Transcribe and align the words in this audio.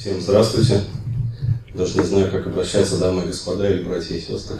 Всем 0.00 0.18
здравствуйте. 0.18 0.80
Даже 1.74 1.98
не 1.98 2.06
знаю, 2.06 2.30
как 2.30 2.46
обращаться, 2.46 2.96
дамы 2.96 3.24
и 3.24 3.26
господа, 3.26 3.68
или 3.68 3.82
братья 3.82 4.14
и 4.14 4.20
сестры. 4.22 4.58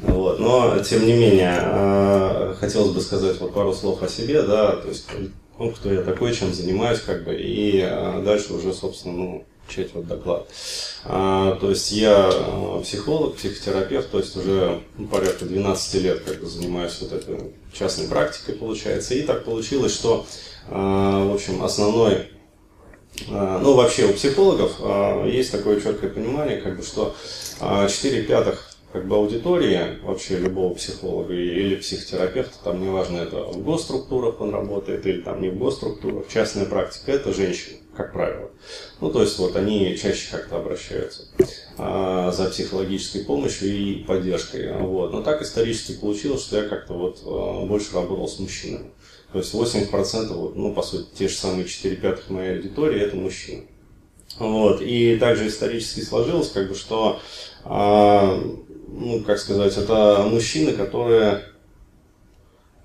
Вот. 0.00 0.40
Но, 0.40 0.76
тем 0.80 1.06
не 1.06 1.12
менее, 1.12 1.60
э, 1.62 2.54
хотелось 2.58 2.90
бы 2.90 3.00
сказать 3.00 3.38
вот 3.38 3.54
пару 3.54 3.72
слов 3.72 4.02
о 4.02 4.08
себе, 4.08 4.42
да, 4.42 4.72
то 4.72 4.88
есть, 4.88 5.06
ну, 5.60 5.70
кто 5.70 5.92
я 5.92 6.02
такой, 6.02 6.34
чем 6.34 6.52
занимаюсь, 6.52 6.98
как 6.98 7.22
бы, 7.22 7.36
и 7.36 7.80
э, 7.80 8.20
дальше 8.24 8.54
уже, 8.54 8.74
собственно, 8.74 9.14
ну, 9.14 9.44
начать 9.68 9.94
вот 9.94 10.08
доклад. 10.08 10.48
А, 11.04 11.54
то 11.60 11.70
есть 11.70 11.92
я 11.92 12.30
э, 12.32 12.80
психолог, 12.82 13.36
психотерапевт, 13.36 14.10
то 14.10 14.18
есть 14.18 14.36
уже 14.36 14.80
ну, 14.96 15.06
порядка 15.06 15.44
12 15.44 16.02
лет 16.02 16.24
как 16.24 16.40
бы 16.40 16.48
занимаюсь 16.48 16.98
вот 17.00 17.12
этой 17.12 17.52
частной 17.72 18.08
практикой, 18.08 18.56
получается. 18.56 19.14
И 19.14 19.22
так 19.22 19.44
получилось, 19.44 19.94
что, 19.94 20.26
в 20.68 21.32
общем, 21.32 21.62
основной 21.62 22.26
ну, 23.28 23.74
вообще 23.74 24.06
у 24.06 24.12
психологов 24.12 24.80
есть 25.26 25.52
такое 25.52 25.80
четкое 25.80 26.10
понимание, 26.10 26.60
как 26.60 26.76
бы, 26.76 26.82
что 26.82 27.14
4 27.60 28.22
пятых 28.22 28.68
как 28.92 29.06
бы 29.06 29.16
аудитория 29.16 29.98
вообще 30.02 30.38
любого 30.38 30.74
психолога 30.74 31.34
или 31.34 31.76
психотерапевта, 31.76 32.54
там 32.64 32.82
неважно, 32.82 33.18
это 33.18 33.44
в 33.44 33.62
госструктурах 33.62 34.40
он 34.40 34.50
работает 34.50 35.04
или 35.06 35.20
там 35.20 35.42
не 35.42 35.50
в 35.50 35.58
госструктурах, 35.58 36.26
частная 36.28 36.64
практика, 36.64 37.12
это 37.12 37.34
женщины, 37.34 37.76
как 37.94 38.14
правило. 38.14 38.50
Ну, 39.00 39.10
то 39.10 39.20
есть 39.20 39.38
вот 39.38 39.56
они 39.56 39.96
чаще 40.00 40.30
как-то 40.30 40.56
обращаются 40.56 41.24
а, 41.76 42.32
за 42.32 42.46
психологической 42.46 43.24
помощью 43.24 43.76
и 43.76 44.04
поддержкой. 44.04 44.72
Вот. 44.78 45.12
Но 45.12 45.22
так 45.22 45.42
исторически 45.42 45.92
получилось, 45.92 46.42
что 46.42 46.56
я 46.56 46.68
как-то 46.68 46.94
вот 46.94 47.20
а, 47.26 47.66
больше 47.66 47.94
работал 47.94 48.26
с 48.26 48.38
мужчинами. 48.38 48.90
То 49.32 49.38
есть 49.38 49.52
80%, 49.52 50.32
вот, 50.32 50.56
ну, 50.56 50.72
по 50.72 50.82
сути, 50.82 51.08
те 51.14 51.28
же 51.28 51.34
самые 51.34 51.66
4 51.66 51.96
пятых 51.96 52.30
моей 52.30 52.56
аудитории, 52.56 53.00
это 53.00 53.16
мужчины. 53.16 53.64
Вот. 54.38 54.80
И 54.80 55.16
также 55.16 55.48
исторически 55.48 56.00
сложилось, 56.00 56.50
как 56.50 56.68
бы, 56.68 56.74
что 56.74 57.20
а, 57.64 58.40
ну, 58.88 59.22
как 59.22 59.38
сказать, 59.38 59.76
это 59.76 60.26
мужчины, 60.30 60.72
которые, 60.72 61.42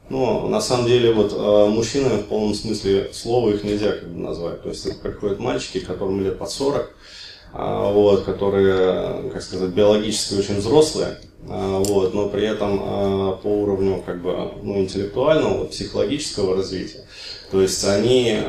ну, 0.09 0.47
на 0.49 0.61
самом 0.61 0.87
деле, 0.87 1.13
вот 1.13 1.33
э, 1.33 1.69
мужчинами 1.69 2.21
в 2.21 2.25
полном 2.25 2.53
смысле 2.53 3.09
слова 3.13 3.49
их 3.49 3.63
нельзя 3.63 3.93
как 3.93 4.09
бы 4.09 4.19
назвать. 4.19 4.61
То 4.61 4.69
есть 4.69 4.85
это 4.85 4.97
приходят 4.97 5.39
мальчики, 5.39 5.79
которым 5.79 6.21
лет 6.21 6.37
под 6.37 6.51
40, 6.51 6.95
а, 7.53 7.91
вот, 7.91 8.23
которые, 8.23 9.29
как 9.31 9.41
сказать, 9.41 9.69
биологически 9.69 10.35
очень 10.35 10.57
взрослые, 10.57 11.07
а, 11.07 11.17
вот, 11.47 12.13
но 12.13 12.29
при 12.29 12.47
этом 12.47 12.79
а, 12.81 13.31
по 13.33 13.47
уровню 13.47 14.01
как 14.05 14.21
бы, 14.21 14.51
ну, 14.61 14.79
интеллектуального, 14.79 15.65
психологического 15.65 16.55
развития. 16.55 17.05
То 17.51 17.61
есть 17.61 17.83
они 17.85 18.39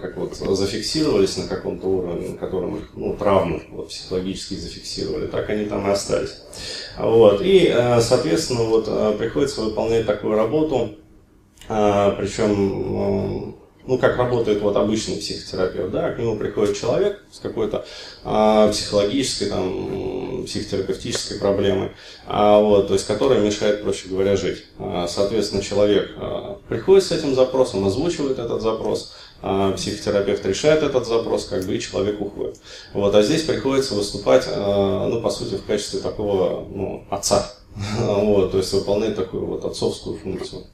как 0.00 0.16
вот 0.16 0.34
зафиксировались 0.36 1.36
на 1.36 1.48
каком-то 1.48 1.86
уровне, 1.86 2.28
на 2.30 2.38
котором 2.38 2.76
их 2.76 2.90
ну, 2.94 3.14
травмы 3.14 3.62
вот, 3.70 3.88
психологически 3.88 4.54
зафиксировали, 4.54 5.26
так 5.26 5.50
они 5.50 5.66
там 5.66 5.86
и 5.86 5.90
остались. 5.90 6.38
Вот. 6.98 7.42
И, 7.42 7.70
соответственно, 8.00 8.62
вот, 8.62 9.18
приходится 9.18 9.60
выполнять 9.60 10.06
такую 10.06 10.34
работу, 10.36 10.92
причем 11.68 13.56
ну, 13.86 13.98
как 13.98 14.16
работает 14.16 14.60
вот 14.60 14.76
обычный 14.76 15.16
психотерапевт, 15.16 15.90
да, 15.90 16.12
к 16.12 16.18
нему 16.18 16.36
приходит 16.36 16.78
человек 16.78 17.22
с 17.32 17.38
какой-то 17.38 17.84
а, 18.24 18.68
психологической, 18.70 19.48
там, 19.48 20.44
психотерапевтической 20.46 21.38
проблемой, 21.38 21.90
а, 22.26 22.60
вот, 22.60 22.88
то 22.88 22.94
есть, 22.94 23.06
которая 23.06 23.40
мешает, 23.40 23.82
проще 23.82 24.08
говоря, 24.08 24.36
жить. 24.36 24.64
А, 24.78 25.06
соответственно, 25.08 25.62
человек 25.62 26.12
а, 26.16 26.58
приходит 26.68 27.04
с 27.04 27.12
этим 27.12 27.34
запросом, 27.34 27.84
озвучивает 27.84 28.38
этот 28.38 28.62
запрос, 28.62 29.14
а, 29.42 29.72
психотерапевт 29.72 30.46
решает 30.46 30.84
этот 30.84 31.06
запрос, 31.06 31.46
как 31.46 31.64
бы, 31.64 31.74
и 31.74 31.80
человек 31.80 32.20
уходит. 32.20 32.60
Вот, 32.94 33.12
а 33.14 33.22
здесь 33.22 33.42
приходится 33.42 33.94
выступать, 33.94 34.44
а, 34.46 35.08
ну, 35.08 35.20
по 35.20 35.30
сути, 35.30 35.56
в 35.56 35.64
качестве 35.64 35.98
такого, 35.98 36.64
ну, 36.68 37.04
отца, 37.10 37.52
вот, 37.98 38.52
то 38.52 38.58
есть, 38.58 38.72
выполнять 38.72 39.16
такую 39.16 39.46
вот 39.46 39.64
отцовскую 39.64 40.18
функцию. 40.18 40.66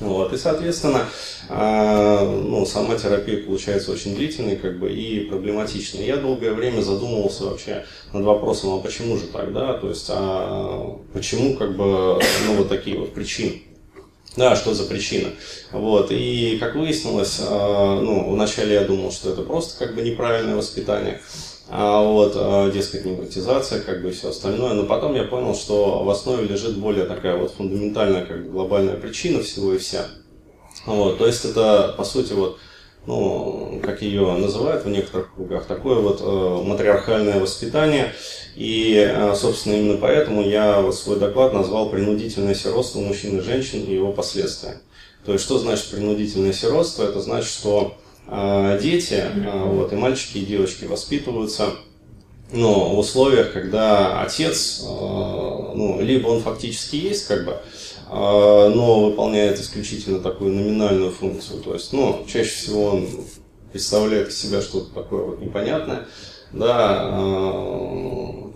Вот, 0.00 0.32
и, 0.32 0.36
соответственно, 0.36 1.06
э, 1.48 2.40
ну, 2.44 2.66
сама 2.66 2.96
терапия 2.96 3.44
получается 3.44 3.92
очень 3.92 4.16
длительной 4.16 4.56
как 4.56 4.78
бы, 4.80 4.92
и 4.92 5.20
проблематичной. 5.20 6.04
Я 6.04 6.16
долгое 6.16 6.52
время 6.52 6.82
задумывался 6.82 7.44
вообще 7.44 7.84
над 8.12 8.24
вопросом, 8.24 8.74
а 8.74 8.80
почему 8.80 9.16
же 9.16 9.28
так, 9.28 9.52
да, 9.52 9.74
то 9.74 9.88
есть, 9.88 10.06
а 10.10 10.98
почему 11.12 11.54
как 11.56 11.76
бы, 11.76 12.20
ну, 12.46 12.54
вот 12.56 12.68
такие 12.68 12.98
вот 12.98 13.14
причины. 13.14 13.62
Да, 14.36 14.56
что 14.56 14.74
за 14.74 14.84
причина. 14.84 15.30
Вот. 15.70 16.08
И 16.10 16.56
как 16.58 16.74
выяснилось, 16.74 17.38
э, 17.38 17.44
ну, 17.48 18.32
вначале 18.32 18.74
я 18.74 18.84
думал, 18.84 19.12
что 19.12 19.30
это 19.30 19.42
просто 19.42 19.78
как 19.78 19.94
бы 19.94 20.02
неправильное 20.02 20.56
воспитание. 20.56 21.20
А 21.68 22.02
вот, 22.02 22.34
э, 22.36 22.70
дескать, 22.72 23.06
невротизация, 23.06 23.80
как 23.80 24.02
бы 24.02 24.10
и 24.10 24.12
все 24.12 24.28
остальное. 24.28 24.74
Но 24.74 24.84
потом 24.84 25.14
я 25.14 25.24
понял, 25.24 25.54
что 25.54 26.04
в 26.04 26.10
основе 26.10 26.46
лежит 26.46 26.76
более 26.76 27.06
такая 27.06 27.36
вот 27.36 27.52
фундаментальная, 27.52 28.26
как 28.26 28.44
бы 28.44 28.50
глобальная 28.50 28.96
причина 28.96 29.42
всего 29.42 29.72
и 29.72 29.78
вся. 29.78 30.06
Вот, 30.86 31.18
то 31.18 31.26
есть 31.26 31.44
это, 31.44 31.94
по 31.96 32.04
сути, 32.04 32.34
вот, 32.34 32.58
ну, 33.06 33.80
как 33.82 34.02
ее 34.02 34.32
называют 34.34 34.84
в 34.84 34.88
некоторых 34.88 35.34
кругах, 35.34 35.64
такое 35.64 35.96
вот 35.96 36.20
э, 36.20 36.62
матриархальное 36.68 37.40
воспитание. 37.40 38.12
И, 38.54 38.94
э, 38.96 39.34
собственно, 39.34 39.74
именно 39.74 39.96
поэтому 39.96 40.42
я 40.42 40.80
вот 40.80 40.94
свой 40.94 41.18
доклад 41.18 41.54
назвал 41.54 41.88
«Принудительное 41.88 42.54
сиротство 42.54 43.00
мужчин 43.00 43.38
и 43.38 43.42
женщин 43.42 43.84
и 43.84 43.94
его 43.94 44.12
последствия». 44.12 44.80
То 45.24 45.32
есть, 45.32 45.44
что 45.44 45.58
значит 45.58 45.86
принудительное 45.90 46.52
сиротство? 46.52 47.04
Это 47.04 47.20
значит, 47.20 47.48
что 47.48 47.96
дети, 48.28 49.22
а, 49.46 49.64
вот, 49.66 49.92
и 49.92 49.96
мальчики, 49.96 50.38
и 50.38 50.46
девочки 50.46 50.84
воспитываются 50.84 51.70
но 52.52 52.94
в 52.94 52.98
условиях, 52.98 53.52
когда 53.52 54.22
отец, 54.22 54.84
а, 54.86 55.72
ну, 55.74 56.00
либо 56.00 56.28
он 56.28 56.40
фактически 56.40 56.96
есть, 56.96 57.26
как 57.26 57.44
бы, 57.44 57.56
но 58.10 59.06
выполняет 59.06 59.58
исключительно 59.58 60.20
такую 60.20 60.52
номинальную 60.52 61.10
функцию, 61.10 61.60
то 61.62 61.74
есть, 61.74 61.92
ну, 61.92 62.24
чаще 62.30 62.50
всего 62.50 62.84
он 62.84 63.08
представляет 63.72 64.28
из 64.28 64.38
себя 64.40 64.60
что-то 64.60 64.94
такое 64.94 65.24
вот 65.24 65.40
непонятное, 65.40 66.06
да, 66.52 67.10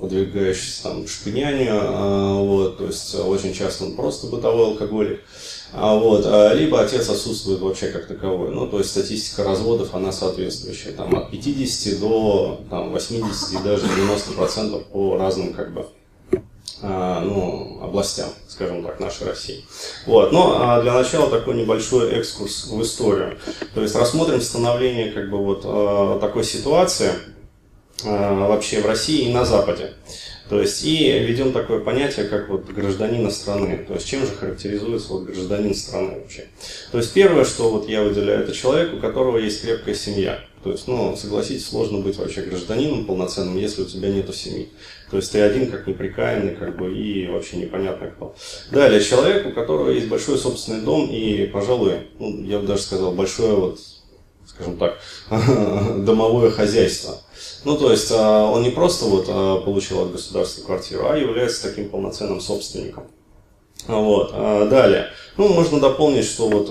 подвигающийся 0.00 0.82
там 0.84 1.04
к 1.04 1.08
шпынянию, 1.08 2.44
вот, 2.44 2.78
то 2.78 2.86
есть 2.86 3.14
очень 3.16 3.52
часто 3.52 3.86
он 3.86 3.96
просто 3.96 4.28
бытовой 4.28 4.66
алкоголик, 4.66 5.22
а 5.72 5.94
вот, 5.94 6.22
а, 6.24 6.54
либо 6.54 6.80
отец 6.80 7.08
отсутствует 7.08 7.60
вообще 7.60 7.88
как 7.88 8.06
таковой. 8.06 8.50
Ну, 8.50 8.66
то 8.66 8.78
есть 8.78 8.90
статистика 8.90 9.44
разводов, 9.44 9.94
она 9.94 10.12
соответствующая. 10.12 10.92
Там 10.92 11.14
от 11.16 11.30
50 11.30 12.00
до 12.00 12.60
там, 12.70 12.92
80 12.92 13.60
и 13.60 13.62
даже 13.62 13.86
90 13.86 14.32
процентов 14.32 14.84
по 14.86 15.16
разным 15.16 15.52
как 15.52 15.74
бы 15.74 15.86
а, 16.80 17.20
ну, 17.20 17.80
областям, 17.82 18.30
скажем 18.48 18.82
так, 18.82 18.98
нашей 18.98 19.26
России. 19.26 19.64
Вот. 20.06 20.32
Но 20.32 20.56
а 20.58 20.80
для 20.80 20.94
начала 20.94 21.28
такой 21.28 21.54
небольшой 21.54 22.12
экскурс 22.12 22.68
в 22.68 22.80
историю. 22.82 23.38
То 23.74 23.82
есть 23.82 23.94
рассмотрим 23.94 24.40
становление 24.40 25.12
как 25.12 25.30
бы 25.30 25.38
вот 25.38 26.20
такой 26.20 26.44
ситуации 26.44 27.12
вообще 28.04 28.80
в 28.80 28.86
России 28.86 29.28
и 29.28 29.32
на 29.32 29.44
Западе. 29.44 29.92
То 30.48 30.60
есть 30.60 30.82
и 30.82 31.18
ведем 31.20 31.52
такое 31.52 31.80
понятие, 31.80 32.26
как 32.26 32.48
вот 32.48 32.64
гражданина 32.66 33.30
страны. 33.30 33.84
То 33.86 33.94
есть 33.94 34.06
чем 34.06 34.26
же 34.26 34.32
характеризуется 34.32 35.12
вот 35.12 35.24
гражданин 35.24 35.74
страны 35.74 36.20
вообще. 36.20 36.46
То 36.90 36.98
есть 36.98 37.12
первое, 37.12 37.44
что 37.44 37.70
вот 37.70 37.88
я 37.88 38.02
выделяю, 38.02 38.40
это 38.40 38.52
человек, 38.52 38.94
у 38.94 38.98
которого 38.98 39.38
есть 39.38 39.62
крепкая 39.62 39.94
семья. 39.94 40.40
То 40.62 40.72
есть, 40.72 40.88
ну, 40.88 41.16
согласитесь, 41.16 41.68
сложно 41.68 41.98
быть 41.98 42.16
вообще 42.16 42.42
гражданином 42.42 43.04
полноценным, 43.06 43.56
если 43.56 43.82
у 43.82 43.84
тебя 43.84 44.08
нету 44.08 44.32
семьи. 44.32 44.68
То 45.10 45.16
есть 45.18 45.30
ты 45.30 45.40
один 45.40 45.70
как 45.70 45.86
неприкаянный, 45.86 46.56
как 46.56 46.76
бы, 46.76 46.92
и 46.92 47.28
вообще 47.28 47.58
непонятно 47.58 48.08
кто. 48.08 48.34
Далее, 48.72 49.00
человек, 49.00 49.46
у 49.46 49.52
которого 49.52 49.90
есть 49.90 50.08
большой 50.08 50.36
собственный 50.36 50.82
дом 50.82 51.08
и, 51.10 51.46
пожалуй, 51.46 52.08
ну, 52.18 52.42
я 52.44 52.58
бы 52.58 52.66
даже 52.66 52.82
сказал, 52.82 53.12
большое 53.12 53.54
вот, 53.54 53.78
скажем 54.46 54.76
так, 54.78 54.98
домовое 56.04 56.50
хозяйство. 56.50 57.22
Ну, 57.64 57.76
то 57.76 57.90
есть 57.90 58.10
а, 58.12 58.44
он 58.44 58.62
не 58.62 58.70
просто 58.70 59.06
вот 59.06 59.26
а, 59.28 59.60
получил 59.60 60.02
от 60.02 60.12
государства 60.12 60.64
квартиру, 60.64 61.08
а 61.08 61.16
является 61.16 61.68
таким 61.68 61.88
полноценным 61.88 62.40
собственником. 62.40 63.04
Вот. 63.86 64.30
А, 64.32 64.66
далее. 64.68 65.08
Ну, 65.36 65.48
можно 65.48 65.78
дополнить, 65.80 66.24
что 66.24 66.48
вот 66.48 66.68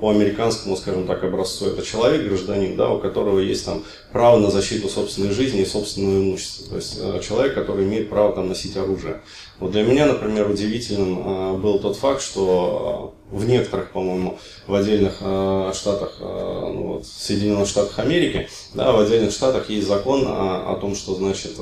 по 0.00 0.10
американскому, 0.10 0.76
скажем 0.76 1.06
так, 1.06 1.24
образцу 1.24 1.66
это 1.66 1.82
человек, 1.82 2.28
гражданин, 2.28 2.76
да, 2.76 2.90
у 2.90 2.98
которого 2.98 3.38
есть 3.38 3.64
там 3.64 3.84
право 4.12 4.38
на 4.38 4.50
защиту 4.50 4.90
собственной 4.90 5.30
жизни 5.30 5.62
и 5.62 5.66
собственного 5.66 6.18
имущества. 6.22 6.68
То 6.68 6.76
есть 6.76 7.26
человек, 7.26 7.54
который 7.54 7.84
имеет 7.84 8.10
право 8.10 8.34
там 8.34 8.48
носить 8.48 8.76
оружие. 8.76 9.22
Вот 9.60 9.72
для 9.72 9.82
меня, 9.82 10.06
например, 10.06 10.50
удивительным 10.50 11.60
был 11.60 11.78
тот 11.78 11.96
факт, 11.96 12.22
что 12.22 13.14
в 13.30 13.46
некоторых, 13.46 13.92
по-моему, 13.92 14.38
в 14.66 14.74
отдельных 14.74 15.18
э, 15.20 15.72
штатах, 15.74 16.16
ну, 16.18 16.94
вот, 16.94 17.06
Соединенных 17.06 17.68
Штатах 17.68 17.98
Америки, 17.98 18.48
да, 18.74 18.90
в 18.90 18.98
отдельных 18.98 19.32
штатах 19.32 19.70
есть 19.70 19.86
закон 19.86 20.24
о, 20.26 20.72
о 20.72 20.76
том, 20.76 20.96
что, 20.96 21.14
значит, 21.14 21.52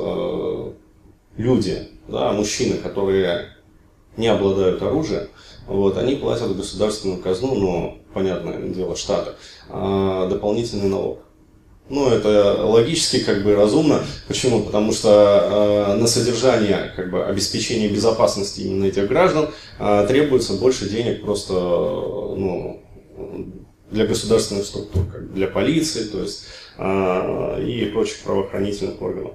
люди, 1.36 1.88
да, 2.06 2.32
мужчины, 2.32 2.76
которые 2.76 3.50
не 4.16 4.28
обладают 4.28 4.82
оружием, 4.82 5.28
вот, 5.66 5.98
они 5.98 6.14
платят 6.16 6.48
в 6.48 6.56
государственную 6.56 7.20
казну, 7.20 7.54
но, 7.54 7.98
понятное 8.14 8.58
дело, 8.68 8.96
штаты, 8.96 9.32
э, 9.68 10.26
дополнительный 10.30 10.88
налог. 10.88 11.20
Ну, 11.90 12.10
это 12.10 12.64
логически 12.64 13.20
как 13.20 13.42
бы 13.42 13.54
разумно. 13.54 14.04
Почему? 14.26 14.62
Потому 14.62 14.92
что 14.92 15.88
э, 15.90 15.94
на 15.94 16.06
содержание, 16.06 16.92
как 16.94 17.10
бы, 17.10 17.24
обеспечение 17.24 17.88
безопасности 17.88 18.60
именно 18.60 18.84
этих 18.84 19.08
граждан 19.08 19.50
э, 19.78 20.06
требуется 20.06 20.54
больше 20.54 20.88
денег 20.88 21.22
просто, 21.22 21.54
ну, 21.54 22.82
для 23.90 24.06
государственных 24.06 24.66
структур, 24.66 25.06
как 25.06 25.32
для 25.32 25.48
полиции, 25.48 26.04
то 26.04 26.20
есть 26.20 26.44
э, 26.76 27.64
и 27.66 27.86
прочих 27.86 28.18
правоохранительных 28.18 29.00
органов. 29.00 29.32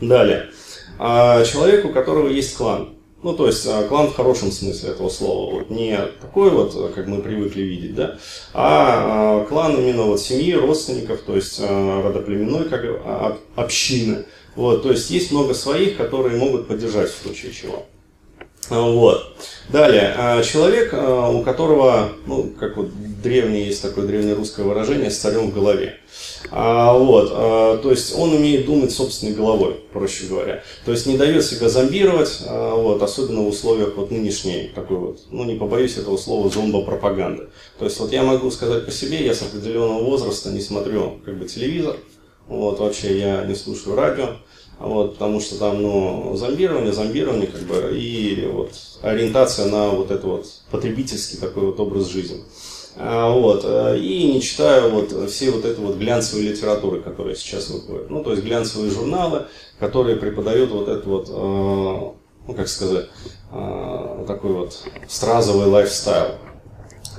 Далее. 0.00 0.50
Э, 0.98 1.44
человек, 1.44 1.84
у 1.84 1.90
которого 1.90 2.28
есть 2.28 2.56
клан. 2.56 2.97
Ну, 3.20 3.34
то 3.34 3.48
есть 3.48 3.66
а, 3.66 3.82
клан 3.82 4.08
в 4.08 4.14
хорошем 4.14 4.52
смысле 4.52 4.90
этого 4.90 5.08
слова. 5.08 5.54
Вот 5.54 5.70
не 5.70 5.98
такой 6.20 6.50
вот, 6.50 6.92
как 6.94 7.08
мы 7.08 7.20
привыкли 7.20 7.62
видеть, 7.62 7.94
да, 7.96 8.18
а, 8.54 9.42
а 9.42 9.44
клан 9.44 9.76
именно 9.76 10.04
вот 10.04 10.20
семьи, 10.20 10.52
родственников, 10.52 11.22
то 11.22 11.34
есть 11.34 11.58
а, 11.60 12.02
родоплеменной 12.02 12.68
как 12.68 12.84
общины. 13.56 14.24
Вот, 14.54 14.82
то 14.82 14.90
есть 14.90 15.10
есть 15.10 15.32
много 15.32 15.54
своих, 15.54 15.96
которые 15.96 16.36
могут 16.36 16.68
поддержать 16.68 17.10
в 17.10 17.22
случае 17.22 17.52
чего. 17.52 17.86
Вот. 18.70 19.36
Далее, 19.68 20.42
человек, 20.44 20.92
у 20.92 21.42
которого, 21.42 22.10
ну, 22.26 22.52
как 22.58 22.76
вот 22.76 22.90
древнее 23.22 23.66
есть 23.66 23.80
такое 23.80 24.06
древнерусское 24.06 24.66
выражение, 24.66 25.10
с 25.10 25.18
царем 25.18 25.50
в 25.50 25.54
голове. 25.54 26.00
А, 26.50 26.96
вот, 26.96 27.30
а, 27.32 27.78
то 27.78 27.90
есть 27.90 28.14
он 28.16 28.32
умеет 28.32 28.66
думать 28.66 28.90
собственной 28.90 29.34
головой, 29.34 29.80
проще 29.92 30.26
говоря. 30.26 30.62
То 30.84 30.92
есть 30.92 31.06
не 31.06 31.16
дает 31.16 31.44
себя 31.44 31.68
зомбировать, 31.68 32.42
а, 32.46 32.74
вот, 32.74 33.02
особенно 33.02 33.42
в 33.42 33.48
условиях 33.48 33.96
вот 33.96 34.10
нынешней 34.10 34.70
такой 34.74 34.96
вот, 34.96 35.20
ну 35.30 35.44
не 35.44 35.56
побоюсь 35.56 35.96
этого 35.96 36.16
слова, 36.16 36.48
зомбопропаганды. 36.48 37.48
То 37.78 37.84
есть 37.84 37.98
вот 38.00 38.12
я 38.12 38.22
могу 38.22 38.50
сказать 38.50 38.86
по 38.86 38.90
себе, 38.90 39.24
я 39.24 39.34
с 39.34 39.42
определенного 39.42 40.02
возраста 40.02 40.50
не 40.50 40.60
смотрю 40.60 41.20
как 41.24 41.38
бы 41.38 41.46
телевизор, 41.46 41.96
вот, 42.46 42.78
вообще 42.80 43.18
я 43.18 43.44
не 43.44 43.54
слушаю 43.54 43.94
радио, 43.96 44.36
вот, 44.78 45.14
потому 45.14 45.40
что 45.40 45.58
там, 45.58 45.82
ну, 45.82 46.34
зомбирование, 46.36 46.92
зомбирование, 46.92 47.48
как 47.48 47.62
бы, 47.62 47.98
и 47.98 48.48
вот 48.50 48.72
ориентация 49.02 49.66
на 49.66 49.90
вот 49.90 50.10
это 50.10 50.26
вот 50.26 50.46
потребительский 50.70 51.36
такой 51.36 51.64
вот 51.64 51.80
образ 51.80 52.08
жизни. 52.08 52.42
А, 53.00 53.30
вот, 53.30 53.62
э, 53.64 53.98
и 53.98 54.32
не 54.32 54.42
читаю 54.42 54.90
вот 54.90 55.12
все 55.30 55.52
вот 55.52 55.64
это 55.64 55.80
вот 55.80 55.96
глянцевые 55.98 56.50
литературы, 56.50 57.00
которые 57.00 57.36
сейчас 57.36 57.70
выходят. 57.70 58.10
Ну, 58.10 58.24
то 58.24 58.32
есть 58.32 58.42
глянцевые 58.42 58.90
журналы, 58.90 59.46
которые 59.78 60.16
преподают 60.16 60.72
вот 60.72 60.88
это 60.88 61.08
вот, 61.08 61.28
э, 61.28 61.32
ну, 61.32 62.54
как 62.56 62.66
сказать, 62.66 63.06
э, 63.52 64.24
такой 64.26 64.52
вот 64.52 64.76
стразовый 65.06 65.68
лайфстайл, 65.68 66.34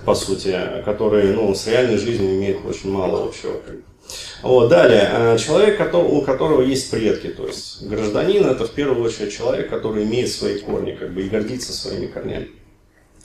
по 0.05 0.15
сути, 0.15 0.59
который, 0.83 1.33
ну, 1.33 1.55
с 1.55 1.65
реальной 1.65 1.97
жизнью 1.97 2.35
имеет 2.35 2.65
очень 2.65 2.91
мало 2.91 3.23
общего. 3.23 3.53
Вот, 4.43 4.67
далее, 4.67 5.37
человек, 5.37 5.79
у 5.93 6.21
которого 6.23 6.61
есть 6.61 6.91
предки, 6.91 7.27
то 7.27 7.45
есть 7.45 7.83
гражданин 7.83 8.45
это 8.47 8.65
в 8.65 8.71
первую 8.71 9.05
очередь 9.05 9.31
человек, 9.31 9.69
который 9.69 10.03
имеет 10.03 10.29
свои 10.29 10.59
корни, 10.59 10.91
как 10.93 11.13
бы 11.13 11.21
и 11.21 11.29
гордится 11.29 11.71
своими 11.71 12.07
корнями. 12.07 12.49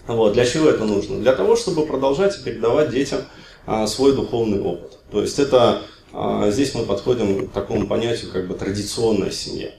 Вот. 0.07 0.35
Для 0.35 0.45
чего 0.45 0.69
это 0.69 0.85
нужно? 0.85 1.19
Для 1.19 1.35
того, 1.35 1.57
чтобы 1.57 1.87
продолжать 1.87 2.39
и 2.39 2.43
передавать 2.43 2.91
детям 2.91 3.21
а, 3.67 3.87
свой 3.87 4.15
духовный 4.15 4.61
опыт. 4.61 4.99
То 5.11 5.23
есть 5.23 5.39
это 5.39 5.83
а, 6.13 6.51
здесь 6.51 6.75
мы 6.75 6.85
подходим 6.85 7.49
к 7.49 7.53
такому 7.53 7.87
понятию, 7.87 8.31
как 8.31 8.47
бы 8.47 8.55
традиционная 8.55 9.31
семья. 9.31 9.71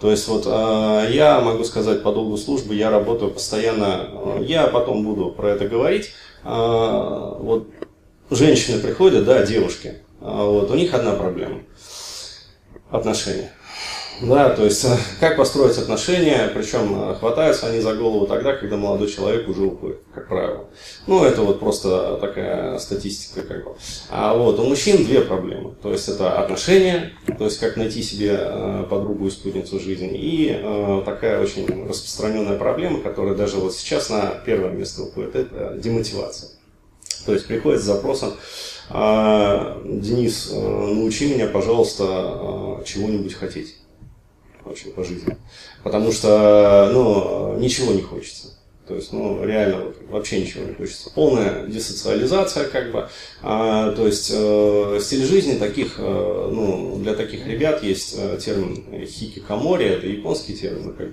То 0.00 0.10
есть 0.10 0.26
вот 0.28 0.44
а, 0.46 1.08
я 1.08 1.40
могу 1.40 1.62
сказать 1.64 2.02
по 2.02 2.12
долгу 2.12 2.36
службы, 2.36 2.74
я 2.74 2.90
работаю 2.90 3.30
постоянно, 3.30 4.40
я 4.40 4.66
потом 4.66 5.04
буду 5.04 5.30
про 5.30 5.50
это 5.50 5.68
говорить. 5.68 6.10
Вот 6.42 7.68
женщины 8.30 8.80
приходят, 8.80 9.26
да, 9.26 9.44
девушки, 9.44 9.98
вот 10.20 10.70
у 10.70 10.74
них 10.74 10.94
одна 10.94 11.12
проблема 11.12 11.60
отношения. 12.90 13.52
Да, 14.22 14.50
то 14.50 14.64
есть 14.64 14.86
как 15.18 15.36
построить 15.36 15.78
отношения, 15.78 16.50
причем 16.54 17.10
э, 17.10 17.14
хватаются 17.14 17.68
они 17.68 17.80
за 17.80 17.94
голову 17.94 18.26
тогда, 18.26 18.54
когда 18.54 18.76
молодой 18.76 19.08
человек 19.08 19.48
уже 19.48 19.62
уходит, 19.62 20.00
как 20.14 20.28
правило. 20.28 20.66
Ну, 21.06 21.24
это 21.24 21.40
вот 21.40 21.58
просто 21.58 22.18
такая 22.20 22.78
статистика 22.78 23.42
как 23.42 23.64
бы. 23.64 23.76
А 24.10 24.34
вот 24.34 24.58
у 24.58 24.64
мужчин 24.64 25.04
две 25.04 25.22
проблемы. 25.22 25.74
То 25.82 25.92
есть 25.92 26.08
это 26.08 26.38
отношения, 26.38 27.12
то 27.38 27.44
есть 27.44 27.58
как 27.60 27.76
найти 27.76 28.02
себе 28.02 28.36
э, 28.38 28.84
подругу 28.90 29.26
и 29.26 29.30
спутницу 29.30 29.80
жизни, 29.80 30.10
и 30.12 30.50
э, 30.52 31.02
такая 31.06 31.40
очень 31.40 31.88
распространенная 31.88 32.58
проблема, 32.58 33.00
которая 33.00 33.34
даже 33.34 33.56
вот 33.56 33.74
сейчас 33.74 34.10
на 34.10 34.34
первое 34.44 34.70
место 34.70 35.02
уходит, 35.02 35.34
это 35.34 35.78
демотивация. 35.78 36.50
То 37.24 37.32
есть 37.32 37.46
приходит 37.46 37.80
с 37.80 37.84
запросом, 37.84 38.34
«А, 38.90 39.80
Денис, 39.84 40.50
научи 40.52 41.32
меня, 41.32 41.46
пожалуйста, 41.46 42.82
чего-нибудь 42.84 43.34
хотеть 43.34 43.76
вообще 44.70 44.88
по 44.88 45.04
жизни. 45.04 45.36
Потому 45.82 46.12
что, 46.12 46.90
ну, 46.92 47.58
ничего 47.58 47.92
не 47.92 48.02
хочется. 48.02 48.54
То 48.90 48.96
есть, 48.96 49.12
ну, 49.12 49.44
реально 49.44 49.92
вообще 50.08 50.40
ничего 50.40 50.64
не 50.64 50.74
хочется. 50.74 51.10
Полная 51.14 51.64
десоциализация, 51.66 52.64
как 52.64 52.90
бы. 52.90 53.08
А, 53.40 53.92
то 53.92 54.04
есть, 54.04 54.32
э, 54.34 54.98
стиль 55.00 55.24
жизни 55.26 55.58
таких, 55.58 55.94
э, 55.98 56.48
ну, 56.52 56.98
для 56.98 57.14
таких 57.14 57.46
ребят 57.46 57.84
есть 57.84 58.16
э, 58.18 58.36
термин 58.44 59.06
хикикамори, 59.06 59.86
это 59.86 60.08
японский 60.08 60.56
термин. 60.56 60.92
Как, 60.94 61.06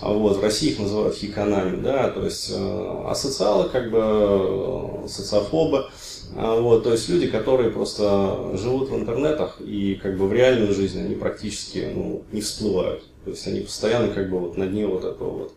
а 0.00 0.12
вот, 0.12 0.38
в 0.38 0.42
России 0.42 0.70
их 0.70 0.80
называют 0.80 1.14
хиканами, 1.14 1.80
да, 1.80 2.08
то 2.10 2.24
есть, 2.24 2.50
э, 2.52 3.04
асоциалы, 3.06 3.68
как 3.68 3.92
бы, 3.92 4.00
э, 4.02 5.08
социофобы. 5.08 5.78
А, 5.78 5.90
вот, 6.34 6.84
то 6.84 6.92
есть 6.92 7.08
люди, 7.08 7.26
которые 7.26 7.70
просто 7.70 8.52
живут 8.54 8.90
в 8.90 8.96
интернетах 8.96 9.60
и 9.60 9.98
как 10.02 10.16
бы 10.16 10.26
в 10.26 10.32
реальную 10.32 10.74
жизнь 10.74 11.00
они 11.00 11.14
практически 11.14 11.90
ну, 11.94 12.22
не 12.32 12.40
всплывают. 12.40 13.04
То 13.24 13.30
есть 13.30 13.46
они 13.46 13.60
постоянно 13.60 14.08
как 14.08 14.30
бы 14.30 14.38
вот 14.38 14.56
на 14.56 14.66
дне 14.66 14.86
вот 14.86 15.04
этого 15.04 15.30
вот 15.30 15.54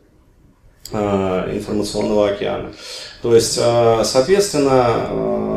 а, 0.91 1.49
информационного 1.53 2.29
океана. 2.29 2.73
То 3.21 3.33
есть, 3.33 3.57
а, 3.61 4.03
соответственно, 4.03 5.09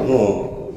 ну, 0.06 0.75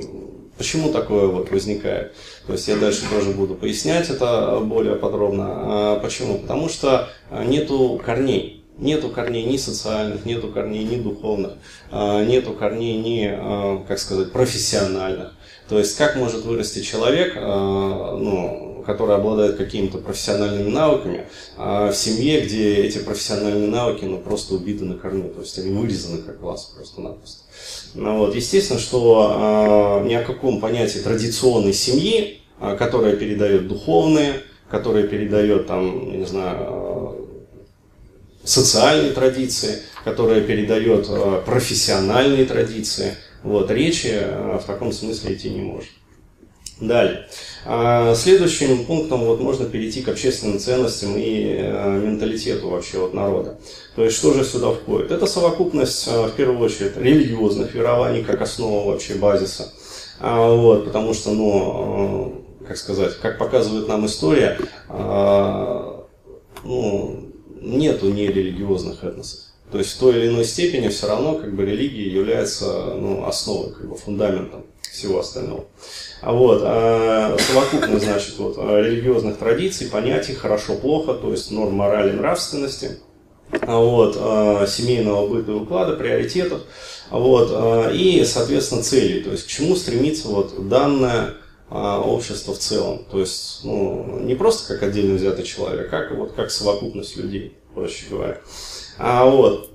почему 0.57 0.91
такое 0.91 1.27
вот 1.27 1.51
возникает? 1.51 2.13
То 2.47 2.53
есть 2.53 2.67
я 2.67 2.75
дальше 2.75 3.03
тоже 3.09 3.31
буду 3.31 3.55
пояснять 3.55 4.09
это 4.09 4.59
более 4.61 4.95
подробно. 4.95 5.99
Почему? 6.01 6.39
Потому 6.39 6.67
что 6.67 7.09
нету 7.45 8.01
корней. 8.03 8.60
Нету 8.81 9.09
корней 9.09 9.45
ни 9.45 9.57
социальных, 9.57 10.25
нету 10.25 10.47
корней 10.47 10.83
ни 10.83 10.95
духовных, 10.95 11.53
а, 11.91 12.25
нету 12.25 12.53
корней 12.53 12.97
ни, 12.97 13.29
а, 13.31 13.85
как 13.87 13.99
сказать, 13.99 14.31
профессиональных. 14.31 15.33
То 15.69 15.77
есть 15.77 15.95
как 15.97 16.15
может 16.15 16.43
вырасти 16.45 16.81
человек, 16.81 17.33
а, 17.35 18.17
ну, 18.17 18.83
который 18.83 19.15
обладает 19.15 19.57
какими-то 19.57 19.99
профессиональными 19.99 20.69
навыками, 20.69 21.27
в 21.55 21.93
семье, 21.93 22.41
где 22.41 22.77
эти 22.77 22.97
профессиональные 22.97 23.69
навыки 23.69 24.05
ну, 24.05 24.17
просто 24.17 24.55
убиты 24.55 24.83
на 24.85 24.95
корню, 24.95 25.29
то 25.29 25.41
есть 25.41 25.59
они 25.59 25.71
вырезаны 25.71 26.23
как 26.23 26.39
класс 26.39 26.73
просто-напросто. 26.75 27.43
Ну, 27.93 28.17
вот. 28.17 28.33
Естественно, 28.33 28.79
что 28.79 30.01
ни 30.03 30.15
о 30.15 30.23
каком 30.23 30.59
понятии 30.59 30.97
традиционной 30.97 31.73
семьи, 31.73 32.39
которая 32.59 33.15
передает 33.15 33.67
духовные, 33.67 34.41
которая 34.67 35.03
передает 35.03 35.67
там, 35.67 36.17
не 36.17 36.25
знаю, 36.25 37.20
социальной 38.43 39.11
традиции, 39.11 39.79
которая 40.03 40.41
передает 40.41 41.07
э, 41.09 41.41
профессиональные 41.45 42.45
традиции. 42.45 43.15
Вот, 43.43 43.71
речи 43.71 44.09
э, 44.11 44.59
в 44.61 44.65
таком 44.65 44.91
смысле 44.91 45.35
идти 45.35 45.49
не 45.49 45.61
может. 45.61 45.89
Далее. 46.79 47.27
А, 47.63 48.15
следующим 48.15 48.85
пунктом 48.85 49.25
вот 49.25 49.39
можно 49.39 49.67
перейти 49.67 50.01
к 50.01 50.09
общественным 50.09 50.57
ценностям 50.57 51.15
и 51.15 51.55
э, 51.59 51.99
менталитету 51.99 52.69
вообще 52.69 52.97
вот 52.97 53.13
народа. 53.13 53.59
То 53.95 54.03
есть 54.03 54.17
что 54.17 54.33
же 54.33 54.43
сюда 54.43 54.71
входит? 54.71 55.11
Это 55.11 55.27
совокупность 55.27 56.07
в 56.07 56.31
первую 56.31 56.59
очередь 56.59 56.97
религиозных 56.97 57.75
верований 57.75 58.23
как 58.23 58.41
основа 58.41 58.89
вообще 58.89 59.13
базиса. 59.13 59.71
А, 60.19 60.55
вот, 60.55 60.85
потому 60.85 61.13
что, 61.13 61.31
ну, 61.31 62.45
как 62.67 62.77
сказать, 62.77 63.17
как 63.21 63.37
показывает 63.37 63.87
нам 63.87 64.07
история, 64.07 64.57
а, 64.89 66.05
ну, 66.63 67.30
нету 67.61 68.09
нерелигиозных 68.09 69.03
этносов. 69.03 69.39
То 69.71 69.77
есть 69.77 69.95
в 69.95 69.99
той 69.99 70.17
или 70.17 70.27
иной 70.27 70.43
степени 70.43 70.89
все 70.89 71.07
равно 71.07 71.35
как 71.35 71.55
бы 71.55 71.65
религия 71.65 72.09
является 72.09 72.65
ну, 72.95 73.25
основой, 73.25 73.71
как 73.71 73.87
бы 73.87 73.95
фундаментом 73.95 74.65
всего 74.91 75.19
остального. 75.19 75.65
А 76.21 76.33
вот, 76.33 76.61
а, 76.63 77.37
совокупность, 77.39 78.03
значит, 78.03 78.37
вот, 78.37 78.57
религиозных 78.57 79.37
традиций, 79.37 79.87
понятий 79.87 80.33
хорошо-плохо, 80.33 81.13
то 81.13 81.31
есть 81.31 81.51
норм 81.51 81.75
морали, 81.75 82.11
нравственности, 82.11 82.99
а 83.51 83.77
вот, 83.77 84.17
а, 84.19 84.67
семейного 84.67 85.27
быта 85.27 85.51
и 85.51 85.55
уклада, 85.55 85.95
приоритетов, 85.95 86.61
а 87.09 87.19
вот, 87.19 87.49
а, 87.51 87.91
и, 87.91 88.25
соответственно, 88.25 88.83
целей, 88.83 89.21
то 89.21 89.31
есть 89.31 89.45
к 89.45 89.47
чему 89.47 89.75
стремится 89.77 90.27
вот 90.27 90.67
данное 90.67 91.35
а, 91.71 92.01
общество 92.01 92.53
в 92.53 92.59
целом. 92.59 93.05
То 93.09 93.21
есть, 93.21 93.61
ну, 93.63 94.19
не 94.19 94.35
просто 94.35 94.73
как 94.73 94.83
отдельно 94.83 95.15
взятый 95.15 95.45
человек, 95.45 95.89
как, 95.89 96.11
вот, 96.11 96.33
как 96.33 96.51
совокупность 96.51 97.15
людей, 97.15 97.55
проще 97.73 98.07
говоря. 98.09 98.41
А, 98.97 99.25
вот. 99.25 99.71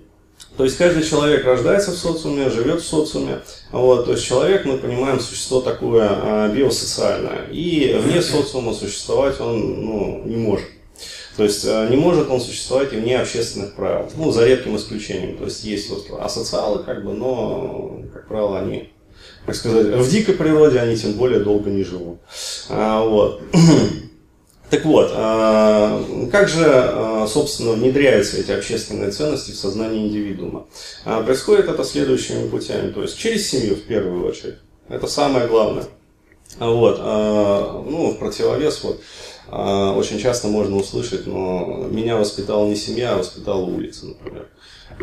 То 0.59 0.65
есть 0.65 0.77
каждый 0.77 1.05
человек 1.05 1.45
рождается 1.47 1.93
в 1.93 1.97
социуме, 1.97 2.51
живет 2.51 2.83
в 2.83 2.87
социуме. 2.87 3.41
Вот, 3.73 4.05
то 4.05 4.13
есть 4.13 4.25
человек, 4.25 4.67
мы 4.67 4.77
понимаем, 4.77 5.21
существо 5.21 5.63
такое 5.63 6.09
а, 6.11 6.49
биосоциальное. 6.49 7.47
И 7.51 7.99
вне 7.99 8.21
социума 8.21 8.75
существовать 8.75 9.41
он 9.41 9.85
ну, 9.85 10.23
не 10.27 10.37
может. 10.37 10.67
То 11.39 11.45
есть 11.45 11.65
а, 11.67 11.89
не 11.89 11.97
может 11.97 12.29
он 12.29 12.43
существовать 12.43 12.93
и 12.93 12.97
вне 12.97 13.19
общественных 13.19 13.75
правил. 13.75 14.11
Ну, 14.17 14.33
за 14.33 14.47
редким 14.47 14.77
исключением. 14.77 15.39
То 15.39 15.45
есть 15.45 15.65
есть 15.65 15.89
вот 15.89 16.11
асоциалы, 16.21 16.83
как 16.83 17.05
бы, 17.05 17.15
но, 17.15 18.03
как 18.13 18.29
правило, 18.29 18.59
они, 18.59 18.91
как 19.47 19.55
сказать, 19.55 19.87
в 19.87 20.11
дикой 20.11 20.35
природе 20.35 20.81
они 20.81 20.97
тем 20.97 21.13
более 21.13 21.41
долго 21.41 21.71
не 21.71 21.85
живут. 21.85 22.19
А, 22.69 23.03
вот. 23.03 23.43
Так 24.69 24.85
вот, 24.85 25.13
а, 25.15 26.05
как 26.33 26.49
же, 26.49 26.65
а, 26.67 27.29
собственно, 27.29 27.75
внедряются 27.75 28.39
эти 28.39 28.51
общественные 28.51 29.13
ценности 29.13 29.53
в 29.53 29.57
сознание 29.57 30.09
индивидуума? 30.09 30.67
А, 31.05 31.23
происходит 31.23 31.69
это 31.69 31.85
следующими 31.85 32.49
путями, 32.49 32.91
то 32.91 33.03
есть 33.03 33.17
через 33.17 33.49
семью 33.49 33.77
в 33.77 33.83
первую 33.83 34.27
очередь. 34.27 34.57
Это 34.89 35.07
самое 35.07 35.47
главное. 35.47 35.85
Вот, 36.59 36.99
ну, 36.99 38.11
в 38.13 38.19
противовес, 38.19 38.83
вот, 38.83 39.01
очень 39.51 40.19
часто 40.19 40.49
можно 40.49 40.77
услышать, 40.77 41.27
но 41.27 41.87
меня 41.89 42.17
воспитала 42.17 42.67
не 42.67 42.77
семья, 42.77 43.15
а 43.15 43.19
воспитала 43.19 43.65
улица, 43.65 44.07
например. 44.07 44.49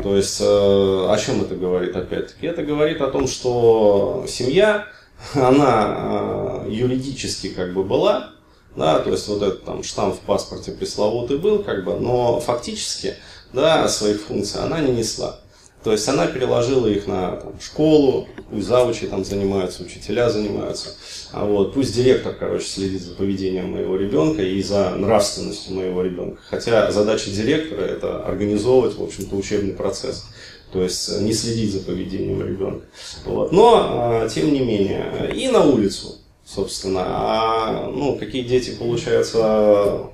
То 0.02 0.16
есть, 0.16 0.40
о 0.42 1.16
чем 1.18 1.42
это 1.42 1.56
говорит 1.56 1.96
опять-таки? 1.96 2.48
Это 2.48 2.64
говорит 2.64 3.02
о 3.02 3.12
том, 3.12 3.28
что 3.28 4.26
семья, 4.28 4.88
она 5.34 6.64
юридически 6.68 7.50
как 7.50 7.74
бы 7.74 7.84
была, 7.84 8.32
да, 8.76 9.00
то 9.00 9.12
есть 9.12 9.28
вот 9.28 9.42
этот 9.42 9.66
там 9.66 9.84
штамп 9.84 10.16
в 10.16 10.20
паспорте 10.20 10.72
пресловутый 10.72 11.38
был, 11.38 11.64
как 11.64 11.84
бы, 11.84 11.96
но 12.00 12.40
фактически, 12.40 13.16
да, 13.52 13.88
своих 13.88 14.22
функций 14.22 14.62
она 14.62 14.80
не 14.80 14.92
несла. 14.92 15.40
То 15.84 15.92
есть 15.92 16.08
она 16.08 16.28
переложила 16.28 16.88
их 16.88 17.08
на 17.08 17.38
там, 17.38 17.60
школу, 17.60 18.28
пусть 18.50 18.68
завучи 18.68 19.08
там 19.08 19.26
занимаются, 19.26 19.84
учителя 19.84 20.30
занимаются. 20.30 20.90
А 21.32 21.46
вот, 21.46 21.74
пусть 21.74 21.96
директор, 21.96 22.34
короче, 22.34 22.66
следит 22.66 23.02
за 23.02 23.16
поведением 23.16 23.72
моего 23.72 23.96
ребенка 23.96 24.42
и 24.42 24.62
за 24.62 24.92
нравственностью 24.92 25.76
моего 25.76 26.02
ребенка. 26.02 26.42
Хотя 26.50 26.92
задача 26.92 27.30
директора 27.30 27.82
это 27.82 28.24
организовывать, 28.26 28.98
в 28.98 29.04
общем-то, 29.04 29.36
учебный 29.36 29.74
процесс. 29.74 30.26
То 30.72 30.82
есть 30.82 31.20
не 31.22 31.34
следить 31.34 31.74
за 31.74 31.82
поведением 31.82 32.46
ребенка. 32.46 32.86
Вот. 33.26 33.52
Но, 33.52 33.88
а, 33.90 34.30
тем 34.30 34.52
не 34.52 34.62
менее, 34.62 35.32
и 35.36 35.48
на 35.50 35.64
улицу 35.64 36.18
собственно. 36.46 37.04
А 37.06 37.90
ну, 37.90 38.18
какие 38.18 38.44
дети, 38.44 38.72
получается, 38.72 40.10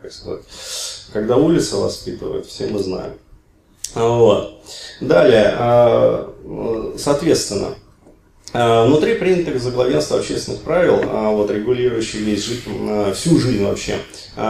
как 0.00 0.12
сказать, 0.12 0.44
когда 1.12 1.36
улица 1.36 1.76
воспитывает, 1.76 2.46
все 2.46 2.66
мы 2.66 2.78
знаем. 2.78 3.12
Вот. 3.94 4.62
Далее, 5.00 5.54
а, 5.58 6.32
соответственно, 6.98 7.74
а, 8.52 8.84
Внутри 8.84 9.14
принятых 9.14 9.60
за 9.62 9.70
главенство 9.70 10.18
общественных 10.18 10.62
правил, 10.62 11.00
а, 11.04 11.30
вот, 11.30 11.50
регулирующих 11.50 12.20
весь 12.20 12.44
жизнь, 12.44 12.62
всю 13.14 13.38
жизнь 13.38 13.64
вообще 13.64 13.98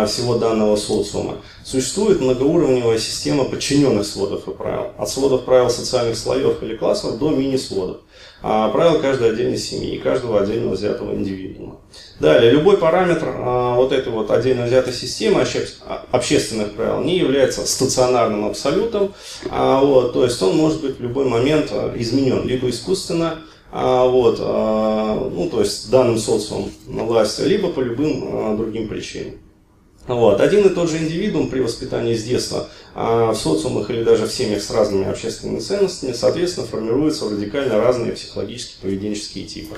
всего 0.07 0.37
данного 0.37 0.77
социума, 0.77 1.37
существует 1.65 2.21
многоуровневая 2.21 2.99
система 2.99 3.45
подчиненных 3.45 4.07
сводов 4.07 4.49
и 4.49 4.53
правил. 4.53 4.93
От 4.97 5.09
сводов 5.11 5.45
правил 5.45 5.69
социальных 5.69 6.17
слоев 6.17 6.63
или 6.63 6.77
классов 6.77 7.19
до 7.19 7.31
мини-сводов 7.31 7.99
а 8.43 8.69
правил 8.71 9.01
каждой 9.01 9.31
отдельной 9.31 9.59
семьи 9.59 9.95
и 9.95 9.99
каждого 9.99 10.41
отдельно 10.41 10.71
взятого 10.73 11.15
индивидуума. 11.15 11.77
Далее, 12.21 12.53
любой 12.53 12.77
параметр 12.77 13.29
а, 13.29 13.75
вот 13.75 13.93
этой 13.93 14.13
вот 14.13 14.31
отдельно 14.31 14.67
взятой 14.67 14.93
системы 14.93 15.45
а, 15.87 16.07
общественных 16.11 16.75
правил 16.75 17.01
не 17.03 17.19
является 17.19 17.67
стационарным 17.67 18.47
абсолютом, 18.47 19.13
а, 19.51 19.81
вот, 19.81 20.13
то 20.13 20.25
есть 20.25 20.41
он 20.43 20.57
может 20.57 20.81
быть 20.81 20.99
в 20.99 21.03
любой 21.03 21.27
момент 21.27 21.69
а, 21.73 21.93
изменен 21.97 22.47
либо 22.47 22.69
искусственно, 22.71 23.41
а, 23.73 24.05
вот, 24.07 24.39
а, 24.41 25.31
ну, 25.31 25.49
то 25.49 25.61
есть 25.61 25.91
данным 25.91 26.19
социумом 26.19 26.71
власти, 26.87 27.43
либо 27.43 27.69
по 27.69 27.81
любым 27.81 28.25
а, 28.25 28.57
другим 28.57 28.89
причинам. 28.89 29.35
Вот. 30.07 30.41
Один 30.41 30.67
и 30.67 30.71
тот 30.71 30.91
же 30.91 30.99
индивидуум 30.99 31.51
при 31.51 31.61
воспитании 31.61 32.15
с 32.15 32.25
детства 32.25 32.69
а 32.93 33.33
в 33.33 33.37
социумах 33.37 33.89
или 33.91 34.03
даже 34.03 34.27
в 34.27 34.33
семьях 34.33 34.63
с 34.63 34.71
разными 34.71 35.09
общественными 35.09 35.61
ценностями, 35.61 36.13
соответственно, 36.13 36.67
формируются 36.67 37.31
радикально 37.31 37.81
разные 37.81 38.13
психологические 38.13 38.83
поведенческие 38.83 39.47
типы. 39.47 39.77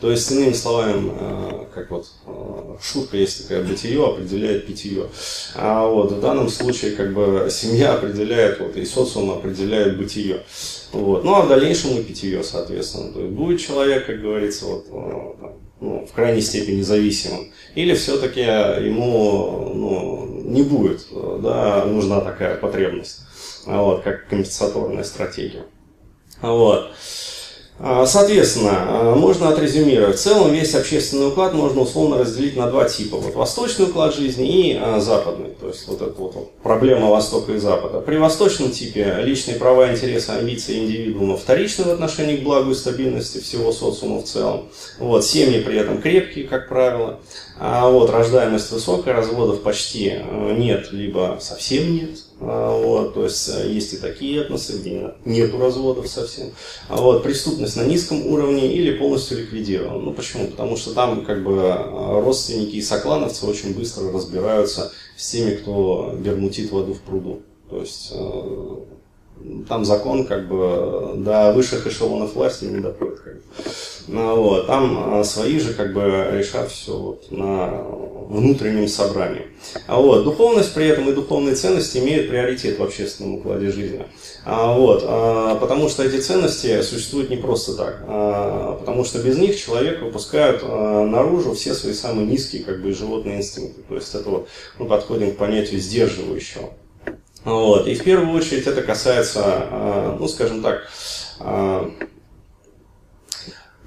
То 0.00 0.10
есть, 0.10 0.30
иными 0.30 0.52
словами, 0.52 1.12
а, 1.12 1.68
как 1.74 1.90
вот 1.90 2.06
а, 2.26 2.76
шутка 2.80 3.16
есть 3.16 3.42
такая, 3.42 3.64
бытие 3.64 4.04
определяет 4.04 4.66
питье. 4.66 5.08
А 5.56 5.86
вот 5.86 6.12
в 6.12 6.20
данном 6.20 6.48
случае 6.48 6.92
как 6.92 7.12
бы 7.12 7.48
семья 7.50 7.94
определяет, 7.94 8.60
вот, 8.60 8.76
и 8.76 8.84
социум 8.84 9.32
определяет 9.32 9.98
бытие. 9.98 10.42
Вот. 10.92 11.24
Ну 11.24 11.34
а 11.34 11.42
в 11.42 11.48
дальнейшем 11.48 11.98
и 11.98 12.02
питье, 12.02 12.44
соответственно. 12.44 13.12
То 13.12 13.20
есть 13.20 13.32
будет 13.32 13.60
человек, 13.60 14.06
как 14.06 14.20
говорится, 14.20 14.66
вот, 14.66 14.86
ну, 15.82 16.06
в 16.06 16.12
крайней 16.12 16.40
степени 16.40 16.82
зависимым, 16.82 17.52
или 17.74 17.94
все-таки 17.94 18.40
ему 18.40 19.72
ну, 19.74 20.26
не 20.44 20.62
будет 20.62 21.06
да, 21.42 21.84
нужна 21.84 22.20
такая 22.20 22.56
потребность, 22.56 23.20
вот, 23.66 24.02
как 24.02 24.28
компенсаторная 24.28 25.04
стратегия. 25.04 25.64
Вот. 26.40 26.92
А, 27.84 28.06
соответственно, 28.06 28.70
а, 28.74 29.14
можно 29.16 29.48
отрезюмировать. 29.48 30.16
В 30.16 30.20
целом 30.20 30.52
весь 30.52 30.72
общественный 30.76 31.26
уклад 31.26 31.52
можно 31.52 31.80
условно 31.80 32.16
разделить 32.16 32.56
на 32.56 32.68
два 32.68 32.88
типа. 32.88 33.16
Вот 33.16 33.34
восточный 33.34 33.86
уклад 33.86 34.14
жизни 34.14 34.68
и 34.70 34.78
а, 34.80 35.00
западный. 35.00 35.50
То 35.60 35.66
есть 35.66 35.88
вот 35.88 36.00
эта 36.00 36.14
вот 36.16 36.52
проблема 36.62 37.10
Востока 37.10 37.52
и 37.52 37.58
Запада. 37.58 37.98
При 37.98 38.18
восточном 38.18 38.70
типе 38.70 39.16
личные 39.22 39.56
права, 39.56 39.90
интересы, 39.90 40.30
амбиции 40.30 40.78
индивидуума 40.78 41.36
вторичны 41.36 41.84
в 41.84 41.90
отношении 41.90 42.36
к 42.36 42.44
благу 42.44 42.70
и 42.70 42.74
стабильности 42.74 43.38
всего 43.40 43.72
социума 43.72 44.22
в 44.22 44.26
целом. 44.26 44.68
Вот, 45.00 45.24
семьи 45.24 45.58
при 45.58 45.76
этом 45.76 46.00
крепкие, 46.00 46.46
как 46.46 46.68
правило. 46.68 47.18
А 47.58 47.88
вот 47.88 48.10
рождаемость 48.10 48.70
высокая, 48.70 49.12
разводов 49.12 49.62
почти 49.62 50.20
нет, 50.56 50.92
либо 50.92 51.38
совсем 51.40 51.94
нет. 51.94 52.10
А, 52.44 52.76
вот, 52.76 53.14
то 53.14 53.24
есть 53.24 53.48
э, 53.48 53.70
есть 53.70 53.92
и 53.94 53.98
такие 53.98 54.40
этносы, 54.40 54.78
где 54.78 55.14
нету 55.24 55.58
разводов 55.58 56.08
совсем. 56.08 56.50
А 56.88 57.00
вот 57.00 57.22
преступность 57.22 57.76
на 57.76 57.82
низком 57.82 58.26
уровне 58.26 58.74
или 58.74 58.96
полностью 58.96 59.38
ликвидирована. 59.38 60.02
Ну 60.02 60.12
почему? 60.12 60.48
Потому 60.48 60.76
что 60.76 60.92
там 60.92 61.24
как 61.24 61.44
бы 61.44 61.52
э, 61.52 62.20
родственники 62.20 62.76
и 62.76 62.82
соклановцы 62.82 63.46
очень 63.46 63.74
быстро 63.74 64.10
разбираются 64.10 64.92
с 65.16 65.30
теми, 65.30 65.54
кто 65.54 66.16
бермутит 66.18 66.72
воду 66.72 66.94
в 66.94 67.00
пруду. 67.02 67.42
То 67.70 67.80
есть 67.80 68.10
э, 68.12 68.76
там 69.68 69.84
закон 69.84 70.26
как 70.26 70.48
бы 70.48 71.14
до 71.16 71.52
высших 71.52 71.86
эшелонов 71.86 72.34
власти 72.34 72.64
не 72.64 72.80
доходит. 72.80 73.20
Как 73.20 73.34
бы. 73.34 73.42
ну, 74.08 74.36
вот. 74.36 74.66
Там 74.66 75.24
свои 75.24 75.58
же 75.58 75.74
как 75.74 75.92
бы 75.92 76.28
решат 76.32 76.70
все 76.70 76.96
вот 76.96 77.30
на 77.30 77.84
внутреннем 78.32 78.88
собрании. 78.88 79.46
А 79.86 80.00
вот, 80.00 80.24
духовность 80.24 80.72
при 80.74 80.86
этом 80.86 81.08
и 81.08 81.12
духовные 81.12 81.54
ценности 81.54 81.98
имеют 81.98 82.28
приоритет 82.28 82.78
в 82.78 82.82
общественном 82.82 83.36
укладе 83.36 83.70
жизни. 83.70 84.04
А, 84.44 84.74
вот, 84.74 85.04
а, 85.06 85.56
потому 85.56 85.88
что 85.88 86.02
эти 86.02 86.20
ценности 86.20 86.80
существуют 86.82 87.30
не 87.30 87.36
просто 87.36 87.74
так. 87.74 88.02
А, 88.06 88.76
потому 88.78 89.04
что 89.04 89.18
без 89.18 89.38
них 89.38 89.58
человек 89.58 90.00
выпускает 90.02 90.60
а, 90.62 91.06
наружу 91.06 91.52
все 91.54 91.74
свои 91.74 91.92
самые 91.92 92.26
низкие 92.26 92.64
как 92.64 92.80
бы, 92.82 92.92
животные 92.92 93.38
инстинкты. 93.38 93.82
То 93.88 93.94
есть 93.94 94.14
это 94.14 94.28
вот, 94.28 94.48
мы 94.78 94.86
подходим 94.86 95.32
к 95.32 95.36
понятию 95.36 95.80
сдерживающего. 95.80 96.70
Вот. 97.44 97.86
И 97.88 97.94
в 97.94 98.04
первую 98.04 98.36
очередь 98.36 98.66
это 98.66 98.82
касается, 98.82 99.42
а, 99.44 100.16
ну 100.18 100.28
скажем 100.28 100.62
так, 100.62 100.88
а, 101.40 101.90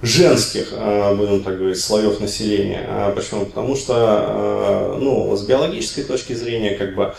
женских, 0.01 0.67
э, 0.71 1.15
будем 1.15 1.41
так 1.41 1.57
говорить, 1.57 1.79
слоев 1.79 2.19
населения. 2.19 2.85
А 2.87 3.11
почему? 3.11 3.45
Потому 3.45 3.75
что, 3.75 4.97
ну, 4.99 5.35
с 5.35 5.43
биологической 5.43 6.03
точки 6.03 6.33
зрения, 6.33 6.75
как 6.75 6.93
бы, 6.95 7.15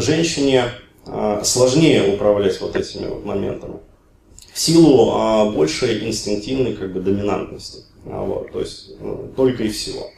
женщине 0.00 0.70
сложнее 1.44 2.14
управлять 2.14 2.60
вот 2.60 2.74
этими 2.74 3.06
вот 3.06 3.24
моментами. 3.24 3.76
В 4.52 4.58
силу 4.58 5.52
большей 5.52 6.04
инстинктивной, 6.08 6.74
как 6.74 6.92
бы, 6.92 6.98
доминантности. 7.00 7.82
Вот, 8.04 8.50
то 8.50 8.60
есть, 8.60 8.92
только 9.36 9.64
и 9.64 9.68
всего. 9.68 10.10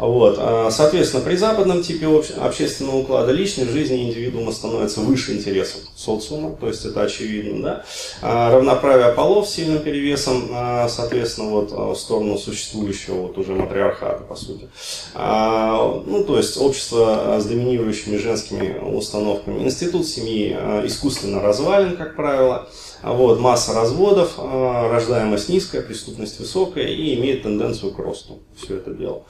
Вот. 0.00 0.36
А, 0.38 0.70
соответственно, 0.70 1.22
при 1.22 1.36
западном 1.36 1.82
типе 1.82 2.06
общественного 2.38 2.96
уклада 2.96 3.32
личной 3.32 3.66
жизни 3.66 4.08
индивидуума 4.08 4.50
становится 4.50 5.00
выше 5.00 5.36
интересов 5.36 5.82
социума, 5.94 6.56
то 6.58 6.68
есть 6.68 6.84
это 6.84 7.02
очевидно. 7.02 7.62
Да? 7.62 7.84
А, 8.22 8.50
равноправие 8.50 9.12
полов 9.12 9.48
сильным 9.48 9.80
перевесом, 9.80 10.48
а, 10.52 10.88
соответственно, 10.88 11.50
вот 11.50 11.70
в 11.70 11.94
сторону 11.96 12.38
существующего 12.38 13.26
вот 13.26 13.38
уже 13.38 13.52
матриархата, 13.52 14.24
по 14.24 14.34
сути. 14.34 14.68
Ну, 15.14 16.24
то 16.26 16.36
есть 16.36 16.56
общество 16.56 17.36
с 17.38 17.44
доминирующими 17.44 18.16
женскими 18.16 18.78
установками. 18.78 19.64
Институт 19.64 20.06
семьи 20.06 20.52
искусственно 20.84 21.42
развален, 21.42 21.96
как 21.96 22.16
правило. 22.16 22.68
Вот, 23.02 23.40
масса 23.40 23.74
разводов, 23.74 24.38
рождаемость 24.38 25.48
низкая, 25.48 25.82
преступность 25.82 26.38
высокая 26.38 26.86
и 26.86 27.14
имеет 27.14 27.42
тенденцию 27.42 27.92
к 27.92 27.98
росту 27.98 28.40
все 28.56 28.76
это 28.76 28.92
дело. 28.92 29.22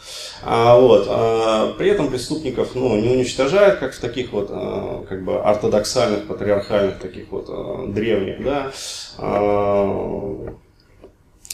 А, 0.43 0.79
вот, 0.79 1.07
а, 1.09 1.73
при 1.75 1.91
этом 1.91 2.09
преступников 2.09 2.75
ну, 2.75 2.97
не 3.01 3.09
уничтожают, 3.09 3.79
как 3.79 3.95
в 3.95 4.01
таких 4.01 4.33
вот 4.33 4.49
а, 4.51 5.05
как 5.09 5.25
бы 5.25 5.41
ортодоксальных, 5.41 6.27
патриархальных, 6.27 6.99
таких 6.99 7.31
вот 7.31 7.47
а, 7.49 7.87
древних, 7.87 8.45
да, 8.45 8.73
а, 9.19 10.55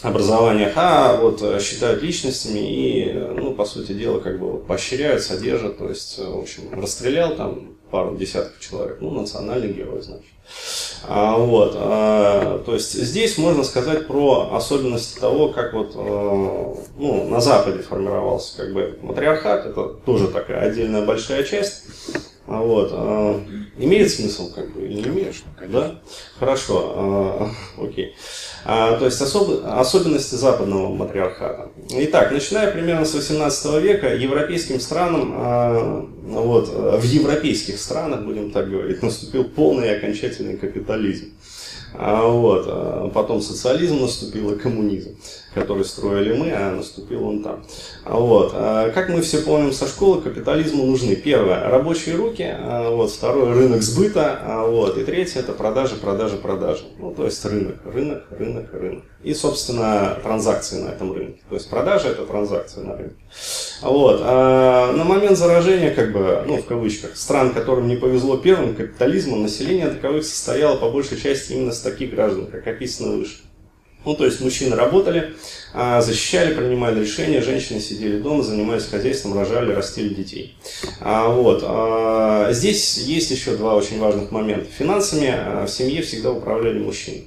образованиях, 0.02 0.72
а 0.76 1.16
вот 1.16 1.42
считают 1.62 2.02
личностями 2.02 2.58
и, 2.60 3.12
ну, 3.12 3.54
по 3.54 3.64
сути 3.64 3.92
дела, 3.92 4.20
как 4.20 4.38
бы 4.38 4.58
поощряют, 4.58 5.22
содержат, 5.22 5.78
то 5.78 5.88
есть, 5.88 6.18
в 6.18 6.38
общем, 6.38 6.62
расстрелял 6.72 7.34
там 7.34 7.75
пару 7.90 8.16
десятков 8.16 8.60
человек, 8.60 8.98
ну, 9.00 9.10
национальный 9.10 9.72
герой, 9.72 10.02
значит. 10.02 10.24
А, 11.04 11.36
вот, 11.36 11.72
а, 11.76 12.62
то 12.64 12.74
есть 12.74 12.92
здесь 12.92 13.38
можно 13.38 13.64
сказать 13.64 14.06
про 14.06 14.50
особенности 14.52 15.18
того, 15.18 15.48
как 15.48 15.72
вот 15.72 15.92
а, 15.94 16.76
ну, 16.98 17.28
на 17.28 17.40
Западе 17.40 17.82
формировался 17.82 18.56
как 18.56 18.72
бы 18.72 18.98
матриархат, 19.02 19.66
это 19.66 19.88
тоже 20.04 20.28
такая 20.28 20.68
отдельная 20.68 21.04
большая 21.04 21.44
часть. 21.44 21.84
А 22.48 22.60
вот, 22.60 22.90
а, 22.92 23.44
имеет 23.76 24.10
смысл 24.10 24.52
как 24.52 24.72
бы 24.72 24.82
или 24.82 24.94
не 24.94 25.02
имеет? 25.02 25.34
Конечно. 25.56 25.80
Да? 25.80 26.00
Хорошо, 26.38 26.92
а, 26.94 27.50
окей. 27.78 28.14
А, 28.64 28.96
то 28.96 29.04
есть 29.04 29.20
особ, 29.20 29.64
особенности 29.64 30.36
западного 30.36 30.94
матриархата. 30.94 31.70
Итак, 31.90 32.30
начиная 32.30 32.70
примерно 32.70 33.04
с 33.04 33.14
18 33.14 33.80
века, 33.80 34.14
европейским 34.14 34.78
странам, 34.78 35.32
а, 35.36 36.08
вот, 36.22 36.68
в 36.68 37.02
европейских 37.02 37.78
странах, 37.78 38.24
будем 38.24 38.52
так 38.52 38.70
говорить, 38.70 39.02
наступил 39.02 39.44
полный 39.44 39.88
и 39.88 39.92
окончательный 39.92 40.56
капитализм. 40.56 41.32
А 41.98 42.26
вот, 42.26 42.64
а 42.68 43.08
потом 43.08 43.40
социализм 43.40 44.00
наступил 44.00 44.52
и 44.52 44.58
коммунизм, 44.58 45.16
который 45.56 45.86
строили 45.86 46.34
мы, 46.34 46.52
а 46.52 46.70
наступил 46.70 47.26
он 47.26 47.42
там. 47.42 47.64
А 48.04 48.18
вот, 48.18 48.52
а 48.54 48.90
как 48.90 49.08
мы 49.08 49.22
все 49.22 49.38
помним 49.38 49.72
со 49.72 49.88
школы, 49.88 50.20
капитализму 50.20 50.84
нужны, 50.84 51.16
первое, 51.16 51.66
рабочие 51.70 52.14
руки, 52.14 52.46
а 52.46 52.90
вот, 52.90 53.10
второе, 53.10 53.54
рынок 53.54 53.80
сбыта, 53.80 54.38
а 54.42 54.66
вот, 54.66 54.98
и 54.98 55.04
третье, 55.04 55.40
это 55.40 55.54
продажи, 55.54 55.96
продажи, 55.96 56.36
продажи. 56.36 56.84
Ну, 56.98 57.12
то 57.12 57.24
есть 57.24 57.42
рынок, 57.46 57.76
рынок, 57.86 58.24
рынок, 58.30 58.66
рынок. 58.74 59.04
И, 59.22 59.32
собственно, 59.32 60.18
транзакции 60.22 60.82
на 60.82 60.90
этом 60.90 61.12
рынке. 61.12 61.40
То 61.48 61.54
есть 61.54 61.70
продажа– 61.70 62.08
это 62.10 62.26
транзакции 62.26 62.80
на 62.80 62.94
рынке. 62.94 63.16
Вот. 63.80 64.20
А 64.22 64.92
на 64.92 65.04
момент 65.04 65.38
заражения, 65.38 65.90
как 65.90 66.12
бы, 66.12 66.44
ну, 66.46 66.58
в 66.58 66.66
кавычках, 66.66 67.16
стран, 67.16 67.54
которым 67.54 67.88
не 67.88 67.96
повезло 67.96 68.36
первым 68.36 68.74
капитализмом, 68.74 69.42
население 69.42 69.88
таковых 69.88 70.24
состояло 70.24 70.76
по 70.76 70.90
большей 70.90 71.18
части 71.18 71.54
именно 71.54 71.72
с 71.72 71.80
таких 71.80 72.10
граждан, 72.10 72.46
как 72.46 72.66
описано 72.66 73.16
выше. 73.16 73.38
Ну, 74.06 74.14
то 74.14 74.24
есть 74.24 74.40
мужчины 74.40 74.76
работали, 74.76 75.34
а, 75.74 76.00
защищали, 76.00 76.54
принимали 76.54 77.00
решения, 77.00 77.42
женщины 77.42 77.80
сидели 77.80 78.20
дома, 78.20 78.44
занимались 78.44 78.84
хозяйством, 78.84 79.34
рожали, 79.34 79.72
растили 79.72 80.14
детей. 80.14 80.54
А, 81.00 81.28
вот. 81.28 81.64
А, 81.66 82.52
здесь 82.52 82.98
есть 82.98 83.32
еще 83.32 83.56
два 83.56 83.74
очень 83.74 83.98
важных 83.98 84.30
момента. 84.30 84.66
Финансами 84.70 85.66
в 85.66 85.68
семье 85.68 86.02
всегда 86.02 86.30
управляли 86.30 86.78
мужчины. 86.78 87.24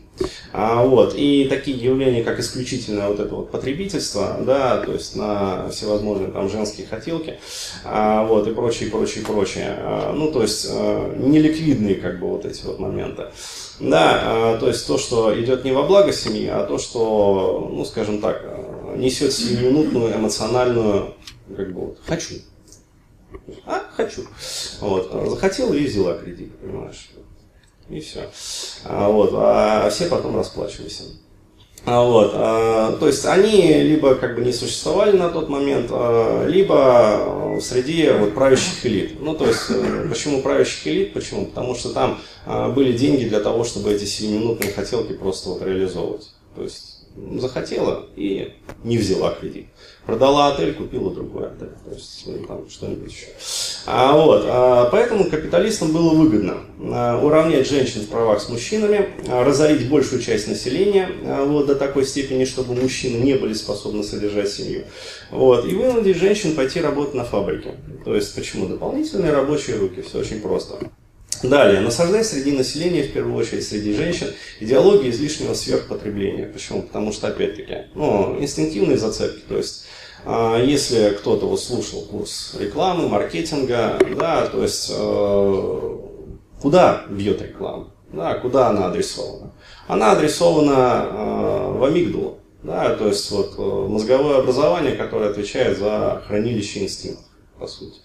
А, 0.51 0.83
вот. 0.83 1.13
И 1.15 1.45
такие 1.45 1.77
явления, 1.77 2.23
как 2.23 2.39
исключительное 2.39 3.07
вот 3.09 3.19
это 3.19 3.35
вот 3.35 3.51
потребительство, 3.51 4.37
да, 4.41 4.77
то 4.77 4.93
есть 4.93 5.15
на 5.15 5.69
всевозможные 5.69 6.31
там 6.31 6.49
женские 6.49 6.87
хотелки, 6.87 7.39
а, 7.83 8.25
вот, 8.25 8.47
и 8.47 8.53
прочее, 8.53 8.89
прочее, 8.89 9.23
прочее. 9.23 9.75
А, 9.77 10.13
ну, 10.13 10.31
то 10.31 10.41
есть 10.41 10.67
а, 10.69 11.15
неликвидные 11.15 11.95
как 11.95 12.19
бы 12.19 12.27
вот 12.27 12.45
эти 12.45 12.65
вот 12.65 12.79
моменты. 12.79 13.27
Да, 13.79 14.21
а, 14.23 14.57
то 14.57 14.67
есть 14.67 14.85
то, 14.87 14.97
что 14.97 15.39
идет 15.39 15.63
не 15.63 15.71
во 15.71 15.83
благо 15.83 16.11
семьи, 16.11 16.47
а 16.47 16.63
то, 16.63 16.77
что, 16.77 17.69
ну, 17.71 17.85
скажем 17.85 18.19
так, 18.19 18.43
несет 18.95 19.31
сиюминутную 19.31 20.15
эмоциональную, 20.15 21.13
как 21.55 21.73
бы 21.73 21.81
вот, 21.81 21.99
хочу. 22.05 22.35
А, 23.65 23.83
хочу. 23.95 24.23
Вот. 24.81 25.11
Захотел 25.27 25.71
и 25.73 25.85
взяла 25.85 26.15
кредит, 26.15 26.57
понимаешь 26.57 27.09
и 27.89 27.99
все. 27.99 28.29
А, 28.85 29.09
вот, 29.09 29.31
а 29.33 29.89
все 29.89 30.05
потом 30.05 30.35
расплачивались. 30.35 31.03
А, 31.85 32.03
вот, 32.03 32.31
а, 32.35 32.97
то 32.99 33.07
есть 33.07 33.25
они 33.25 33.73
либо 33.83 34.15
как 34.15 34.35
бы 34.35 34.41
не 34.41 34.51
существовали 34.51 35.17
на 35.17 35.29
тот 35.29 35.49
момент, 35.49 35.89
а, 35.91 36.45
либо 36.45 37.55
в 37.57 37.61
среде 37.61 38.13
вот, 38.13 38.35
правящих 38.35 38.85
элит. 38.85 39.21
Ну, 39.21 39.33
то 39.33 39.47
есть, 39.47 39.69
э, 39.69 40.07
почему 40.09 40.41
правящих 40.41 40.85
элит? 40.87 41.13
Почему? 41.13 41.45
Потому 41.45 41.75
что 41.75 41.89
там 41.89 42.19
а, 42.45 42.69
были 42.69 42.95
деньги 42.95 43.25
для 43.25 43.39
того, 43.39 43.63
чтобы 43.63 43.93
эти 43.93 44.03
7-минутные 44.03 44.73
хотелки 44.73 45.13
просто 45.13 45.49
вот 45.49 45.61
реализовывать. 45.63 46.29
То 46.55 46.63
есть, 46.63 46.98
захотела 47.37 48.05
и 48.15 48.53
не 48.83 48.97
взяла 48.97 49.31
кредит. 49.31 49.67
Продала 50.05 50.53
отель, 50.53 50.73
купила 50.73 51.13
другой 51.13 51.47
отель. 51.47 51.69
То 51.85 51.91
есть 51.91 52.25
там 52.47 52.69
что-нибудь 52.69 53.11
еще. 53.11 53.27
А, 53.85 54.15
вот, 54.15 54.43
а, 54.45 54.89
поэтому 54.91 55.25
капиталистам 55.25 55.91
было 55.91 56.13
выгодно 56.13 56.57
а, 56.79 57.19
уравнять 57.23 57.67
женщин 57.67 58.01
в 58.01 58.09
правах 58.09 58.41
с 58.41 58.49
мужчинами, 58.49 59.09
а, 59.27 59.43
разорить 59.43 59.89
большую 59.89 60.21
часть 60.21 60.47
населения 60.47 61.09
вот, 61.45 61.67
до 61.67 61.75
такой 61.75 62.05
степени, 62.05 62.45
чтобы 62.45 62.73
мужчины 62.73 63.23
не 63.23 63.35
были 63.35 63.53
способны 63.53 64.03
содержать 64.03 64.49
семью. 64.49 64.83
Вот, 65.31 65.65
и 65.65 65.75
вынудить 65.75 66.17
женщин 66.17 66.55
пойти 66.55 66.81
работать 66.81 67.15
на 67.15 67.25
фабрике. 67.25 67.75
То 68.05 68.15
есть 68.15 68.33
почему? 68.35 68.67
Дополнительные 68.67 69.31
рабочие 69.31 69.77
руки. 69.77 70.01
Все 70.01 70.19
очень 70.19 70.41
просто. 70.41 70.79
Далее, 71.43 71.79
насаждать 71.79 72.27
среди 72.27 72.51
населения, 72.51 73.03
в 73.03 73.13
первую 73.13 73.35
очередь 73.35 73.65
среди 73.65 73.93
женщин, 73.93 74.27
идеологию 74.59 75.11
излишнего 75.11 75.53
сверхпотребления. 75.53 76.51
Почему? 76.51 76.81
Потому 76.81 77.13
что, 77.13 77.27
опять-таки, 77.27 77.85
ну, 77.95 78.37
инстинктивные 78.41 78.97
зацепки. 78.97 79.41
То 79.47 79.57
есть, 79.57 79.85
а, 80.25 80.61
если 80.61 81.11
кто-то 81.11 81.45
вот 81.45 81.61
слушал 81.61 82.01
курс 82.01 82.55
рекламы, 82.59 83.07
маркетинга, 83.07 83.97
да, 84.17 84.47
то 84.47 84.63
есть, 84.63 84.91
э, 84.93 85.97
куда 86.61 87.05
бьет 87.09 87.41
реклама? 87.41 87.91
Да, 88.11 88.35
куда 88.35 88.69
она 88.69 88.87
адресована? 88.87 89.53
Она 89.87 90.11
адресована 90.11 91.05
э, 91.09 91.77
в 91.77 91.83
амигдалу. 91.85 92.39
Да, 92.63 92.93
то 92.95 93.07
есть 93.07 93.31
вот 93.31 93.53
э, 93.57 93.87
мозговое 93.87 94.39
образование, 94.39 94.91
которое 94.97 95.29
отвечает 95.29 95.77
за 95.77 96.21
хранилище 96.27 96.83
инстинктов 96.83 97.28
по 97.59 97.67
сути. 97.67 97.99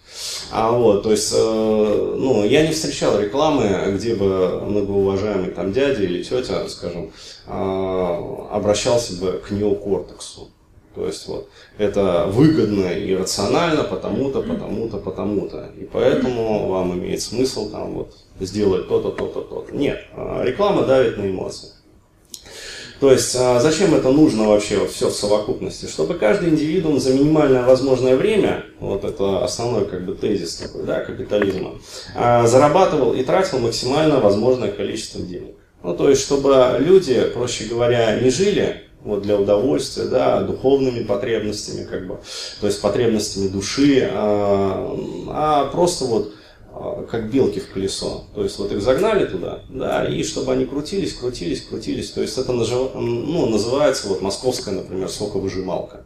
А 0.51 0.73
вот, 0.73 1.03
то 1.03 1.11
есть, 1.11 1.33
э, 1.35 2.15
ну, 2.19 2.45
я 2.45 2.67
не 2.67 2.73
встречал 2.73 3.19
рекламы, 3.19 3.93
где 3.97 4.15
бы 4.15 4.61
многоуважаемый 4.61 5.51
там 5.51 5.73
дядя 5.73 6.03
или 6.03 6.23
тетя, 6.23 6.69
скажем, 6.69 7.13
э, 7.47 8.47
обращался 8.51 9.15
бы 9.21 9.43
к 9.47 9.51
неокортексу. 9.51 10.49
То 10.95 11.07
есть 11.07 11.27
вот 11.27 11.49
это 11.77 12.27
выгодно 12.29 12.87
и 12.87 13.15
рационально 13.17 13.83
потому-то, 13.83 14.43
потому-то, 14.43 14.99
потому-то. 14.99 15.71
И 15.77 15.85
поэтому 15.85 16.69
вам 16.69 16.97
имеет 16.99 17.21
смысл 17.21 17.71
там 17.71 17.95
вот 17.95 18.15
сделать 18.39 18.89
то-то, 18.89 19.11
то-то, 19.11 19.41
то-то. 19.43 19.75
Нет, 19.75 19.99
э, 20.17 20.43
реклама 20.45 20.85
давит 20.87 21.19
на 21.19 21.29
эмоции. 21.29 21.71
То 23.05 23.13
есть 23.13 23.37
а, 23.39 23.61
зачем 23.61 23.95
это 23.95 24.09
нужно 24.09 24.49
вообще 24.49 24.87
все 24.87 25.11
в 25.11 25.15
совокупности? 25.15 25.85
Чтобы 25.85 26.15
каждый 26.15 26.49
индивидуум 26.49 26.99
за 26.99 27.13
минимальное 27.13 27.63
возможное 27.63 28.17
время, 28.17 28.65
вот 28.81 29.05
это 29.05 29.45
основной 29.45 29.85
как 29.85 30.07
бы 30.07 30.15
тезис 30.15 30.57
такой, 30.57 30.85
да, 30.85 31.01
капитализма, 31.01 31.73
а, 32.17 32.47
зарабатывал 32.47 33.13
и 33.13 33.23
тратил 33.23 33.59
максимально 33.59 34.21
возможное 34.21 34.73
количество 34.73 35.21
денег. 35.21 35.55
Ну, 35.83 35.95
то 35.95 36.09
есть, 36.09 36.23
чтобы 36.23 36.77
люди, 36.79 37.31
проще 37.35 37.65
говоря, 37.65 38.19
не 38.21 38.31
жили 38.31 38.85
вот 39.03 39.21
для 39.21 39.39
удовольствия, 39.39 40.05
да, 40.05 40.41
духовными 40.41 41.05
потребностями, 41.05 41.85
как 41.85 42.07
бы, 42.07 42.21
то 42.63 42.67
есть 42.67 42.81
потребностями 42.81 43.49
души, 43.49 44.09
а, 44.11 44.99
а 45.29 45.65
просто 45.67 46.07
вот 46.07 46.33
как 47.11 47.31
белки 47.31 47.61
в 47.61 47.71
колесо. 47.71 48.25
То 48.35 48.43
есть 48.43 48.59
вот 48.59 48.73
их 48.73 48.83
загнали 48.83 49.27
туда, 49.27 49.61
да, 49.69 50.05
и 50.05 50.23
чтобы 50.23 50.53
они 50.53 50.65
крутились, 50.65 51.15
крутились, 51.15 51.63
крутились. 51.63 52.11
То 52.11 52.23
есть 52.23 52.37
это 52.39 52.53
ну, 52.53 53.47
называется 53.47 54.09
вот 54.09 54.23
московская, 54.23 54.73
например, 54.73 55.09
соковыжималка. 55.09 56.05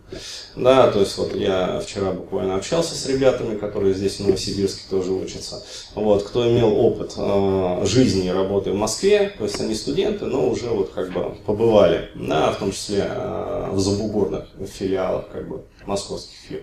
Да, 0.57 0.91
то 0.91 1.01
есть 1.01 1.17
вот 1.19 1.35
я 1.35 1.81
вчера 1.81 2.13
буквально 2.13 2.57
общался 2.57 2.95
с 2.95 3.07
ребятами, 3.07 3.57
которые 3.57 3.95
здесь 3.95 4.17
в 4.17 4.27
Новосибирске 4.27 4.83
тоже 4.91 5.13
учатся. 5.13 5.63
Вот, 5.95 6.23
кто 6.23 6.49
имел 6.49 6.77
опыт 6.77 7.15
э, 7.17 7.83
жизни 7.85 8.27
и 8.27 8.31
работы 8.31 8.73
в 8.73 8.77
Москве, 8.77 9.33
то 9.37 9.45
есть 9.45 9.61
они 9.61 9.75
студенты, 9.75 10.25
но 10.25 10.49
уже 10.49 10.69
вот 10.69 10.91
как 10.91 11.13
бы 11.13 11.35
побывали, 11.47 12.11
да, 12.15 12.53
в 12.53 12.59
том 12.59 12.73
числе 12.73 13.07
э, 13.09 13.71
в 13.73 13.79
забугорных 13.79 14.47
филиалах 14.79 15.29
как 15.31 15.49
бы 15.49 15.63
московских 15.87 16.37
фирм. 16.49 16.63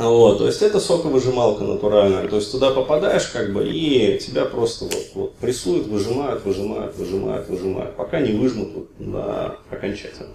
Вот, 0.00 0.38
то 0.38 0.46
есть 0.46 0.62
это 0.62 0.80
соковыжималка 0.80 1.62
натуральная. 1.64 2.26
То 2.28 2.36
есть 2.36 2.50
туда 2.50 2.70
попадаешь, 2.70 3.26
как 3.26 3.52
бы, 3.52 3.68
и 3.68 4.18
тебя 4.18 4.44
просто 4.46 4.86
вот, 4.86 5.06
вот 5.14 5.34
прессуют, 5.34 5.86
выжимают, 5.86 6.44
выжимают, 6.44 6.96
выжимают, 6.96 7.48
выжимают, 7.48 7.96
пока 7.96 8.20
не 8.20 8.32
выжмут 8.32 8.70
вот, 8.74 8.88
да, 8.98 9.56
окончательно. 9.70 10.30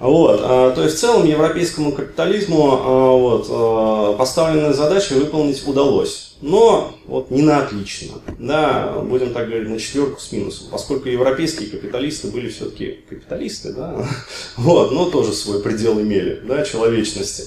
Вот, 0.00 0.40
а, 0.42 0.72
то 0.72 0.82
есть 0.82 0.96
в 0.96 1.00
целом 1.00 1.24
европейскому 1.24 1.92
капитализму 1.92 2.72
а, 2.72 3.16
вот, 3.16 3.46
а, 3.48 4.14
поставленные 4.14 4.74
задачи 4.74 5.12
выполнить 5.12 5.66
удалось. 5.66 6.36
Но 6.40 6.94
вот 7.06 7.30
не 7.30 7.42
на 7.42 7.60
отлично, 7.60 8.16
да, 8.38 8.92
будем 9.02 9.32
так 9.32 9.48
говорить, 9.48 9.68
на 9.68 9.78
четверку 9.78 10.20
с 10.20 10.30
минусом, 10.32 10.66
поскольку 10.70 11.08
европейские 11.08 11.70
капиталисты 11.70 12.28
были 12.28 12.48
все-таки 12.48 12.98
капиталисты, 13.08 13.72
да, 13.72 14.06
вот, 14.56 14.90
но 14.92 15.08
тоже 15.08 15.32
свой 15.32 15.62
предел 15.62 15.98
имели, 16.00 16.42
да, 16.44 16.64
человечности. 16.64 17.44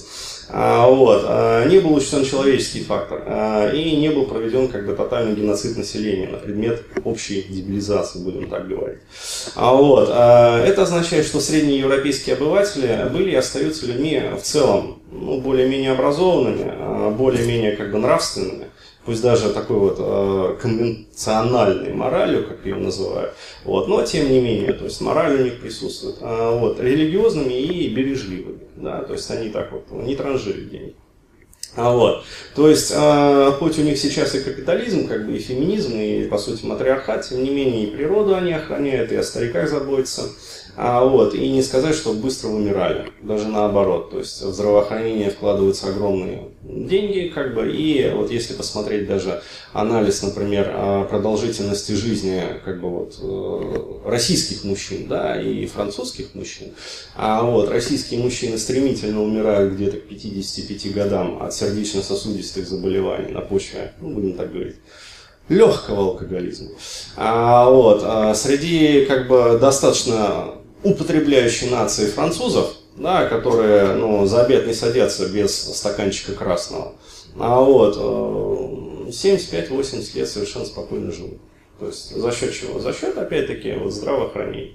А, 0.50 0.88
вот, 0.88 1.24
а, 1.26 1.66
не 1.66 1.78
был 1.78 1.94
учтен 1.94 2.24
человеческий 2.24 2.80
фактор 2.80 3.22
а, 3.26 3.70
и 3.70 3.96
не 3.96 4.08
был 4.08 4.24
проведен 4.24 4.68
как 4.68 4.86
бы 4.86 4.94
тотальный 4.94 5.34
геноцид 5.34 5.76
населения 5.76 6.28
на 6.28 6.38
предмет 6.38 6.82
общей 7.04 7.42
дебилизации, 7.42 8.20
будем 8.20 8.48
так 8.48 8.66
говорить. 8.66 9.00
Вот, 9.54 10.08
это 10.08 10.82
означает, 10.82 11.26
что 11.26 11.40
средние 11.40 11.80
европейские 11.80 12.36
обыватели 12.36 13.08
были 13.12 13.32
и 13.32 13.34
остаются 13.34 13.86
людьми 13.86 14.22
в 14.38 14.42
целом 14.42 15.02
ну, 15.10 15.40
более-менее 15.40 15.92
образованными, 15.92 17.14
более-менее 17.14 17.76
как 17.76 17.92
бы 17.92 17.98
нравственными, 17.98 18.66
пусть 19.08 19.22
даже 19.22 19.54
такой 19.54 19.78
вот 19.78 19.96
э, 19.98 20.56
конвенциональной 20.60 21.94
моралью, 21.94 22.46
как 22.46 22.66
ее 22.66 22.74
называют, 22.74 23.32
вот, 23.64 23.88
но 23.88 24.02
тем 24.02 24.30
не 24.30 24.38
менее, 24.38 24.74
то 24.74 24.84
есть 24.84 25.00
мораль 25.00 25.40
у 25.40 25.44
них 25.44 25.60
присутствует, 25.62 26.16
э, 26.20 26.58
вот, 26.60 26.78
религиозными 26.78 27.54
и 27.54 27.88
бережливыми, 27.88 28.68
да, 28.76 29.00
то 29.00 29.14
есть 29.14 29.30
они 29.30 29.48
так 29.48 29.72
вот 29.72 29.90
не 29.90 30.14
транжили 30.14 30.60
деньги. 30.64 30.94
А 31.74 31.90
вот, 31.90 32.22
то 32.54 32.68
есть, 32.68 32.92
э, 32.94 33.52
хоть 33.58 33.78
у 33.78 33.82
них 33.82 33.96
сейчас 33.96 34.34
и 34.34 34.40
капитализм, 34.40 35.08
как 35.08 35.24
бы 35.24 35.38
и 35.38 35.38
феминизм, 35.38 35.98
и 35.98 36.28
по 36.28 36.36
сути 36.36 36.66
матриархат, 36.66 37.26
тем 37.26 37.42
не 37.42 37.48
менее 37.48 37.84
и 37.84 37.90
природу 37.90 38.34
они 38.34 38.52
охраняют, 38.52 39.10
и 39.10 39.16
о 39.16 39.22
стариках 39.22 39.70
заботятся, 39.70 40.24
а, 40.80 41.04
вот, 41.04 41.34
и 41.34 41.48
не 41.48 41.60
сказать, 41.60 41.96
что 41.96 42.12
быстро 42.12 42.50
вымирали, 42.50 43.10
даже 43.20 43.48
наоборот. 43.48 44.10
То 44.12 44.20
есть 44.20 44.40
в 44.40 44.52
здравоохранение 44.52 45.28
вкладываются 45.28 45.88
огромные 45.88 46.50
деньги, 46.62 47.32
как 47.34 47.52
бы, 47.52 47.68
и 47.68 48.08
вот 48.14 48.30
если 48.30 48.54
посмотреть 48.54 49.08
даже 49.08 49.42
анализ, 49.72 50.22
например, 50.22 51.06
продолжительности 51.08 51.92
жизни 51.92 52.44
как 52.64 52.80
бы 52.80 52.90
вот 52.90 53.18
э, 53.20 54.08
российских 54.08 54.62
мужчин, 54.62 55.08
да, 55.08 55.40
и 55.40 55.66
французских 55.66 56.36
мужчин, 56.36 56.68
а 57.16 57.42
вот 57.42 57.68
российские 57.70 58.20
мужчины 58.20 58.56
стремительно 58.56 59.20
умирают 59.20 59.74
где-то 59.74 59.96
к 59.96 60.08
55 60.08 60.94
годам 60.94 61.42
от 61.42 61.52
сердечно-сосудистых 61.54 62.68
заболеваний 62.68 63.32
на 63.32 63.40
почве, 63.40 63.94
ну, 64.00 64.10
будем 64.10 64.34
так 64.34 64.52
говорить, 64.52 64.76
легкого 65.48 66.10
алкоголизма. 66.10 66.68
А, 67.16 67.68
вот, 67.68 68.02
а 68.04 68.32
среди 68.34 69.06
как 69.06 69.26
бы 69.26 69.58
достаточно 69.60 70.57
употребляющей 70.82 71.70
нации 71.70 72.06
французов, 72.06 72.74
да, 72.96 73.28
которые 73.28 73.94
ну, 73.94 74.26
за 74.26 74.42
обед 74.42 74.66
не 74.66 74.74
садятся 74.74 75.28
без 75.28 75.54
стаканчика 75.54 76.32
красного. 76.32 76.94
А 77.38 77.60
вот 77.60 77.96
75-80 79.08 80.10
э, 80.14 80.18
лет 80.18 80.28
совершенно 80.28 80.64
спокойно 80.64 81.12
живут. 81.12 81.38
То 81.78 81.86
есть 81.86 82.14
за 82.14 82.32
счет 82.32 82.52
чего? 82.52 82.80
За 82.80 82.92
счет, 82.92 83.16
опять-таки, 83.16 83.72
вот 83.74 83.92
здравоохранения. 83.92 84.74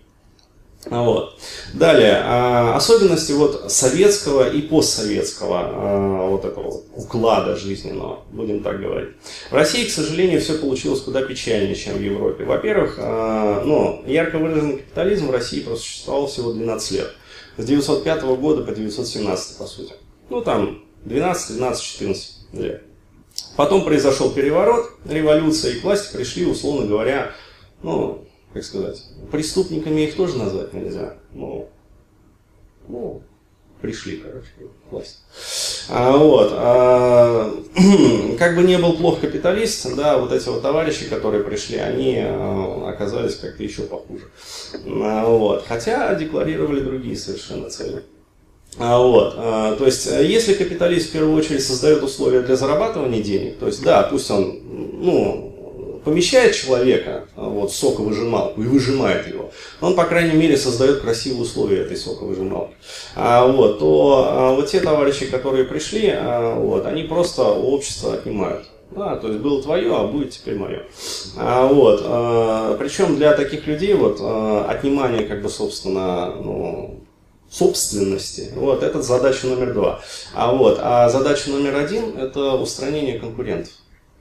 Вот. 0.86 1.39
Далее, 1.74 2.22
а, 2.24 2.76
особенности 2.76 3.32
вот 3.32 3.72
советского 3.72 4.50
и 4.50 4.62
постсоветского 4.62 5.62
а, 5.63 6.28
вот 6.30 6.46
этого 6.46 6.82
уклада 6.96 7.56
жизненного, 7.56 8.19
будем 8.32 8.62
так 8.62 8.82
говорить. 8.82 9.12
В 9.50 9.54
России, 9.54 9.86
к 9.86 9.91
сожалению, 9.91 10.41
все 10.41 10.58
получилось 10.58 11.02
куда 11.02 11.22
печальнее, 11.22 11.76
чем 11.76 11.96
в 11.96 12.02
Европе. 12.02 12.43
Во-первых, 12.43 12.98
а, 13.00 13.63
ну, 13.63 14.04
ярко 14.06 14.38
выраженный 14.38 14.78
капитализм 14.78 15.28
в 15.28 15.32
России 15.32 15.62
просуществовал 15.62 16.28
всего 16.28 16.52
12 16.52 16.91
лет. 16.91 17.13
С 17.58 17.65
905 17.65 18.24
года 18.38 18.63
по 18.63 18.72
917, 18.74 19.58
по 19.58 19.65
сути. 19.65 19.93
Ну, 20.30 20.41
там 20.41 20.84
12, 21.06 21.58
12, 21.58 21.84
14 21.84 22.32
лет. 22.54 22.84
Потом 23.56 23.84
произошел 23.84 24.32
переворот, 24.32 24.91
революция, 25.06 25.74
и 25.74 25.80
к 25.80 25.84
власти 25.84 26.15
пришли, 26.15 26.46
условно 26.46 26.88
говоря, 26.88 27.32
ну, 27.84 28.22
как 28.53 28.63
сказать, 28.63 29.03
преступниками 29.31 30.01
их 30.01 30.15
тоже 30.15 30.37
назвать 30.37 30.73
нельзя. 30.73 31.15
Ну, 31.33 31.69
ну 32.87 33.21
пришли, 33.81 34.17
короче, 34.17 34.47
власть. 34.89 35.19
А, 35.89 36.15
вот. 36.15 36.51
А, 36.53 37.53
как 38.39 38.55
бы 38.55 38.63
не 38.63 38.77
был 38.77 38.93
плох 38.93 39.19
капиталист, 39.19 39.95
да, 39.95 40.17
вот 40.17 40.31
эти 40.31 40.47
вот 40.47 40.61
товарищи, 40.61 41.09
которые 41.09 41.43
пришли, 41.43 41.77
они 41.77 42.19
а, 42.19 42.89
оказались 42.89 43.35
как-то 43.35 43.63
еще 43.63 43.83
похуже. 43.83 44.25
А, 44.85 45.25
вот. 45.27 45.65
Хотя 45.67 46.15
декларировали 46.15 46.79
другие 46.79 47.17
совершенно 47.17 47.69
цели. 47.69 48.03
А, 48.79 48.97
вот, 48.99 49.33
а, 49.37 49.75
то 49.75 49.85
есть, 49.85 50.05
если 50.05 50.53
капиталист 50.53 51.09
в 51.09 51.11
первую 51.11 51.35
очередь 51.35 51.63
создает 51.63 52.01
условия 52.01 52.41
для 52.41 52.55
зарабатывания 52.55 53.21
денег, 53.21 53.59
то 53.59 53.67
есть, 53.67 53.83
да, 53.83 54.03
пусть 54.03 54.31
он, 54.31 54.61
ну, 54.99 55.52
помещает 56.03 56.55
человека 56.55 57.25
вот, 57.35 57.71
в 57.71 57.75
соковыжималку 57.75 58.61
и 58.61 58.65
выжимает 58.65 59.27
его, 59.27 59.51
он, 59.81 59.95
по 59.95 60.05
крайней 60.05 60.35
мере, 60.35 60.57
создает 60.57 61.01
красивые 61.01 61.43
условия 61.43 61.81
этой 61.81 61.97
соковыжималки. 61.97 62.73
А, 63.15 63.45
вот, 63.47 63.79
то 63.79 64.27
а, 64.27 64.55
вот 64.55 64.67
те 64.67 64.79
товарищи, 64.79 65.25
которые 65.25 65.65
пришли, 65.65 66.09
а, 66.13 66.55
вот, 66.55 66.85
они 66.85 67.03
просто 67.03 67.43
у 67.43 67.71
общества 67.73 68.13
отнимают. 68.13 68.65
Да, 68.91 69.15
то 69.15 69.27
есть 69.27 69.39
было 69.39 69.61
твое, 69.61 69.95
а 69.95 70.05
будет 70.05 70.31
теперь 70.31 70.55
мое. 70.55 70.83
А, 71.37 71.65
вот, 71.65 72.01
а, 72.03 72.77
причем 72.77 73.15
для 73.15 73.33
таких 73.33 73.65
людей 73.65 73.93
вот, 73.93 74.17
а, 74.21 74.65
отнимание, 74.69 75.25
как 75.25 75.41
бы, 75.41 75.49
собственно, 75.49 76.35
ну, 76.35 77.03
собственности. 77.49 78.51
Вот, 78.55 78.83
это 78.83 79.01
задача 79.01 79.47
номер 79.47 79.73
два. 79.73 80.01
А, 80.33 80.51
вот, 80.51 80.79
а 80.81 81.09
задача 81.09 81.49
номер 81.49 81.75
один– 81.75 82.17
это 82.17 82.53
устранение 82.53 83.19
конкурентов. 83.19 83.73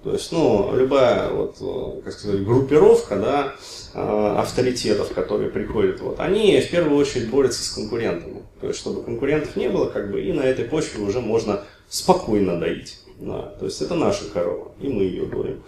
То 0.02 0.12
есть, 0.12 0.32
ну, 0.32 0.74
любая, 0.74 1.30
вот, 1.30 1.56
э, 1.60 2.00
как 2.02 2.12
сказать, 2.12 2.44
группировка, 2.44 3.16
да, 3.16 3.54
э, 3.94 4.34
авторитетов, 4.38 5.12
которые 5.12 5.48
приходят, 5.50 6.00
вот, 6.00 6.18
они 6.18 6.60
в 6.60 6.70
первую 6.70 6.98
очередь 6.98 7.30
борются 7.30 7.62
с 7.62 7.70
конкурентами. 7.70 8.42
То 8.60 8.68
есть, 8.68 8.80
чтобы 8.80 9.04
конкурентов 9.04 9.54
не 9.54 9.68
было, 9.68 9.88
как 9.90 10.10
бы, 10.10 10.20
и 10.20 10.32
на 10.32 10.42
этой 10.42 10.64
почве 10.64 11.04
уже 11.04 11.20
можно 11.20 11.62
спокойно 11.88 12.58
доить. 12.58 12.98
Да, 13.24 13.54
то 13.56 13.66
есть 13.66 13.80
это 13.80 13.94
наша 13.94 14.24
корова, 14.24 14.72
и 14.80 14.88
мы 14.88 15.04
ее 15.04 15.26
доим. 15.26 15.62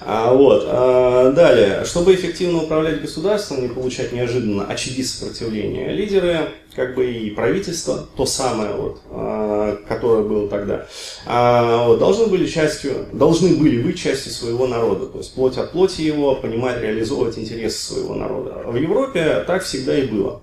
А, 0.00 0.32
вот, 0.32 0.64
а, 0.66 1.32
далее, 1.32 1.84
чтобы 1.84 2.14
эффективно 2.14 2.62
управлять 2.62 3.02
государством, 3.02 3.60
не 3.60 3.68
получать 3.68 4.12
неожиданно 4.12 4.64
очаги 4.64 5.04
сопротивления, 5.04 5.92
лидеры, 5.92 6.48
как 6.74 6.94
бы 6.94 7.12
и 7.12 7.28
правительство, 7.28 8.06
то 8.16 8.24
самое, 8.24 8.72
вот, 8.72 9.02
а, 9.10 9.76
которое 9.86 10.22
было 10.22 10.48
тогда, 10.48 10.86
а, 11.26 11.88
вот, 11.88 11.98
должны 11.98 12.26
были 12.28 12.46
частью, 12.46 13.04
должны 13.12 13.54
были 13.54 13.82
быть 13.82 13.98
частью 13.98 14.32
своего 14.32 14.66
народа, 14.66 15.04
то 15.04 15.18
есть 15.18 15.34
плоть 15.34 15.58
от 15.58 15.72
плоти 15.72 16.00
его, 16.00 16.34
понимать, 16.36 16.80
реализовывать 16.80 17.36
интересы 17.36 17.84
своего 17.84 18.14
народа. 18.14 18.62
В 18.64 18.76
Европе 18.76 19.44
так 19.46 19.62
всегда 19.64 19.94
и 19.98 20.06
было. 20.06 20.40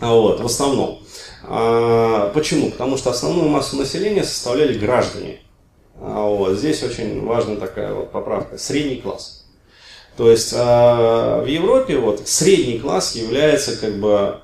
А, 0.00 0.12
вот, 0.12 0.40
в 0.40 0.44
основном. 0.44 1.00
А, 1.42 2.30
почему? 2.34 2.70
Потому 2.70 2.98
что 2.98 3.08
основную 3.08 3.48
массу 3.48 3.76
населения 3.76 4.24
составляли 4.24 4.76
граждане. 4.76 5.40
А 6.00 6.26
вот. 6.28 6.56
Здесь 6.56 6.82
очень 6.82 7.24
важна 7.24 7.56
такая 7.56 7.92
вот 7.92 8.10
поправка. 8.10 8.58
Средний 8.58 9.00
класс. 9.00 9.46
То 10.16 10.30
есть 10.30 10.52
э, 10.52 10.56
в 10.56 11.46
Европе 11.46 11.98
вот 11.98 12.26
средний 12.26 12.78
класс 12.78 13.14
является 13.14 13.76
как 13.76 13.98
бы 13.98 14.40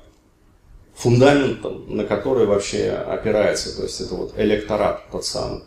фундаментом, 0.95 1.85
на 1.87 2.05
который 2.05 2.45
вообще 2.45 2.91
опирается, 2.91 3.75
то 3.75 3.83
есть 3.83 3.99
это 3.99 4.13
вот 4.15 4.33
электорат 4.37 5.09
тот 5.11 5.25
самый. 5.25 5.63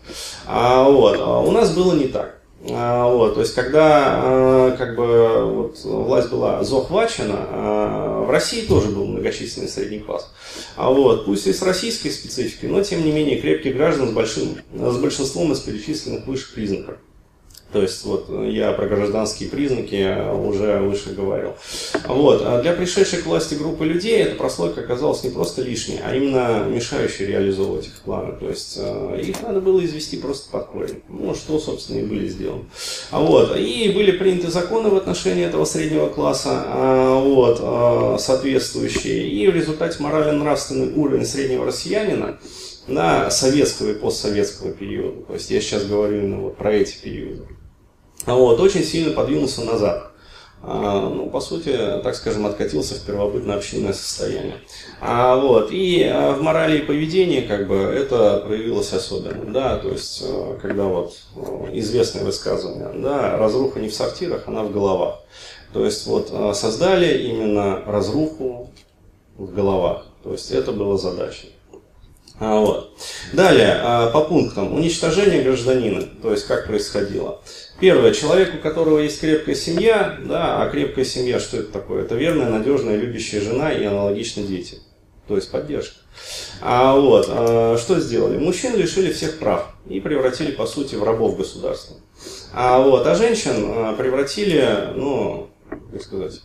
А, 0.46 0.84
вот, 0.84 1.18
а 1.20 1.40
у 1.40 1.50
нас 1.50 1.74
было 1.74 1.94
не 1.94 2.06
так. 2.06 2.38
А, 2.70 3.08
вот, 3.08 3.34
то 3.34 3.40
есть, 3.40 3.54
когда 3.54 4.20
а, 4.22 4.76
как 4.76 4.96
бы, 4.96 5.44
вот, 5.44 5.84
власть 5.84 6.30
была 6.30 6.64
захвачена, 6.64 7.36
а, 7.38 8.24
в 8.24 8.30
России 8.30 8.66
тоже 8.66 8.88
был 8.88 9.06
многочисленный 9.06 9.68
средний 9.68 10.00
класс. 10.00 10.32
Вот, 10.76 11.26
пусть 11.26 11.46
и 11.46 11.52
с 11.52 11.62
российской 11.62 12.10
спецификой, 12.10 12.70
но 12.70 12.82
тем 12.82 13.04
не 13.04 13.12
менее 13.12 13.40
крепких 13.40 13.76
граждан 13.76 14.08
с, 14.08 14.12
большим, 14.12 14.56
с 14.74 14.96
большинством 14.96 15.52
из 15.52 15.60
перечисленных 15.60 16.26
выше 16.26 16.52
признаков. 16.54 16.96
То 17.76 17.82
есть 17.82 18.06
вот 18.06 18.30
я 18.48 18.72
про 18.72 18.86
гражданские 18.86 19.50
признаки 19.50 20.32
уже 20.32 20.78
выше 20.78 21.10
говорил. 21.10 21.52
Вот. 22.08 22.40
А 22.42 22.62
для 22.62 22.72
пришедшей 22.72 23.20
к 23.20 23.26
власти 23.26 23.52
группы 23.54 23.84
людей 23.84 24.16
эта 24.22 24.34
прослойка 24.34 24.80
оказалась 24.80 25.22
не 25.24 25.28
просто 25.28 25.60
лишней, 25.60 26.00
а 26.02 26.16
именно 26.16 26.64
мешающей 26.70 27.26
реализовывать 27.26 27.88
их 27.88 28.00
планы. 28.00 28.32
То 28.40 28.48
есть 28.48 28.78
э, 28.78 29.20
их 29.22 29.42
надо 29.42 29.60
было 29.60 29.84
извести 29.84 30.16
просто 30.16 30.48
под 30.48 30.68
корень. 30.68 31.02
Ну, 31.10 31.34
что, 31.34 31.58
собственно, 31.58 31.98
и 31.98 32.04
были 32.04 32.26
сделаны. 32.28 32.64
А 33.10 33.20
вот. 33.20 33.54
И 33.58 33.92
были 33.94 34.12
приняты 34.12 34.50
законы 34.50 34.88
в 34.88 34.96
отношении 34.96 35.44
этого 35.44 35.66
среднего 35.66 36.08
класса, 36.08 36.62
а, 36.64 37.20
вот, 37.20 37.58
а, 37.60 38.16
соответствующие. 38.18 39.28
И 39.28 39.46
в 39.48 39.54
результате 39.54 40.02
морально-нравственный 40.02 40.94
уровень 40.94 41.26
среднего 41.26 41.66
россиянина 41.66 42.38
на 42.86 43.30
советского 43.30 43.90
и 43.90 43.94
постсоветского 43.94 44.72
периода. 44.72 45.22
То 45.26 45.34
есть 45.34 45.50
я 45.50 45.60
сейчас 45.60 45.84
говорю 45.84 46.18
именно 46.18 46.40
вот 46.40 46.56
про 46.56 46.72
эти 46.72 46.96
периоды. 46.96 47.42
Вот, 48.26 48.60
очень 48.60 48.82
сильно 48.84 49.12
подвинулся 49.12 49.62
назад. 49.62 50.10
а, 50.62 51.08
ну, 51.10 51.30
по 51.30 51.40
сути, 51.40 51.76
так 52.02 52.16
скажем, 52.16 52.46
откатился 52.46 52.94
в 52.94 53.02
первобытно-общинное 53.02 53.92
состояние. 53.92 54.56
А, 55.00 55.36
вот, 55.36 55.70
и 55.70 56.02
а, 56.02 56.32
в 56.32 56.42
морали 56.42 56.78
и 56.78 56.82
поведении 56.82 57.42
как 57.42 57.68
бы 57.68 57.76
это 57.76 58.42
проявилось 58.44 58.92
особенно, 58.92 59.52
да, 59.52 59.76
то 59.76 59.90
есть, 59.90 60.22
а, 60.24 60.58
когда 60.60 60.84
вот 60.84 61.14
известное 61.72 62.24
высказывание, 62.24 62.90
да, 63.00 63.36
разруха 63.36 63.78
не 63.78 63.88
в 63.88 63.94
сортирах, 63.94 64.48
она 64.48 64.64
в 64.64 64.72
головах. 64.72 65.20
То 65.72 65.84
есть, 65.84 66.06
вот 66.06 66.32
создали 66.56 67.18
именно 67.28 67.82
разруху 67.86 68.70
в 69.36 69.52
головах, 69.54 70.06
то 70.24 70.32
есть, 70.32 70.50
это 70.50 70.72
была 70.72 70.96
задача. 70.96 71.46
А, 72.38 72.60
вот. 72.60 72.92
Далее, 73.32 73.78
а, 73.82 74.10
по 74.10 74.22
пунктам. 74.22 74.74
Уничтожение 74.74 75.42
гражданина, 75.42 76.02
то 76.22 76.32
есть 76.32 76.46
как 76.46 76.66
происходило. 76.66 77.40
Первое, 77.78 78.14
человек, 78.14 78.54
у 78.54 78.58
которого 78.58 79.00
есть 79.00 79.20
крепкая 79.20 79.54
семья, 79.54 80.18
да, 80.24 80.62
а 80.62 80.70
крепкая 80.70 81.04
семья, 81.04 81.38
что 81.38 81.58
это 81.58 81.72
такое? 81.72 82.04
Это 82.04 82.14
верная, 82.14 82.48
надежная, 82.48 82.96
любящая 82.96 83.42
жена 83.42 83.70
и 83.70 83.84
аналогично 83.84 84.42
дети. 84.42 84.78
То 85.28 85.36
есть 85.36 85.50
поддержка. 85.50 85.96
А 86.62 86.94
вот, 86.96 87.26
а, 87.28 87.76
что 87.76 88.00
сделали? 88.00 88.38
Мужчин 88.38 88.76
лишили 88.76 89.12
всех 89.12 89.38
прав 89.38 89.74
и 89.86 90.00
превратили, 90.00 90.52
по 90.52 90.66
сути, 90.66 90.94
в 90.94 91.02
рабов 91.02 91.36
государства. 91.36 91.96
А, 92.54 92.80
вот, 92.80 93.06
а 93.06 93.14
женщин 93.14 93.52
а, 93.66 93.92
превратили, 93.94 94.92
ну, 94.94 95.50
как 95.92 96.02
сказать, 96.02 96.40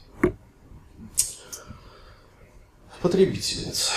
в 2.97 3.01
потребительниц. 3.01 3.91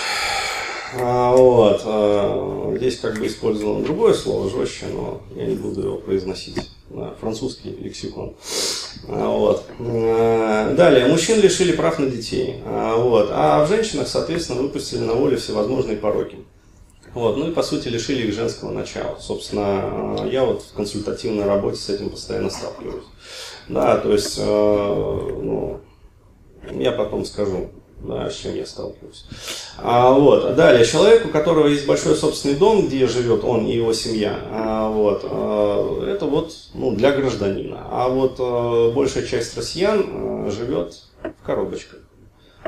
А, 0.93 1.35
вот. 1.35 1.81
А, 1.83 2.73
здесь 2.77 2.97
как 2.99 3.19
бы 3.19 3.27
использовано 3.27 3.83
другое 3.83 4.13
слово, 4.13 4.49
жестче, 4.49 4.85
но 4.93 5.21
я 5.35 5.47
не 5.47 5.55
буду 5.55 5.81
его 5.81 5.97
произносить. 5.97 6.71
Французский 7.19 7.69
лексикон. 7.69 8.35
А, 9.07 9.27
вот. 9.27 9.65
Далее. 9.79 11.07
Mужчин 11.07 11.41
лишили 11.41 11.71
прав 11.71 11.99
на 11.99 12.07
детей. 12.09 12.61
Вот. 12.65 13.29
А 13.31 13.63
в 13.65 13.67
женщинах, 13.69 14.07
соответственно, 14.07 14.61
выпустили 14.61 14.99
на 14.99 15.13
волю 15.13 15.37
всевозможные 15.37 15.97
пороки. 15.97 16.37
Вот, 17.13 17.37
ну 17.37 17.47
и 17.47 17.53
по 17.53 17.63
сути 17.63 17.87
лишили 17.87 18.27
их 18.27 18.33
женского 18.33 18.71
начала. 18.71 19.17
Собственно, 19.21 20.27
я 20.29 20.43
вот 20.43 20.63
в 20.63 20.73
консультативной 20.73 21.45
работе 21.45 21.77
с 21.77 21.89
этим 21.89 22.09
постоянно 22.09 22.49
сталкиваюсь. 22.49 23.05
Да, 23.69 23.97
то 23.97 24.11
есть, 24.11 24.37
ну, 24.37 25.79
я 26.71 26.91
потом 26.91 27.23
скажу, 27.23 27.69
да, 27.99 28.29
с 28.29 28.35
чем 28.35 28.55
я 28.55 28.65
сталкиваюсь. 28.65 29.25
А, 29.77 30.11
вот. 30.11 30.55
Далее, 30.55 30.85
человек, 30.85 31.25
у 31.25 31.29
которого 31.29 31.67
есть 31.67 31.85
большой 31.85 32.15
собственный 32.15 32.55
дом, 32.55 32.87
где 32.87 33.07
живет 33.07 33.43
он 33.43 33.65
и 33.65 33.75
его 33.75 33.93
семья, 33.93 34.39
а, 34.51 34.89
вот, 34.89 35.21
а, 35.23 36.05
это 36.07 36.25
вот 36.25 36.53
ну, 36.73 36.91
для 36.91 37.11
гражданина. 37.11 37.87
А 37.89 38.09
вот 38.09 38.35
а, 38.39 38.91
большая 38.91 39.25
часть 39.25 39.57
россиян 39.57 40.05
а, 40.07 40.51
живет 40.51 40.95
в 41.23 41.45
коробочках. 41.45 41.99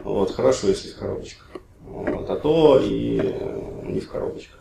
Вот, 0.03 0.31
хорошо, 0.31 0.67
если 0.67 0.91
в 0.91 0.97
коробочках. 0.97 1.47
Вот, 1.81 2.29
а 2.29 2.35
то 2.35 2.79
и 2.83 3.15
не 3.83 3.99
в 3.99 4.09
коробочках. 4.09 4.57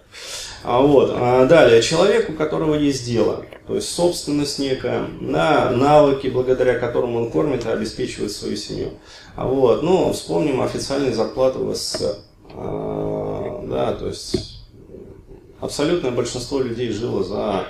А 0.62 0.80
вот, 0.80 1.12
а 1.14 1.46
далее, 1.46 1.80
человек, 1.82 2.28
у 2.30 2.32
которого 2.32 2.74
есть 2.74 3.06
дело, 3.06 3.44
то 3.66 3.74
есть 3.74 3.88
собственность 3.88 4.58
некая, 4.58 5.06
да, 5.20 5.70
навыки, 5.70 6.28
благодаря 6.28 6.78
которым 6.78 7.16
он 7.16 7.30
кормит 7.30 7.64
и 7.66 7.68
обеспечивает 7.68 8.32
свою 8.32 8.56
семью. 8.56 8.90
А 9.36 9.46
вот, 9.46 9.82
ну, 9.82 10.12
вспомним 10.12 10.62
официальные 10.62 11.12
зарплаты 11.12 11.58
в 11.58 11.74
СССР. 11.74 12.16
А, 12.54 13.64
да, 13.68 13.92
то 13.92 14.08
есть 14.08 14.64
абсолютное 15.60 16.10
большинство 16.10 16.60
людей 16.60 16.90
жило 16.90 17.22
за, 17.22 17.66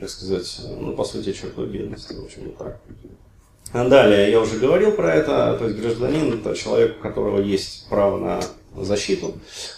как 0.00 0.08
сказать, 0.08 0.60
ну, 0.80 0.92
по 0.94 1.04
сути, 1.04 1.32
чертой 1.32 1.66
бедности, 1.66 2.14
в 2.14 2.24
общем, 2.24 2.52
так. 2.58 2.80
Далее, 3.72 4.32
я 4.32 4.40
уже 4.40 4.58
говорил 4.58 4.90
про 4.92 5.14
это, 5.14 5.56
то 5.56 5.66
есть 5.66 5.78
гражданин– 5.78 6.32
это 6.40 6.56
человек, 6.56 6.96
у 6.98 7.02
которого 7.02 7.40
есть 7.40 7.88
право 7.88 8.18
на 8.18 8.40
защиту, 8.76 9.34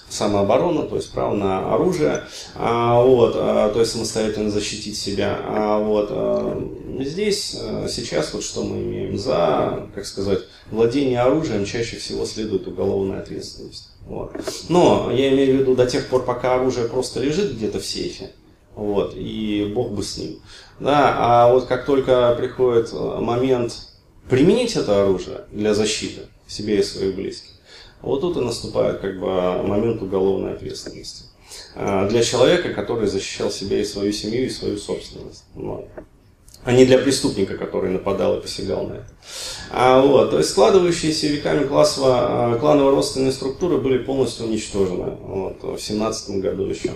самооборону, 0.09 0.87
то 0.87 0.97
есть 0.97 1.11
право 1.13 1.35
на 1.35 1.75
оружие, 1.75 2.25
а, 2.55 3.03
вот, 3.03 3.35
а, 3.37 3.71
то 3.71 3.81
есть 3.81 3.93
самостоятельно 3.93 4.51
защитить 4.51 4.97
себя. 4.97 5.39
А, 5.45 5.79
вот, 5.79 7.05
здесь 7.05 7.57
сейчас 7.89 8.35
вот 8.35 8.45
что 8.45 8.63
мы 8.63 8.83
имеем 8.83 9.19
за, 9.19 9.89
как 9.95 10.05
сказать, 10.07 10.41
владение 10.71 11.21
оружием 11.21 11.65
чаще 11.65 11.97
всего 11.97 12.27
следует 12.27 12.67
уголовная 12.67 13.21
ответственность. 13.21 13.89
Вот. 14.07 14.33
Но 14.69 15.11
я 15.13 15.33
имею 15.33 15.57
в 15.57 15.61
виду 15.61 15.75
до 15.75 15.87
тех 15.87 16.09
пор, 16.09 16.25
пока 16.25 16.57
оружие 16.57 16.89
просто 16.89 17.21
лежит 17.21 17.55
где-то 17.55 17.81
в 17.81 17.87
сейфе, 17.87 18.33
вот, 18.75 19.15
и 19.17 19.71
бог 19.75 19.93
бы 19.93 20.03
с 20.03 20.17
ним. 20.19 20.41
Да, 20.81 21.15
а 21.19 21.53
вот 21.53 21.67
как 21.67 21.87
только 21.87 22.35
приходит 22.37 22.93
момент 22.93 23.75
применить 24.29 24.77
это 24.77 25.03
оружие 25.03 25.45
для 25.53 25.75
защиты 25.75 26.23
себе 26.47 26.81
и 26.81 26.83
своих 26.83 27.15
близких, 27.15 27.52
вот 28.03 28.21
тут 28.21 28.37
и 28.37 28.41
наступает 28.41 29.01
как 29.01 29.19
бы 29.19 29.63
момент 29.63 30.03
уголовной 30.03 30.55
ответственности 30.55 31.25
а, 31.75 32.09
для 32.09 32.23
человека, 32.23 32.75
который 32.75 33.07
защищал 33.07 33.51
себя 33.51 33.81
и 33.81 33.85
свою 33.85 34.13
семью, 34.13 34.47
и 34.47 34.51
свою 34.51 34.77
собственность. 34.77 35.45
Вот. 35.55 35.89
А 36.65 36.73
не 36.73 36.85
для 36.85 36.99
преступника, 36.99 37.57
который 37.57 37.91
нападал 37.91 38.39
и 38.39 38.41
посягал 38.41 38.87
на 38.87 38.95
это. 38.95 39.09
А, 39.71 40.01
вот, 40.01 40.31
то 40.31 40.39
есть 40.39 40.51
складывающиеся 40.51 41.27
веками 41.29 41.67
классово, 41.67 42.55
а, 42.55 42.59
кланово-родственные 42.59 43.33
структуры 43.33 43.79
были 43.79 43.99
полностью 43.99 44.47
уничтожены 44.47 45.17
вот, 45.21 45.63
в 45.63 45.79
17 45.79 46.41
году 46.41 46.65
еще. 46.67 46.93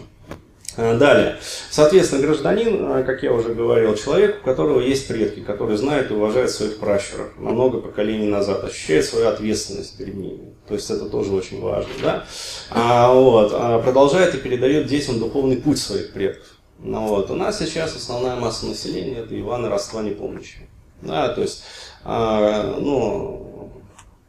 Э, 0.76 0.96
далее. 0.98 1.38
Соответственно, 1.70 2.22
гражданин, 2.22 2.92
э, 2.92 3.04
как 3.04 3.22
я 3.22 3.32
уже 3.32 3.54
говорил, 3.54 3.94
человек, 3.94 4.40
у 4.42 4.44
которого 4.44 4.80
есть 4.80 5.08
предки, 5.08 5.40
который 5.40 5.76
знает 5.76 6.10
и 6.10 6.14
уважает 6.14 6.50
своих 6.50 6.78
пращуров 6.78 7.28
на 7.38 7.50
много 7.50 7.78
поколений 7.78 8.28
назад, 8.28 8.62
ощущает 8.64 9.04
свою 9.04 9.28
ответственность 9.28 9.96
перед 9.96 10.14
ними. 10.14 10.54
То 10.68 10.74
есть 10.74 10.90
это 10.90 11.08
тоже 11.08 11.32
очень 11.32 11.60
важно. 11.62 11.92
Да? 12.02 12.24
А, 12.70 13.12
вот, 13.12 13.52
а 13.54 13.78
продолжает 13.78 14.34
и 14.34 14.38
передает 14.38 14.86
детям 14.86 15.18
духовный 15.18 15.56
путь 15.56 15.78
своих 15.78 16.12
предков. 16.12 16.46
Ну, 16.78 17.06
вот. 17.06 17.30
У 17.30 17.34
нас 17.34 17.58
сейчас 17.58 17.96
основная 17.96 18.36
масса 18.36 18.66
населения 18.66 19.20
это 19.20 19.38
Иваны 19.38 19.68
родства 19.68 20.02
не 20.02 20.10
помнящие. 20.10 20.68
Да, 21.00 21.28
то 21.28 21.42
есть, 21.42 21.62
а, 22.04 22.76
ну, 22.78 23.70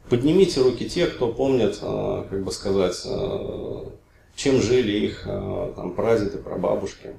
поднимите 0.08 0.60
руки 0.62 0.88
те, 0.88 1.06
кто 1.06 1.32
помнит, 1.32 1.78
а, 1.82 2.26
как 2.28 2.42
бы 2.42 2.52
сказать, 2.52 3.00
а, 3.06 3.90
чем 4.38 4.62
жили 4.62 5.06
их 5.06 5.22
э, 5.26 5.72
там, 5.74 5.94
прадеды, 5.94 6.38
прабабушки. 6.38 7.10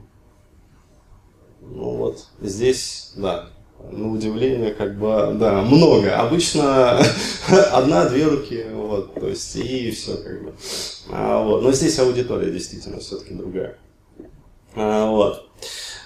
Ну 1.61 1.97
вот 1.97 2.25
здесь, 2.39 3.11
да, 3.17 3.49
на 3.91 4.13
удивление, 4.13 4.71
как 4.71 4.97
бы, 4.97 5.35
да, 5.37 5.61
много. 5.61 6.17
Обычно 6.17 6.97
одна-две 7.73 8.23
руки, 8.23 8.65
вот, 8.71 9.13
то 9.15 9.27
есть, 9.27 9.53
и 9.57 9.91
все, 9.91 10.15
как 10.15 10.43
бы. 10.43 10.53
А, 11.11 11.43
вот. 11.43 11.61
Но 11.61 11.73
здесь 11.73 11.99
аудитория 11.99 12.51
действительно 12.51 12.99
все-таки 12.99 13.33
другая. 13.33 13.77
А, 14.75 15.09
вот. 15.11 15.45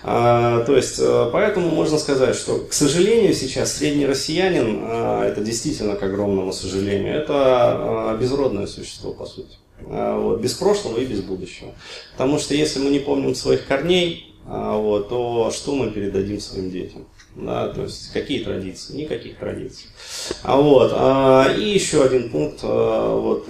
А, 0.01 0.63
то 0.65 0.75
есть, 0.75 0.97
э, 0.99 1.29
поэтому 1.31 1.69
можно 1.69 1.99
сказать, 1.99 2.35
что, 2.35 2.57
к 2.59 2.73
сожалению, 2.73 3.35
сейчас 3.35 3.73
средний 3.73 4.07
россиянин, 4.07 4.81
а, 4.83 5.25
это 5.25 5.41
действительно, 5.41 5.95
к 5.95 6.01
огромному 6.01 6.51
сожалению, 6.51 7.13
это 7.13 7.33
а, 7.35 8.17
безродное 8.17 8.65
существо, 8.65 9.13
по 9.13 9.25
сути. 9.25 9.57
А, 9.87 10.19
вот, 10.19 10.41
без 10.41 10.53
прошлого 10.53 10.99
и 10.99 11.05
без 11.05 11.21
будущего. 11.21 11.73
Потому 12.13 12.39
что 12.39 12.53
если 12.55 12.79
мы 12.79 12.89
не 12.89 12.99
помним 12.99 13.35
своих 13.35 13.65
корней, 13.65 14.35
а, 14.45 14.77
вот, 14.77 15.09
то 15.09 15.51
что 15.51 15.75
мы 15.75 15.91
передадим 15.91 16.39
своим 16.39 16.69
детям? 16.69 17.05
Да, 17.35 17.69
то 17.69 17.83
есть 17.83 18.11
какие 18.13 18.43
традиции? 18.43 18.95
Никаких 18.95 19.37
традиций. 19.37 19.87
А 20.43 20.57
вот, 20.57 20.91
а, 20.93 21.51
и 21.51 21.63
еще 21.63 22.03
один 22.03 22.29
пункт, 22.29 22.61
вот, 22.61 23.47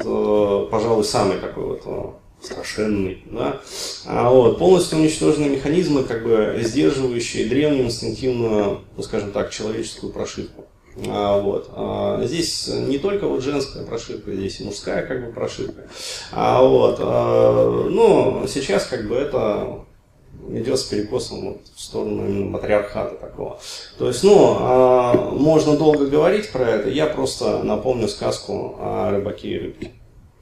пожалуй, 0.70 1.04
самый 1.04 1.38
такой 1.40 1.66
вот 1.66 1.82
а, 1.86 2.14
страшенный, 2.42 3.24
да, 3.26 3.62
а 4.06 4.30
вот, 4.30 4.60
полностью 4.60 5.00
уничтожены 5.00 5.50
механизмы, 5.50 6.04
как 6.04 6.24
бы 6.24 6.60
сдерживающие 6.62 7.48
древнюю 7.48 7.86
инстинктивную, 7.86 8.82
ну, 8.96 9.04
скажем 9.04 9.32
так, 9.32 9.52
человеческую 9.52 10.14
прошивку. 10.14 10.66
А, 11.08 11.40
вот. 11.40 11.70
А, 11.76 12.22
здесь 12.24 12.68
не 12.68 13.00
только 13.00 13.28
вот 13.28 13.42
женская 13.42 13.84
прошивка, 13.84 14.32
здесь 14.32 14.60
и 14.60 14.64
мужская 14.64 15.06
как 15.06 15.26
бы 15.26 15.32
прошивка. 15.32 15.88
А, 16.32 16.62
вот. 16.62 16.98
А, 17.00 17.88
ну, 17.90 18.46
сейчас 18.48 18.86
как 18.86 19.08
бы 19.08 19.16
это 19.16 19.86
идет 20.50 20.80
с 20.80 20.84
перекосом 20.84 21.54
вот 21.54 21.62
в 21.76 21.82
сторону 21.82 22.28
именно 22.28 22.50
матриархата 22.50 23.16
такого. 23.16 23.60
То 23.98 24.08
есть, 24.08 24.24
ну, 24.24 25.32
можно 25.32 25.78
долго 25.78 26.08
говорить 26.08 26.52
про 26.52 26.70
это, 26.70 26.90
я 26.90 27.08
просто 27.08 27.64
напомню 27.64 28.08
сказку 28.08 28.76
о 28.80 29.12
рыбаке 29.12 29.48
и 29.50 29.60
рыбке. 29.60 29.92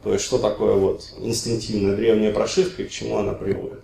То 0.04 0.14
есть, 0.14 0.26
что 0.26 0.40
такое 0.40 0.74
вот 0.74 1.04
инстинктивная 1.20 1.96
древняя 1.96 2.34
прошивка 2.34 2.82
и 2.82 2.88
к 2.88 2.92
чему 2.92 3.18
она 3.18 3.34
приводит. 3.34 3.84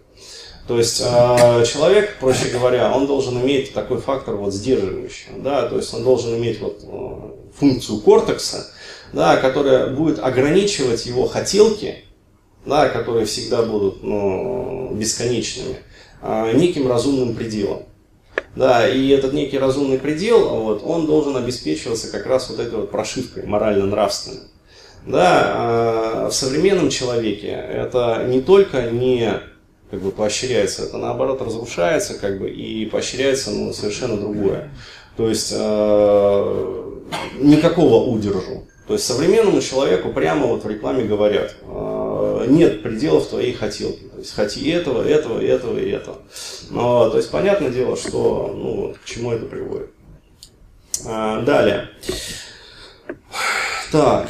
То 0.67 0.77
есть 0.77 1.01
э, 1.01 1.63
человек, 1.65 2.17
проще 2.19 2.49
говоря, 2.49 2.93
он 2.93 3.08
должен 3.08 3.39
иметь 3.41 3.73
такой 3.73 3.99
фактор 3.99 4.36
вот 4.36 4.53
сдерживающий, 4.53 5.30
да, 5.38 5.67
то 5.67 5.77
есть 5.77 5.93
он 5.93 6.03
должен 6.03 6.36
иметь 6.36 6.60
вот 6.60 6.82
э, 6.84 7.58
функцию 7.58 8.01
кортекса, 8.01 8.67
да, 9.13 9.38
которая 9.38 9.88
будет 9.88 10.19
ограничивать 10.19 11.06
его 11.06 11.25
хотелки, 11.25 12.03
да, 12.65 12.89
которые 12.89 13.25
всегда 13.25 13.63
будут 13.63 14.03
ну, 14.03 14.91
бесконечными, 14.93 15.77
э, 16.21 16.51
неким 16.56 16.89
разумным 16.89 17.34
пределом. 17.34 17.84
Да, 18.58 18.89
и 18.89 19.08
этот 19.10 19.34
некий 19.34 19.58
разумный 19.58 19.99
предел, 19.99 20.49
вот, 20.49 20.82
он 20.84 21.06
должен 21.06 21.38
обеспечиваться 21.38 22.12
как 22.12 22.25
раз 22.25 22.49
вот 22.49 22.60
этой 22.60 22.75
вот 22.75 22.91
прошивкой 22.91 23.45
морально-нравственной. 23.45 24.41
Да, 25.06 25.53
а 25.56 26.30
в 26.30 26.34
современном 26.34 26.89
человеке 26.89 27.47
это 27.47 28.25
не 28.27 28.41
только 28.41 28.89
не 28.89 29.39
как 29.89 30.02
бы 30.02 30.12
поощряется, 30.12 30.84
это 30.84 30.97
наоборот 30.97 31.41
разрушается 31.41 32.15
как 32.15 32.39
бы 32.39 32.50
и 32.50 32.86
поощряется 32.86 33.52
ну, 33.52 33.73
совершенно 33.73 34.17
другое. 34.17 34.69
То 35.15 35.30
есть 35.30 35.54
э, 35.56 36.91
никакого 37.39 38.06
удержу. 38.10 38.67
То 38.88 38.93
есть 38.93 39.06
современному 39.06 39.62
человеку 39.62 40.13
прямо 40.13 40.47
вот 40.47 40.63
в 40.63 40.69
рекламе 40.69 41.06
говорят, 41.06 41.56
э, 41.62 42.45
нет 42.50 42.84
пределов 42.84 43.28
твоей 43.28 43.54
хотелки. 43.54 44.04
То 44.04 44.19
есть 44.19 44.34
хоти 44.34 44.69
этого, 44.71 45.08
этого, 45.08 45.41
этого 45.41 45.78
и 45.78 45.89
этого. 45.89 46.17
Но, 46.69 47.10
то 47.10 47.17
есть 47.17 47.32
понятное 47.32 47.69
дело, 47.69 47.97
что 47.97 48.54
ну, 48.56 48.95
к 49.02 49.06
чему 49.06 49.32
это 49.32 49.45
приводит. 49.45 49.89
А, 51.06 51.41
далее. 51.41 51.89
Так. 53.91 54.28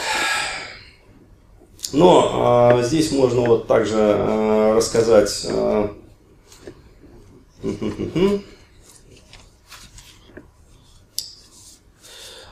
Но 1.94 2.74
э, 2.80 2.84
здесь 2.84 3.12
можно 3.12 3.42
вот 3.42 3.68
также 3.68 3.98
э, 3.98 4.74
рассказать. 4.76 5.48
Э, 7.64 8.40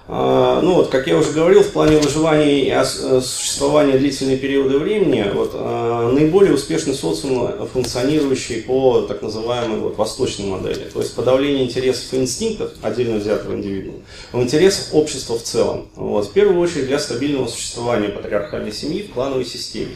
ну 0.08 0.76
вот, 0.76 0.90
как 0.90 1.08
я 1.08 1.18
уже 1.18 1.32
говорил, 1.32 1.64
в 1.64 1.72
плане 1.72 1.98
выживания 1.98 2.66
и 2.66 2.70
э, 2.70 3.22
существования 3.22 3.98
длительные 3.98 4.38
периоды 4.38 4.78
времени, 4.78 5.26
вот, 5.34 5.52
а, 5.56 6.12
наиболее 6.12 6.54
успешный 6.54 6.94
социум, 6.94 7.68
функционирующий 7.74 8.62
по 8.62 9.02
так 9.02 9.24
называемой 9.24 9.80
вот, 9.80 9.98
восточной 9.98 10.46
модели. 10.46 10.90
То 10.94 11.00
есть 11.00 11.16
подавление 11.16 11.66
интересов 11.66 12.14
и 12.14 12.18
инстинктов 12.18 12.72
отдельно 12.84 13.18
взятого 13.18 13.56
индивидуума 13.56 14.00
в 14.32 14.42
интересах 14.42 14.94
общества 14.94 15.40
в 15.40 15.44
целом. 15.44 15.88
Вот, 15.96 16.28
в 16.28 16.34
первую 16.34 16.60
очередь 16.60 16.86
для 16.86 17.00
стабильного 17.00 17.48
существования 17.48 18.10
патриархальной 18.10 18.74
семьи 18.74 19.02
в 19.02 19.14
клановой 19.14 19.46
системе. 19.46 19.96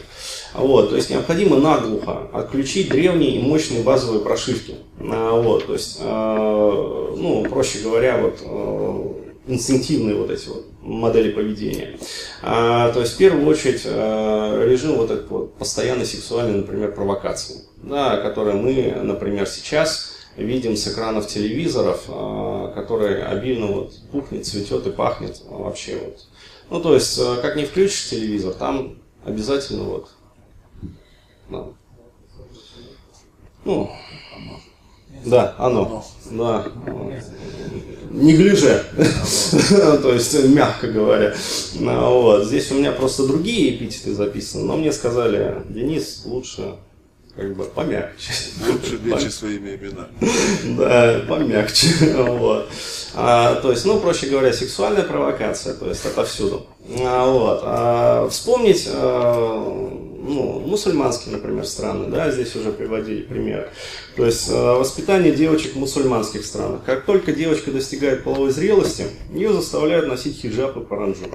Вот, 0.54 0.90
то 0.90 0.96
есть 0.96 1.10
необходимо 1.10 1.56
наглухо 1.56 2.28
отключить 2.32 2.88
древние 2.88 3.36
и 3.36 3.42
мощные 3.42 3.84
базовые 3.84 4.22
прошивки. 4.22 4.74
А, 4.98 5.40
вот, 5.40 5.66
то 5.66 5.72
есть, 5.74 6.00
ну, 6.00 7.46
проще 7.48 7.78
говоря, 7.78 8.18
вот, 8.18 9.19
инстинктивные 9.50 10.16
вот 10.16 10.30
эти 10.30 10.48
вот 10.48 10.66
модели 10.80 11.32
поведения. 11.32 11.98
А, 12.42 12.92
то 12.92 13.00
есть, 13.00 13.14
в 13.14 13.18
первую 13.18 13.46
очередь, 13.46 13.82
а, 13.84 14.64
режим 14.64 14.96
вот 14.96 15.10
этот 15.10 15.28
вот 15.30 15.54
постоянной 15.54 16.06
сексуальной, 16.06 16.58
например, 16.58 16.94
провокации, 16.94 17.62
да, 17.76 18.18
которые 18.18 18.56
мы, 18.56 18.94
например, 19.02 19.46
сейчас 19.46 20.16
видим 20.36 20.76
с 20.76 20.86
экранов 20.88 21.26
телевизоров, 21.26 22.04
а, 22.08 22.72
обильно 23.30 23.66
вот 23.66 23.94
пухнет, 24.12 24.46
цветет 24.46 24.86
и 24.86 24.90
пахнет 24.90 25.42
вообще 25.48 25.96
вот. 25.96 26.26
Ну, 26.70 26.80
то 26.80 26.94
есть, 26.94 27.18
а, 27.18 27.36
как 27.42 27.56
не 27.56 27.64
включишь 27.64 28.10
телевизор, 28.10 28.54
там 28.54 28.98
обязательно 29.24 29.84
вот, 29.84 30.10
да. 31.50 31.66
ну, 33.64 33.90
да, 35.24 35.54
оно, 35.58 36.04
да 36.30 36.66
не 38.10 38.34
гляже, 38.34 38.84
то 40.02 40.12
есть, 40.12 40.44
мягко 40.44 40.88
говоря. 40.88 41.34
Ну, 41.74 42.22
вот. 42.22 42.44
Здесь 42.44 42.70
у 42.72 42.74
меня 42.74 42.92
просто 42.92 43.26
другие 43.26 43.76
эпитеты 43.76 44.14
записаны, 44.14 44.64
но 44.64 44.76
мне 44.76 44.92
сказали, 44.92 45.62
Денис, 45.68 46.22
лучше 46.24 46.74
как 47.36 47.56
бы 47.56 47.64
помягче. 47.64 48.32
Лучше 48.66 48.98
лечи 49.04 49.30
своими 49.30 49.76
именами. 49.76 50.08
Да, 50.76 51.22
помягче. 51.28 51.88
Вот. 52.16 52.68
А, 53.14 53.54
то 53.56 53.70
есть, 53.70 53.84
ну, 53.84 54.00
проще 54.00 54.26
говоря, 54.26 54.52
сексуальная 54.52 55.04
провокация, 55.04 55.74
то 55.74 55.88
есть 55.88 56.04
это 56.04 56.24
всюду. 56.24 56.66
А, 57.00 57.30
вот. 57.30 57.60
А, 57.62 58.28
вспомнить 58.28 58.88
а, 58.92 60.09
ну, 60.20 60.60
мусульманские, 60.60 61.36
например, 61.36 61.66
страны, 61.66 62.08
да, 62.08 62.30
здесь 62.30 62.54
уже 62.56 62.72
приводили 62.72 63.22
пример. 63.22 63.70
То 64.16 64.26
есть 64.26 64.50
э, 64.50 64.54
воспитание 64.54 65.32
девочек 65.32 65.74
в 65.74 65.78
мусульманских 65.78 66.44
странах. 66.44 66.80
Как 66.84 67.04
только 67.04 67.32
девочка 67.32 67.70
достигает 67.70 68.24
половой 68.24 68.50
зрелости, 68.50 69.06
ее 69.32 69.52
заставляют 69.52 70.08
носить 70.08 70.36
хиджаб 70.36 70.76
и 70.76 70.80
паранджу. 70.80 71.26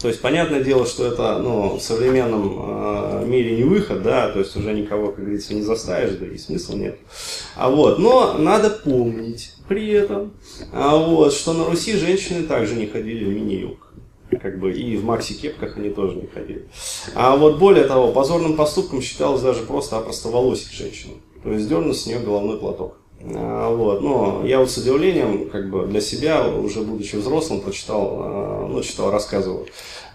То 0.00 0.08
есть, 0.08 0.20
понятное 0.20 0.62
дело, 0.62 0.86
что 0.86 1.06
это 1.06 1.38
ну, 1.38 1.76
в 1.76 1.80
современном 1.80 2.58
э, 2.58 3.24
мире 3.26 3.56
не 3.56 3.62
выход, 3.62 4.02
да, 4.02 4.30
то 4.30 4.40
есть 4.40 4.56
уже 4.56 4.72
никого, 4.72 5.08
как 5.08 5.20
говорится, 5.20 5.54
не 5.54 5.62
заставишь, 5.62 6.16
да 6.18 6.26
и 6.26 6.38
смысла 6.38 6.74
нет. 6.74 6.98
А 7.54 7.70
вот, 7.70 7.98
но 7.98 8.34
надо 8.38 8.70
помнить 8.70 9.52
при 9.68 9.90
этом, 9.90 10.32
а 10.72 10.96
вот, 10.96 11.32
что 11.32 11.52
на 11.52 11.66
Руси 11.66 11.96
женщины 11.96 12.46
также 12.46 12.74
не 12.74 12.86
ходили 12.86 13.24
в 13.24 13.28
мини-юбках 13.28 13.81
как 14.40 14.58
бы 14.58 14.72
и 14.72 14.96
в 14.96 15.04
макси-кепках 15.04 15.76
они 15.76 15.90
тоже 15.90 16.16
не 16.16 16.26
ходили. 16.26 16.68
А 17.14 17.36
вот 17.36 17.58
более 17.58 17.84
того, 17.84 18.12
позорным 18.12 18.56
поступком 18.56 19.02
считалось 19.02 19.42
даже 19.42 19.62
просто 19.62 19.98
опростоволосить 19.98 20.72
женщину, 20.72 21.14
то 21.42 21.52
есть 21.52 21.68
дернуть 21.68 21.98
с 21.98 22.06
нее 22.06 22.18
головной 22.18 22.58
платок. 22.58 22.96
А, 23.24 23.74
вот. 23.74 24.02
Но 24.02 24.42
я 24.44 24.58
вот 24.58 24.70
с 24.70 24.76
удивлением, 24.78 25.48
как 25.48 25.70
бы 25.70 25.86
для 25.86 26.00
себя, 26.00 26.46
уже 26.48 26.80
будучи 26.80 27.16
взрослым, 27.16 27.60
прочитал, 27.60 28.18
а, 28.20 28.68
ну, 28.68 28.82
читал 28.82 29.10
рассказы 29.10 29.50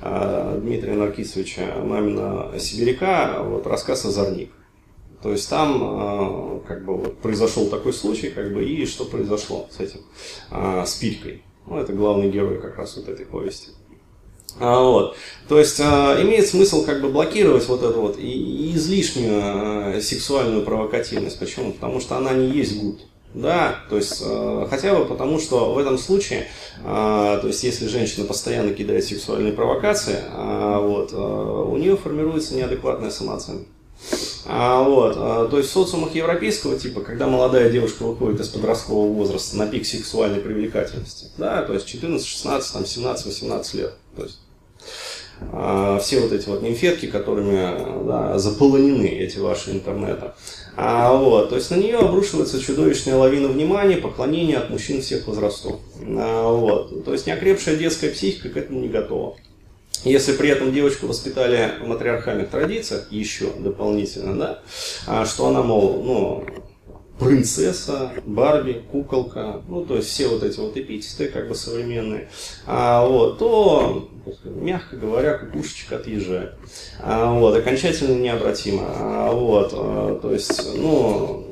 а, 0.02 0.60
Дмитрия 0.60 0.94
Наркисовича 0.94 1.82
Мамина 1.84 2.52
Сибиряка, 2.60 3.44
вот 3.44 3.66
рассказ 3.66 4.06
«Озорник». 4.06 4.52
То 5.24 5.32
есть 5.32 5.50
там 5.50 6.62
как 6.68 6.86
бы 6.86 6.96
вот 6.96 7.18
произошел 7.18 7.68
такой 7.70 7.92
случай, 7.92 8.30
как 8.30 8.54
бы, 8.54 8.64
и 8.64 8.86
что 8.86 9.04
произошло 9.04 9.68
с 9.72 9.80
этим, 9.80 10.02
с 10.52 10.94
Пилькой. 10.94 11.42
Ну, 11.66 11.80
это 11.80 11.92
главный 11.92 12.30
герой 12.30 12.62
как 12.62 12.78
раз 12.78 12.96
вот 12.98 13.10
этой 13.10 13.26
повести. 13.26 13.72
А, 14.60 14.82
вот. 14.82 15.16
То 15.48 15.60
есть 15.60 15.80
а, 15.80 16.22
имеет 16.22 16.48
смысл 16.48 16.84
как 16.84 17.02
бы 17.02 17.10
блокировать 17.10 17.68
вот 17.68 17.84
эту 17.84 18.02
вот 18.02 18.18
и, 18.18 18.28
и 18.28 18.76
излишнюю 18.76 19.42
а, 19.44 20.02
сексуальную 20.02 20.64
провокативность. 20.64 21.40
Почему? 21.40 21.74
Потому 21.74 22.00
что 22.00 22.18
она 22.18 22.34
не 22.34 22.48
есть 22.48 22.78
гуд. 22.78 23.00
Да, 23.34 23.82
то 23.90 23.98
есть 23.98 24.24
э, 24.26 24.68
хотя 24.70 24.96
бы 24.96 25.06
потому, 25.06 25.38
что 25.38 25.74
в 25.74 25.78
этом 25.78 25.98
случае, 25.98 26.48
э, 26.84 26.84
то 26.84 27.44
есть 27.46 27.62
если 27.64 27.86
женщина 27.88 28.26
постоянно 28.26 28.74
кидает 28.74 29.04
сексуальные 29.04 29.54
провокации, 29.54 30.16
э, 30.16 30.80
вот, 30.80 31.12
э, 31.12 31.16
у 31.16 31.76
нее 31.78 31.98
формируется 31.98 32.56
неадекватная 32.56 33.12
самооценка. 33.12 33.66
А, 34.46 34.82
вот, 34.84 35.16
а, 35.18 35.48
то 35.50 35.58
есть 35.58 35.70
в 35.70 35.74
социумах 35.74 36.16
европейского 36.16 36.80
типа, 36.80 37.02
когда 37.02 37.28
молодая 37.28 37.70
девушка 37.70 38.04
выходит 38.04 38.40
из 38.40 38.48
подросткового 38.48 39.12
возраста 39.12 39.58
на 39.58 39.68
пик 39.68 39.86
сексуальной 39.86 40.40
привлекательности, 40.40 41.28
да, 41.38 41.64
то 41.64 41.74
есть 41.74 41.86
14, 41.86 42.26
16, 42.26 42.74
там, 42.74 42.86
17, 42.86 43.26
18 43.26 43.74
лет, 43.74 43.94
то 44.16 44.24
есть 44.24 44.40
а, 45.52 46.00
все 46.00 46.22
вот 46.22 46.32
эти 46.32 46.48
вот 46.48 46.62
нимфетки, 46.62 47.08
которыми 47.08 48.06
да, 48.08 48.38
заполонены 48.40 49.06
эти 49.06 49.38
ваши 49.40 49.72
интернеты. 49.72 50.32
А, 50.76 51.14
вот, 51.14 51.50
то 51.50 51.56
есть 51.56 51.72
на 51.72 51.76
нее 51.76 51.98
обрушивается 51.98 52.62
чудовищная 52.62 53.16
лавина 53.16 53.48
внимания, 53.48 53.98
поклонения 53.98 54.58
от 54.58 54.70
мужчин 54.70 55.02
всех 55.02 55.28
возрастов. 55.28 55.80
А, 56.02 56.52
вот, 56.52 57.04
то 57.04 57.12
есть 57.12 57.28
неокрепшая 57.28 57.76
детская 57.76 58.12
психика 58.12 58.50
к 58.50 58.58
этому 58.58 58.80
не 58.80 58.88
готова. 58.88 59.36
Если 60.04 60.34
при 60.34 60.50
этом 60.50 60.72
девочку 60.72 61.08
воспитали 61.08 61.74
в 61.82 61.88
матриархальных 61.88 62.50
традициях 62.50 63.12
еще 63.12 63.52
дополнительно, 63.58 64.38
да, 64.38 64.60
а, 65.08 65.26
что 65.26 65.48
она, 65.48 65.64
мол, 65.64 66.04
ну, 66.04 66.46
принцесса, 67.20 68.12
Барби, 68.26 68.84
куколка, 68.92 69.62
ну, 69.68 69.84
то 69.86 69.96
есть 69.96 70.10
все 70.10 70.28
вот 70.28 70.44
эти 70.44 70.60
вот 70.60 70.78
эпитеты, 70.78 71.30
как 71.30 71.48
бы 71.48 71.56
современные, 71.56 72.30
а, 72.66 73.06
вот, 73.08 73.40
то, 73.40 74.10
мягко 74.44 74.98
говоря, 74.98 75.38
кукушечка 75.38 75.98
отъезжает. 75.98 76.54
А, 77.02 77.34
вот, 77.34 77.56
окончательно 77.56 78.18
необратимо. 78.20 78.84
А, 78.88 79.32
вот, 79.32 79.72
а, 79.74 80.20
то 80.22 80.32
есть, 80.32 80.76
ну, 80.76 81.47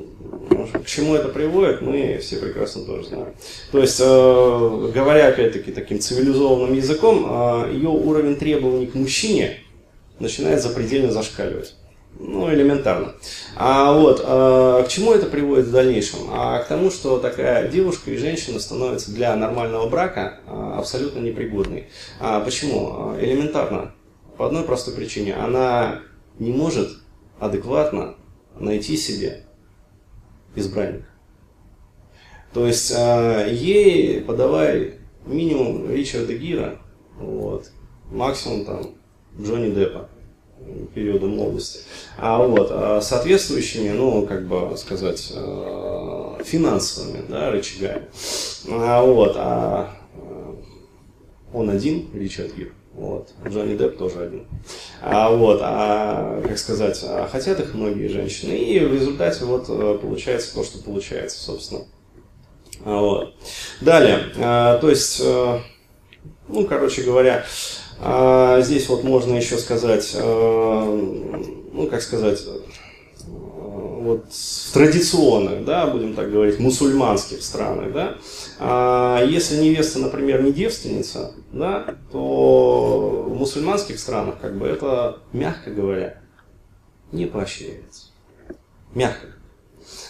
к 0.48 0.86
чему 0.86 1.14
это 1.14 1.28
приводит, 1.28 1.82
мы 1.82 2.18
все 2.22 2.36
прекрасно 2.36 2.84
тоже 2.84 3.08
знаем. 3.08 3.28
То 3.72 3.80
есть, 3.80 4.00
э, 4.00 4.90
говоря 4.94 5.28
опять-таки 5.28 5.72
таким 5.72 6.00
цивилизованным 6.00 6.74
языком, 6.74 7.26
э, 7.28 7.72
ее 7.72 7.88
уровень 7.88 8.36
требований 8.36 8.86
к 8.86 8.94
мужчине 8.94 9.58
начинает 10.18 10.62
запредельно 10.62 11.10
зашкаливать. 11.10 11.74
Ну, 12.18 12.52
элементарно. 12.52 13.14
А 13.56 13.92
вот, 13.92 14.22
а, 14.24 14.82
к 14.84 14.88
чему 14.88 15.12
это 15.12 15.26
приводит 15.26 15.66
в 15.66 15.72
дальнейшем? 15.72 16.20
А 16.30 16.60
к 16.60 16.68
тому, 16.68 16.90
что 16.90 17.18
такая 17.18 17.68
девушка 17.68 18.10
и 18.10 18.16
женщина 18.16 18.58
становятся 18.58 19.10
для 19.10 19.36
нормального 19.36 19.86
брака 19.88 20.40
а, 20.46 20.78
абсолютно 20.78 21.18
непригодной. 21.20 21.88
А 22.18 22.40
почему? 22.40 23.14
Элементарно. 23.20 23.92
По 24.38 24.46
одной 24.46 24.64
простой 24.64 24.94
причине. 24.94 25.34
Она 25.34 26.00
не 26.38 26.52
может 26.52 26.88
адекватно 27.38 28.14
найти 28.58 28.96
себе 28.96 29.45
избранника. 30.56 31.06
То 32.52 32.66
есть 32.66 32.92
э, 32.94 33.48
ей 33.52 34.20
подавай 34.22 34.94
минимум 35.26 35.90
Ричарда 35.90 36.34
Гира, 36.34 36.78
вот, 37.18 37.70
максимум 38.10 38.64
там 38.64 38.94
Джонни 39.38 39.72
Деппа 39.74 40.08
периода 40.94 41.26
молодости. 41.26 41.80
А 42.16 42.38
вот, 42.38 42.68
а 42.70 43.00
соответствующими, 43.00 43.90
ну, 43.90 44.26
как 44.26 44.46
бы 44.48 44.76
сказать, 44.76 45.32
э, 45.34 46.38
финансовыми 46.44 47.24
да, 47.28 47.50
рычагами. 47.50 48.06
А, 48.70 49.02
вот, 49.02 49.34
а 49.36 49.90
он 51.52 51.70
один, 51.70 52.08
Ричард 52.14 52.54
Гир. 52.54 52.72
Вот. 52.96 53.28
Джонни 53.46 53.76
Депп 53.76 53.98
тоже 53.98 54.22
один. 54.22 54.46
А, 55.02 55.30
вот, 55.30 55.60
а, 55.62 56.40
как 56.40 56.58
сказать, 56.58 56.98
а 57.04 57.28
хотят 57.30 57.60
их 57.60 57.74
многие 57.74 58.08
женщины. 58.08 58.52
И 58.52 58.80
в 58.80 58.94
результате 58.94 59.44
вот 59.44 59.66
э, 59.68 59.98
получается 60.00 60.54
то, 60.54 60.64
что 60.64 60.78
получается, 60.82 61.38
собственно. 61.38 61.82
А, 62.86 62.98
вот. 62.98 63.34
Далее, 63.82 64.32
а, 64.38 64.78
то 64.78 64.88
есть, 64.88 65.20
а, 65.22 65.60
ну, 66.48 66.64
короче 66.64 67.02
говоря, 67.02 67.44
а, 68.00 68.62
здесь 68.62 68.88
вот 68.88 69.04
можно 69.04 69.36
еще 69.36 69.58
сказать, 69.58 70.12
а, 70.14 70.84
ну, 71.72 71.86
как 71.88 72.00
сказать, 72.00 72.42
вот 74.06 74.24
традиционных, 74.72 75.64
да, 75.64 75.86
будем 75.86 76.14
так 76.14 76.30
говорить, 76.30 76.58
мусульманских 76.58 77.42
странах, 77.42 77.92
да, 77.92 78.16
а 78.58 79.22
если 79.24 79.56
невеста, 79.56 79.98
например, 79.98 80.42
не 80.42 80.52
девственница, 80.52 81.32
да, 81.52 81.96
то 82.12 83.26
в 83.28 83.36
мусульманских 83.36 83.98
странах, 83.98 84.36
как 84.40 84.56
бы, 84.56 84.66
это, 84.66 85.18
мягко 85.32 85.70
говоря, 85.70 86.20
не 87.12 87.26
поощряется. 87.26 88.06
Мягко. 88.94 89.26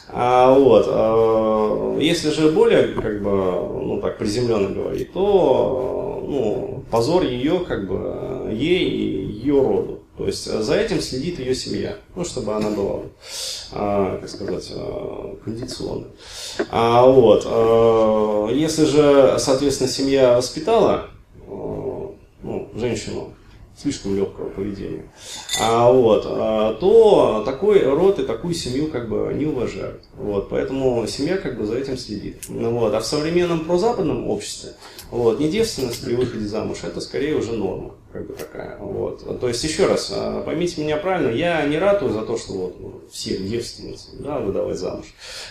А, 0.09 0.55
вот, 0.55 0.87
а, 0.89 1.99
если 1.99 2.31
же 2.31 2.51
более, 2.53 2.89
как 2.89 3.23
бы, 3.23 3.31
ну 3.31 4.01
так, 4.01 4.19
приземленно 4.19 4.69
говорить, 4.69 5.13
то, 5.13 6.25
ну, 6.27 6.85
позор 6.91 7.25
ее, 7.25 7.61
как 7.61 7.89
бы, 7.89 8.53
ей 8.53 8.89
и 8.89 9.33
ее 9.33 9.61
роду. 9.61 10.03
То 10.17 10.27
есть 10.27 10.45
за 10.47 10.75
этим 10.75 11.03
следит 11.03 11.39
ее 11.39 11.55
семья, 11.55 11.99
ну, 12.15 12.25
чтобы 12.25 12.55
она 12.55 12.71
была, 12.71 13.03
а, 13.73 14.19
как 14.19 14.31
сказать, 14.31 14.73
а, 14.75 15.37
кондиционной. 15.45 16.09
А, 16.71 17.05
вот, 17.05 17.43
а, 17.45 18.49
если 18.51 18.87
же, 18.87 19.37
соответственно, 19.39 19.91
семья 19.91 20.37
воспитала 20.37 21.11
ну, 21.47 22.71
женщину 22.75 23.35
слишком 23.77 24.17
легкого 24.17 24.49
поведения, 24.49 25.05
а, 25.61 25.93
вот, 25.93 26.23
то 26.81 27.43
такой 27.45 27.83
род 27.83 28.19
и 28.19 28.25
такую 28.25 28.55
семью 28.55 28.91
как 28.91 29.11
бы 29.11 29.35
не 29.35 29.45
уважают. 29.45 30.03
Вот, 30.15 30.49
поэтому 30.49 31.07
семья 31.07 31.37
как 31.37 31.59
бы 31.59 31.67
за 31.67 31.77
этим 31.77 31.99
следит. 31.99 32.45
Ну, 32.49 32.71
вот, 32.79 32.95
а 32.95 33.01
в 33.01 33.07
современном 33.07 33.67
прозападном 33.67 34.31
обществе 34.31 34.73
вот, 35.11 35.41
не 35.41 35.49
девственность 35.49 36.05
при 36.05 36.15
выходе 36.15 36.47
замуж, 36.47 36.79
это 36.83 37.01
скорее 37.01 37.37
уже 37.37 37.53
норма 37.53 37.95
как 38.17 38.27
бы 38.27 38.33
такая. 38.35 38.79
Вот. 38.79 39.41
То 39.41 39.49
есть, 39.49 39.63
еще 39.63 39.87
раз, 39.87 40.11
а, 40.15 40.43
поймите 40.43 40.81
меня 40.81 40.97
правильно, 40.97 41.31
я 41.31 41.65
не 41.67 41.79
ратую 41.79 42.13
за 42.13 42.23
то, 42.23 42.39
что 42.39 42.53
вот, 42.55 42.81
ну, 42.81 43.01
все 43.13 43.37
девственницы 43.37 44.09
да, 44.19 44.39
выдавать 44.39 44.79
замуж. 44.79 45.07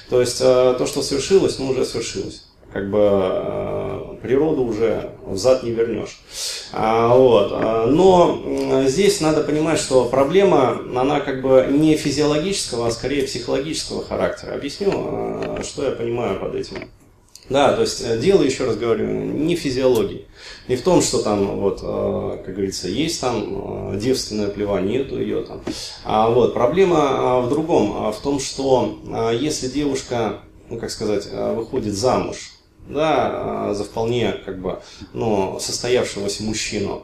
То 0.09 0.19
есть, 0.19 0.39
а, 0.41 0.73
то, 0.73 0.85
что 0.85 1.01
свершилось, 1.01 1.59
ну, 1.59 1.69
уже 1.69 1.85
свершилось 1.85 2.43
как 2.73 2.89
бы 2.89 2.99
э, 3.01 4.15
природу 4.21 4.65
уже 4.65 5.11
взад 5.25 5.63
не 5.63 5.71
вернешь. 5.71 6.19
А, 6.73 7.15
вот. 7.15 7.51
Но 7.89 8.83
здесь 8.87 9.21
надо 9.21 9.45
понимать, 9.45 9.79
что 9.79 10.03
проблема, 10.03 10.81
она 10.93 11.21
как 11.21 11.41
бы 11.41 11.67
не 11.71 11.95
физиологического, 11.95 12.87
а 12.87 12.91
скорее 12.91 13.23
психологического 13.23 14.03
характера. 14.03 14.55
Объясню, 14.55 14.91
что 15.63 15.85
я 15.85 15.91
понимаю 15.91 16.37
под 16.37 16.55
этим. 16.55 16.89
Да, 17.47 17.73
то 17.73 17.81
есть 17.81 18.01
э, 18.03 18.17
дело, 18.17 18.41
еще 18.41 18.65
раз 18.65 18.75
говорю, 18.75 19.07
не 19.07 19.55
в 19.55 19.59
физиологии. 19.59 20.25
Не 20.67 20.75
в 20.75 20.81
том, 20.81 21.01
что 21.01 21.21
там, 21.21 21.59
вот, 21.59 21.79
э, 21.83 22.43
как 22.43 22.55
говорится, 22.55 22.87
есть 22.87 23.21
там 23.21 23.93
э, 23.93 23.99
девственная 23.99 24.47
плева, 24.47 24.79
нету 24.79 25.19
ее 25.19 25.43
там. 25.43 25.61
А 26.03 26.29
вот 26.29 26.55
проблема 26.55 27.41
в 27.41 27.49
другом, 27.49 27.93
а 27.97 28.11
в 28.11 28.19
том, 28.19 28.39
что 28.39 28.97
если 29.39 29.67
девушка, 29.67 30.39
ну, 30.69 30.79
как 30.79 30.89
сказать, 30.89 31.27
выходит 31.31 31.93
замуж, 31.93 32.53
да, 32.89 33.73
за 33.75 33.83
вполне, 33.83 34.33
как 34.43 34.59
бы, 34.59 34.79
ну, 35.13 35.59
состоявшегося 35.59 36.43
мужчину 36.43 37.03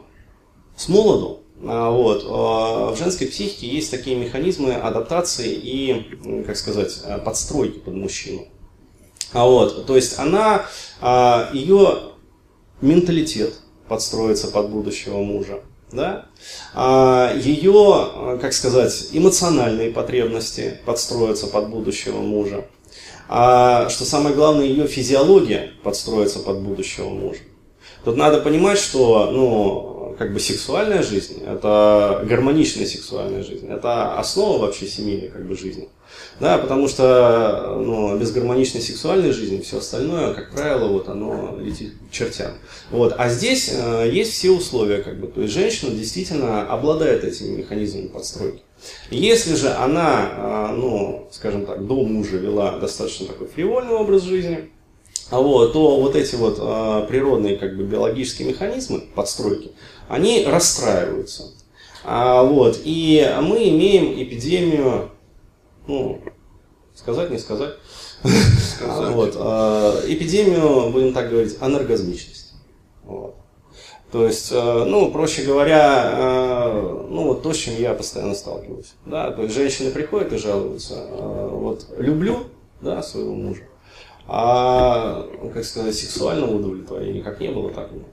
с 0.76 0.88
молоду, 0.88 1.40
вот. 1.60 2.24
В 2.24 2.96
женской 2.98 3.28
психике 3.28 3.68
есть 3.68 3.92
такие 3.92 4.16
механизмы 4.16 4.74
адаптации 4.74 5.52
и, 5.52 6.42
как 6.44 6.56
сказать, 6.56 7.00
подстройки 7.24 7.78
под 7.78 7.94
мужчину. 7.94 8.48
А 9.32 9.46
вот, 9.46 9.86
то 9.86 9.96
есть 9.96 10.18
она, 10.18 10.66
а, 11.00 11.50
ее 11.52 12.12
менталитет 12.80 13.54
подстроится 13.88 14.48
под 14.48 14.70
будущего 14.70 15.18
мужа. 15.18 15.60
Да? 15.90 16.26
А 16.74 17.34
ее, 17.36 18.38
как 18.40 18.52
сказать, 18.54 19.08
эмоциональные 19.12 19.90
потребности 19.90 20.80
подстроятся 20.86 21.46
под 21.46 21.68
будущего 21.68 22.18
мужа. 22.18 22.64
А 23.28 23.88
что 23.88 24.04
самое 24.04 24.34
главное, 24.34 24.64
ее 24.64 24.86
физиология 24.86 25.72
подстроится 25.82 26.38
под 26.38 26.60
будущего 26.60 27.08
мужа. 27.08 27.40
Тут 28.04 28.16
надо 28.16 28.40
понимать, 28.40 28.78
что 28.78 29.30
ну, 29.30 30.14
как 30.18 30.32
бы 30.32 30.40
сексуальная 30.40 31.02
жизнь, 31.02 31.42
это 31.44 32.24
гармоничная 32.28 32.86
сексуальная 32.86 33.42
жизнь, 33.42 33.68
это 33.68 34.18
основа 34.18 34.58
вообще 34.58 34.86
семейной 34.86 35.28
как 35.28 35.46
бы, 35.46 35.56
жизни. 35.56 35.88
Да, 36.42 36.58
потому 36.58 36.88
что 36.88 37.76
ну, 37.78 38.18
без 38.18 38.32
гармоничной 38.32 38.80
сексуальной 38.80 39.30
жизни 39.30 39.60
все 39.60 39.78
остальное, 39.78 40.34
как 40.34 40.50
правило, 40.50 40.88
вот 40.88 41.08
оно 41.08 41.56
летит 41.60 41.92
к 41.92 42.12
чертям. 42.12 42.54
Вот. 42.90 43.14
А 43.16 43.28
здесь 43.28 43.70
э, 43.72 44.10
есть 44.12 44.32
все 44.32 44.50
условия, 44.50 45.04
как 45.04 45.20
бы, 45.20 45.28
то 45.28 45.42
есть 45.42 45.54
женщина 45.54 45.92
действительно 45.92 46.68
обладает 46.68 47.22
этими 47.22 47.58
механизмами 47.58 48.08
подстройки. 48.08 48.60
Если 49.12 49.54
же 49.54 49.68
она, 49.68 50.70
э, 50.72 50.74
ну, 50.74 51.28
скажем 51.30 51.64
так, 51.64 51.86
до 51.86 52.02
мужа 52.02 52.38
вела 52.38 52.76
достаточно 52.80 53.28
такой 53.28 53.46
фривольный 53.46 53.94
образ 53.94 54.22
жизни, 54.22 54.68
а 55.30 55.40
вот, 55.40 55.72
то 55.72 56.00
вот 56.00 56.16
эти 56.16 56.34
вот 56.34 56.58
э, 56.58 57.06
природные 57.08 57.56
как 57.56 57.76
бы 57.76 57.84
биологические 57.84 58.48
механизмы 58.48 58.98
подстройки, 59.14 59.70
они 60.08 60.44
расстраиваются. 60.44 61.52
А, 62.02 62.42
вот, 62.42 62.80
и 62.82 63.32
мы 63.40 63.68
имеем 63.68 64.20
эпидемию 64.20 65.11
ну, 65.86 66.20
сказать, 66.94 67.30
не 67.30 67.38
сказать. 67.38 67.74
сказать. 68.22 69.10
вот, 69.14 69.34
а, 69.36 70.00
эпидемию, 70.06 70.90
будем 70.90 71.12
так 71.12 71.30
говорить, 71.30 71.56
анаргазмичности. 71.60 72.54
Вот. 73.04 73.36
То 74.10 74.26
есть, 74.26 74.50
а, 74.52 74.84
ну, 74.84 75.10
проще 75.10 75.42
говоря, 75.42 75.80
а, 75.82 77.06
ну, 77.08 77.28
вот 77.28 77.42
то, 77.42 77.52
с 77.52 77.56
чем 77.56 77.76
я 77.76 77.94
постоянно 77.94 78.34
сталкиваюсь. 78.34 78.94
Да, 79.06 79.30
то 79.32 79.42
есть, 79.42 79.54
женщины 79.54 79.90
приходят 79.90 80.32
и 80.32 80.38
жалуются, 80.38 80.94
а, 80.98 81.48
вот, 81.48 81.86
люблю, 81.96 82.44
да, 82.80 83.02
своего 83.02 83.34
мужа, 83.34 83.62
а, 84.28 85.26
как 85.52 85.64
сказать, 85.64 85.94
сексуального 85.94 86.56
удовлетворения 86.56 87.22
как 87.22 87.40
не 87.40 87.48
было, 87.48 87.70
так 87.70 87.90
нет. 87.92 88.04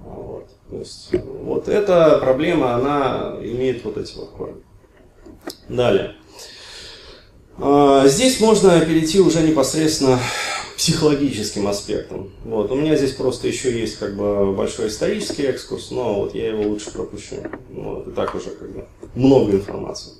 Вот. 0.00 0.48
То 0.70 0.78
есть, 0.78 1.10
вот 1.12 1.68
эта 1.68 2.18
проблема, 2.18 2.74
она 2.74 3.36
имеет 3.40 3.84
вот 3.84 3.96
эти 3.96 4.16
вот 4.16 4.30
корни. 4.30 4.62
Далее. 5.68 6.14
А, 7.58 8.06
здесь 8.08 8.40
можно 8.40 8.80
перейти 8.80 9.20
уже 9.20 9.42
непосредственно 9.42 10.18
психологическим 10.76 11.68
аспектам. 11.68 12.30
Вот. 12.44 12.70
У 12.70 12.74
меня 12.74 12.96
здесь 12.96 13.12
просто 13.12 13.46
еще 13.46 13.78
есть 13.78 13.98
как 13.98 14.16
бы 14.16 14.52
большой 14.52 14.88
исторический 14.88 15.44
экскурс, 15.44 15.90
но 15.90 16.14
вот 16.20 16.34
я 16.34 16.48
его 16.48 16.64
лучше 16.64 16.90
пропущу. 16.90 17.36
Вот. 17.70 18.08
И 18.08 18.10
так 18.10 18.34
уже 18.34 18.50
как 18.50 18.72
бы 18.72 18.84
много 19.14 19.52
информации. 19.52 20.12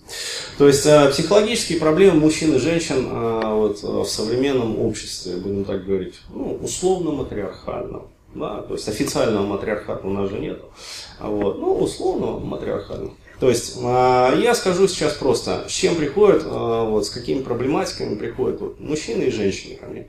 То 0.58 0.68
есть 0.68 0.86
а, 0.86 1.10
психологические 1.10 1.80
проблемы 1.80 2.20
мужчин 2.20 2.54
и 2.54 2.58
женщин 2.58 3.08
а, 3.10 3.54
вот, 3.54 3.82
в 3.82 4.04
современном 4.04 4.78
обществе, 4.80 5.36
будем 5.36 5.64
так 5.64 5.84
говорить, 5.84 6.14
ну, 6.32 6.58
условно-матриархальном. 6.62 8.08
Да, 8.34 8.62
то 8.62 8.74
есть 8.74 8.88
официального 8.88 9.46
матриархата 9.46 10.06
у 10.06 10.10
нас 10.10 10.28
же 10.28 10.40
нет. 10.40 10.60
Вот, 11.20 11.58
ну, 11.58 11.74
условно 11.78 12.44
матриархального. 12.44 13.12
То 13.40 13.48
есть 13.48 13.78
а, 13.82 14.34
я 14.36 14.54
скажу 14.54 14.86
сейчас 14.86 15.14
просто, 15.14 15.64
с 15.68 15.72
чем 15.72 15.96
приходят, 15.96 16.42
а, 16.46 16.84
вот, 16.84 17.06
с 17.06 17.10
какими 17.10 17.42
проблематиками 17.42 18.14
приходят 18.14 18.60
вот, 18.60 18.80
мужчины 18.80 19.24
и 19.24 19.30
женщины 19.30 19.76
ко 19.76 19.86
мне. 19.86 20.08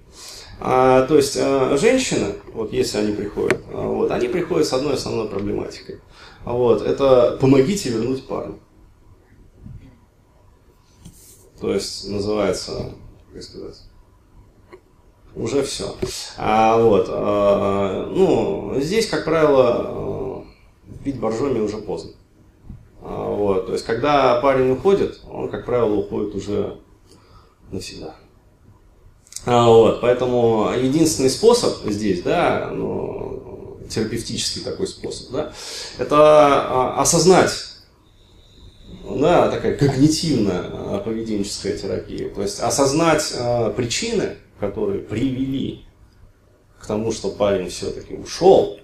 А, 0.59 1.05
то 1.07 1.17
есть 1.17 1.33
женщины, 1.33 2.35
вот 2.53 2.71
если 2.71 2.99
они 2.99 3.13
приходят, 3.13 3.61
вот, 3.71 4.11
они 4.11 4.27
приходят 4.27 4.67
с 4.67 4.73
одной 4.73 4.93
основной 4.93 5.27
проблематикой. 5.27 5.99
Вот, 6.45 6.81
это 6.81 7.37
помогите 7.41 7.89
вернуть 7.89 8.27
парня. 8.27 8.55
То 11.59 11.73
есть 11.73 12.07
называется, 12.09 12.91
как 13.33 13.41
сказать, 13.41 13.81
уже 15.35 15.63
все. 15.63 15.95
А, 16.37 16.77
вот, 16.77 17.07
а, 17.09 18.07
ну, 18.07 18.79
здесь, 18.79 19.09
как 19.09 19.25
правило, 19.25 20.45
пить 21.03 21.19
боржоми 21.19 21.59
уже 21.59 21.77
поздно. 21.77 22.11
А, 23.05 23.29
вот. 23.29 23.67
То 23.67 23.73
есть, 23.73 23.85
когда 23.85 24.39
парень 24.41 24.71
уходит, 24.71 25.19
он, 25.29 25.49
как 25.49 25.65
правило, 25.65 25.93
уходит 25.93 26.35
уже 26.35 26.77
навсегда. 27.71 28.15
А, 29.45 29.67
вот. 29.67 30.01
Поэтому 30.01 30.71
единственный 30.75 31.29
способ 31.29 31.85
здесь, 31.85 32.23
да, 32.23 32.71
ну, 32.73 33.79
терапевтический 33.89 34.63
такой 34.63 34.87
способ, 34.87 35.31
да, 35.31 35.53
это 35.99 36.17
а, 36.17 37.01
осознать, 37.01 37.51
да, 39.07 39.49
такая 39.49 39.77
когнитивная 39.77 40.99
поведенческая 40.99 41.77
терапия. 41.77 42.29
То 42.29 42.41
есть 42.41 42.59
осознать 42.59 43.33
причины 43.75 44.37
которые 44.59 45.01
привели 45.01 45.85
к 46.79 46.87
тому, 46.87 47.11
что 47.11 47.29
парень 47.29 47.69
все-таки 47.69 48.15
ушел, 48.15 48.79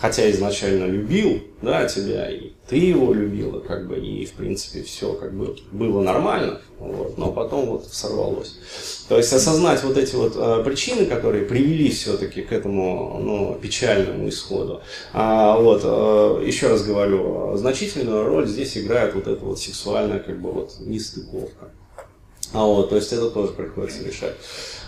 хотя 0.00 0.30
изначально 0.30 0.84
любил, 0.84 1.42
да, 1.60 1.86
тебя, 1.86 2.30
и 2.30 2.52
ты 2.68 2.76
его 2.76 3.12
любила, 3.12 3.58
как 3.60 3.88
бы, 3.88 3.98
и, 3.98 4.24
в 4.26 4.32
принципе, 4.32 4.82
все, 4.82 5.12
как 5.14 5.34
бы, 5.34 5.56
было 5.72 6.02
нормально, 6.02 6.60
вот, 6.78 7.18
но 7.18 7.32
потом 7.32 7.66
вот 7.66 7.88
сорвалось. 7.90 8.58
То 9.08 9.16
есть 9.16 9.32
осознать 9.32 9.82
вот 9.82 9.96
эти 9.96 10.14
вот 10.14 10.34
э, 10.36 10.62
причины, 10.64 11.06
которые 11.06 11.46
привели 11.46 11.90
все-таки 11.90 12.42
к 12.42 12.52
этому, 12.52 13.18
ну, 13.20 13.58
печальному 13.60 14.28
исходу. 14.28 14.82
А, 15.12 15.56
вот, 15.58 15.80
э, 15.84 16.46
еще 16.46 16.68
раз 16.68 16.84
говорю, 16.84 17.56
значительную 17.56 18.24
роль 18.24 18.46
здесь 18.46 18.76
играет 18.78 19.14
вот 19.14 19.26
эта 19.26 19.44
вот 19.44 19.58
сексуальная, 19.58 20.20
как 20.20 20.40
бы, 20.40 20.52
вот, 20.52 20.74
нестыковка. 20.80 21.70
А 22.52 22.64
вот, 22.64 22.90
то 22.90 22.96
есть 22.96 23.12
это 23.12 23.30
тоже 23.30 23.52
приходится 23.52 24.04
решать. 24.04 24.34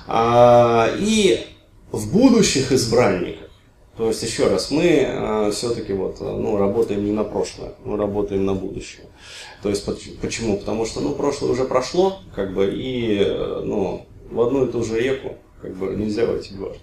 А, 0.06 0.88
и 0.98 1.46
в 1.92 2.12
будущих 2.12 2.72
избранниках 2.72 3.39
то 4.00 4.08
есть, 4.08 4.22
еще 4.22 4.46
раз, 4.46 4.70
мы 4.70 4.82
э, 4.82 5.50
все-таки 5.52 5.92
вот, 5.92 6.22
э, 6.22 6.24
ну, 6.24 6.56
работаем 6.56 7.04
не 7.04 7.12
на 7.12 7.22
прошлое, 7.22 7.74
мы 7.84 7.98
работаем 7.98 8.46
на 8.46 8.54
будущее. 8.54 9.04
То 9.62 9.68
есть, 9.68 9.84
почему? 10.22 10.56
Потому 10.56 10.86
что, 10.86 11.00
ну, 11.00 11.12
прошлое 11.12 11.50
уже 11.50 11.66
прошло, 11.66 12.16
как 12.34 12.54
бы, 12.54 12.70
и, 12.74 13.18
э, 13.18 13.60
ну, 13.62 14.06
в 14.30 14.40
одну 14.40 14.64
и 14.64 14.72
ту 14.72 14.82
же 14.82 14.98
реку, 14.98 15.36
как 15.60 15.76
бы, 15.76 15.88
нельзя 15.88 16.24
войти 16.24 16.54
дважды. 16.54 16.80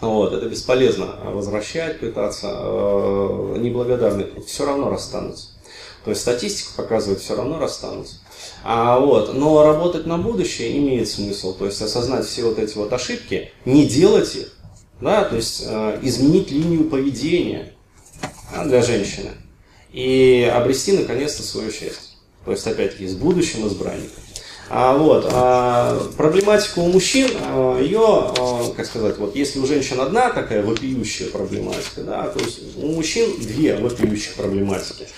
Вот, 0.00 0.32
это 0.32 0.48
бесполезно 0.48 1.16
возвращать, 1.24 1.98
пытаться, 1.98 2.46
э, 2.52 3.56
неблагодарные 3.58 4.28
все 4.46 4.66
равно 4.66 4.88
расстанутся. 4.88 5.48
То 6.04 6.10
есть 6.10 6.22
статистика 6.22 6.74
показывает, 6.76 7.18
все 7.18 7.34
равно 7.34 7.58
расстанутся. 7.58 8.18
А, 8.62 9.00
вот, 9.00 9.34
но 9.34 9.64
работать 9.64 10.06
на 10.06 10.16
будущее 10.16 10.78
имеет 10.78 11.08
смысл, 11.08 11.56
то 11.56 11.66
есть 11.66 11.82
осознать 11.82 12.24
все 12.24 12.44
вот 12.44 12.60
эти 12.60 12.78
вот 12.78 12.92
ошибки, 12.92 13.50
не 13.64 13.84
делать 13.88 14.36
их, 14.36 14.59
да, 15.00 15.24
то 15.24 15.36
есть 15.36 15.62
э, 15.66 15.98
изменить 16.02 16.50
линию 16.50 16.84
поведения 16.84 17.72
да, 18.52 18.64
для 18.64 18.82
женщины 18.82 19.30
и 19.92 20.50
обрести 20.52 20.92
наконец-то 20.92 21.42
свое 21.42 21.70
счастье. 21.70 22.16
То 22.44 22.52
есть, 22.52 22.66
опять-таки, 22.66 23.06
с 23.06 23.14
будущим 23.14 23.66
избранником. 23.66 24.22
А, 24.72 24.96
вот, 24.96 25.28
а, 25.32 26.00
проблематика 26.16 26.78
у 26.78 26.86
мужчин, 26.92 27.28
а, 27.40 27.80
ее, 27.80 27.98
а, 27.98 28.72
как 28.76 28.86
сказать, 28.86 29.18
вот 29.18 29.34
если 29.34 29.58
у 29.58 29.66
женщин 29.66 30.00
одна 30.00 30.30
такая 30.30 30.62
вопиющая 30.62 31.26
проблематика, 31.26 32.02
да, 32.02 32.28
то 32.28 32.38
есть 32.38 32.76
у 32.76 32.86
мужчин 32.86 33.28
две 33.40 33.74
вопиющих 33.74 34.34
проблематики, 34.34 35.08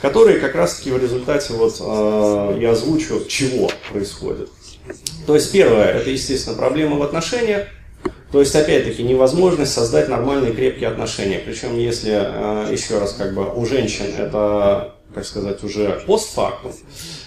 которые 0.00 0.38
как 0.38 0.54
раз-таки 0.54 0.92
в 0.92 1.02
результате, 1.02 1.54
вот 1.54 1.78
а, 1.80 2.56
я 2.56 2.70
озвучу, 2.70 3.24
чего 3.26 3.68
происходит. 3.90 4.48
То 5.26 5.34
есть 5.34 5.50
первое, 5.50 5.86
это, 5.86 6.08
естественно, 6.08 6.56
проблема 6.56 6.96
в 6.96 7.02
отношениях, 7.02 7.66
то 8.32 8.38
есть, 8.38 8.54
опять-таки, 8.54 9.02
невозможность 9.02 9.72
создать 9.72 10.08
нормальные 10.08 10.52
крепкие 10.52 10.88
отношения. 10.88 11.40
Причем, 11.44 11.76
если, 11.76 12.12
э, 12.12 12.72
еще 12.72 12.98
раз, 12.98 13.12
как 13.12 13.34
бы 13.34 13.52
у 13.52 13.66
женщин 13.66 14.06
это, 14.16 14.94
как 15.12 15.24
сказать, 15.24 15.64
уже 15.64 16.00
постфактум, 16.06 16.72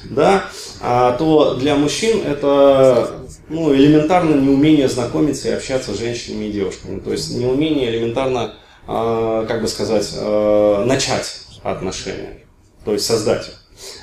да, 0.06 0.46
а, 0.80 1.12
то 1.18 1.56
для 1.56 1.76
мужчин 1.76 2.22
это 2.26 3.20
ну, 3.50 3.76
элементарно 3.76 4.36
неумение 4.36 4.88
знакомиться 4.88 5.50
и 5.50 5.52
общаться 5.52 5.94
с 5.94 6.00
женщинами 6.00 6.46
и 6.46 6.52
девушками. 6.54 7.00
То 7.02 7.12
есть 7.12 7.36
неумение 7.36 7.90
элементарно, 7.90 8.54
э, 8.88 9.46
как 9.48 9.62
бы 9.62 9.68
сказать, 9.68 10.10
э, 10.16 10.84
начать 10.86 11.42
отношения, 11.64 12.46
то 12.86 12.94
есть 12.94 13.06
создать 13.06 13.50
их. 13.50 13.54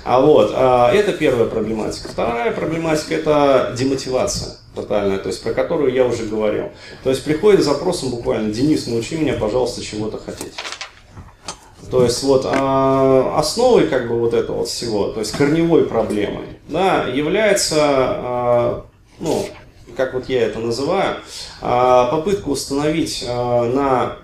А 0.04 0.20
вот, 0.20 0.52
а, 0.54 0.92
это 0.92 1.12
первая 1.12 1.46
проблематика. 1.46 2.08
Вторая 2.08 2.52
проблематика– 2.52 3.14
это 3.16 3.74
демотивация 3.78 4.59
тотальная, 4.74 5.18
то 5.18 5.28
есть 5.28 5.42
про 5.42 5.52
которую 5.52 5.92
я 5.92 6.06
уже 6.06 6.24
говорил. 6.24 6.70
То 7.02 7.10
есть 7.10 7.24
приходит 7.24 7.62
с 7.62 7.64
запросом 7.64 8.10
буквально 8.10 8.52
«Денис, 8.52 8.86
научи 8.86 9.16
меня, 9.16 9.34
пожалуйста, 9.34 9.82
чего-то 9.82 10.18
хотеть». 10.18 10.54
То 11.90 12.04
есть 12.04 12.22
вот 12.22 12.46
а, 12.46 13.34
основой 13.36 13.88
как 13.88 14.08
бы 14.08 14.18
вот 14.20 14.32
этого 14.32 14.64
всего, 14.64 15.08
то 15.08 15.20
есть 15.20 15.32
корневой 15.32 15.86
проблемой, 15.86 16.46
да, 16.68 17.04
является, 17.04 17.76
а, 17.80 18.86
ну, 19.18 19.44
как 19.96 20.14
вот 20.14 20.28
я 20.28 20.42
это 20.42 20.60
называю, 20.60 21.16
а, 21.60 22.08
попытка 22.12 22.48
установить 22.48 23.24
а, 23.26 23.64
на 23.64 24.16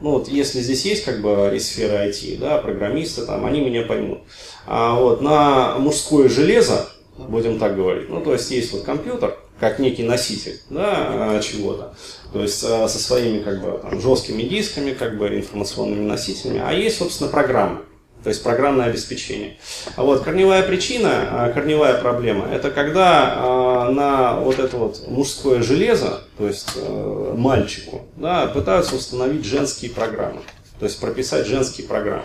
ну 0.00 0.10
вот 0.10 0.28
если 0.28 0.60
здесь 0.60 0.84
есть 0.84 1.04
как 1.04 1.22
бы 1.22 1.52
из 1.54 1.68
сферы 1.68 2.08
IT, 2.08 2.38
да, 2.38 2.58
программисты 2.58 3.24
там, 3.24 3.46
они 3.46 3.60
меня 3.60 3.82
поймут. 3.82 4.20
А 4.66 4.98
вот 4.98 5.22
на 5.22 5.78
мужское 5.78 6.28
железо, 6.28 6.88
будем 7.16 7.58
так 7.58 7.76
говорить, 7.76 8.08
ну 8.10 8.20
то 8.20 8.32
есть 8.32 8.50
есть 8.50 8.72
вот 8.72 8.82
компьютер, 8.82 9.38
как 9.64 9.78
некий 9.78 10.02
носитель 10.02 10.60
да, 10.68 11.40
чего-то, 11.40 11.94
то 12.32 12.42
есть 12.42 12.58
со 12.58 12.88
своими 12.88 13.38
как 13.38 13.62
бы 13.62 13.78
там, 13.78 13.98
жесткими 14.00 14.42
дисками, 14.42 14.92
как 14.92 15.16
бы 15.16 15.28
информационными 15.28 16.04
носителями, 16.04 16.60
а 16.62 16.72
есть, 16.72 16.98
собственно, 16.98 17.30
программа 17.30 17.80
то 18.24 18.30
есть 18.30 18.42
программное 18.42 18.86
обеспечение. 18.86 19.58
А 19.96 20.02
вот 20.02 20.22
корневая 20.22 20.62
причина, 20.62 21.10
а, 21.30 21.52
корневая 21.52 22.00
проблема, 22.00 22.46
это 22.46 22.70
когда 22.70 23.34
а, 23.36 23.90
на 23.90 24.40
вот 24.40 24.58
это 24.58 24.78
вот 24.78 25.06
мужское 25.08 25.62
железо, 25.62 26.22
то 26.38 26.48
есть 26.48 26.72
э, 26.76 27.34
мальчику, 27.36 28.02
да, 28.16 28.46
пытаются 28.46 28.96
установить 28.96 29.44
женские 29.44 29.90
программы. 29.90 30.40
То 30.78 30.86
есть 30.86 30.98
прописать 31.00 31.46
женские 31.46 31.86
программы. 31.86 32.24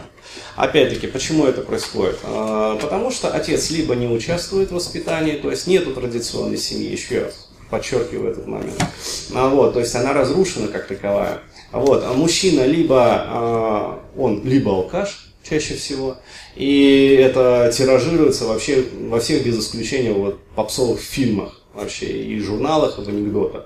Опять-таки, 0.55 1.07
почему 1.07 1.45
это 1.45 1.61
происходит? 1.61 2.17
А, 2.23 2.77
потому 2.77 3.11
что 3.11 3.29
отец 3.29 3.69
либо 3.69 3.95
не 3.95 4.07
участвует 4.07 4.71
в 4.71 4.75
воспитании, 4.75 5.33
то 5.33 5.51
есть 5.51 5.67
нету 5.67 5.93
традиционной 5.93 6.57
семьи, 6.57 6.91
еще 6.91 7.23
раз 7.25 7.47
подчеркиваю 7.69 8.31
этот 8.31 8.47
момент. 8.47 8.83
Вот, 9.29 9.73
то 9.73 9.79
есть 9.79 9.93
она 9.95 10.13
разрушена 10.13 10.69
как 10.69 10.87
таковая. 10.87 11.41
Вот, 11.71 12.03
а 12.03 12.13
мужчина 12.13 12.65
либо 12.65 13.99
он 14.17 14.43
либо 14.43 14.71
алкаш, 14.71 15.29
чаще 15.47 15.75
всего. 15.75 16.17
И 16.55 17.19
это 17.21 17.71
тиражируется 17.71 18.45
вообще 18.45 18.83
во 19.03 19.19
всех 19.19 19.45
без 19.45 19.59
исключения 19.59 20.11
вот, 20.11 20.39
попсовых 20.55 20.99
фильмах 20.99 21.58
вообще 21.73 22.07
и 22.07 22.39
журналах, 22.39 22.97
и 22.97 23.01
в 23.01 23.07
анекдотах. 23.07 23.65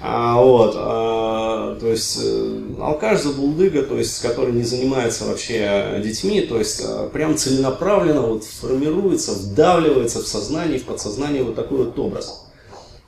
А, 0.00 0.40
вот, 0.40 0.74
а, 0.76 1.76
то 1.78 1.86
есть 1.86 2.18
э, 2.22 2.60
алкаш 2.80 3.20
забулдыга, 3.20 3.82
то 3.82 3.96
есть 3.96 4.20
который 4.20 4.52
не 4.52 4.62
занимается 4.62 5.26
вообще 5.26 6.00
детьми, 6.02 6.40
то 6.40 6.58
есть 6.58 6.82
а, 6.84 7.08
прям 7.08 7.36
целенаправленно 7.36 8.22
вот 8.22 8.44
формируется, 8.44 9.32
вдавливается 9.32 10.22
в 10.22 10.26
сознание, 10.26 10.78
в 10.78 10.84
подсознание 10.84 11.42
вот 11.42 11.54
такой 11.54 11.84
вот 11.84 11.98
образ. 11.98 12.46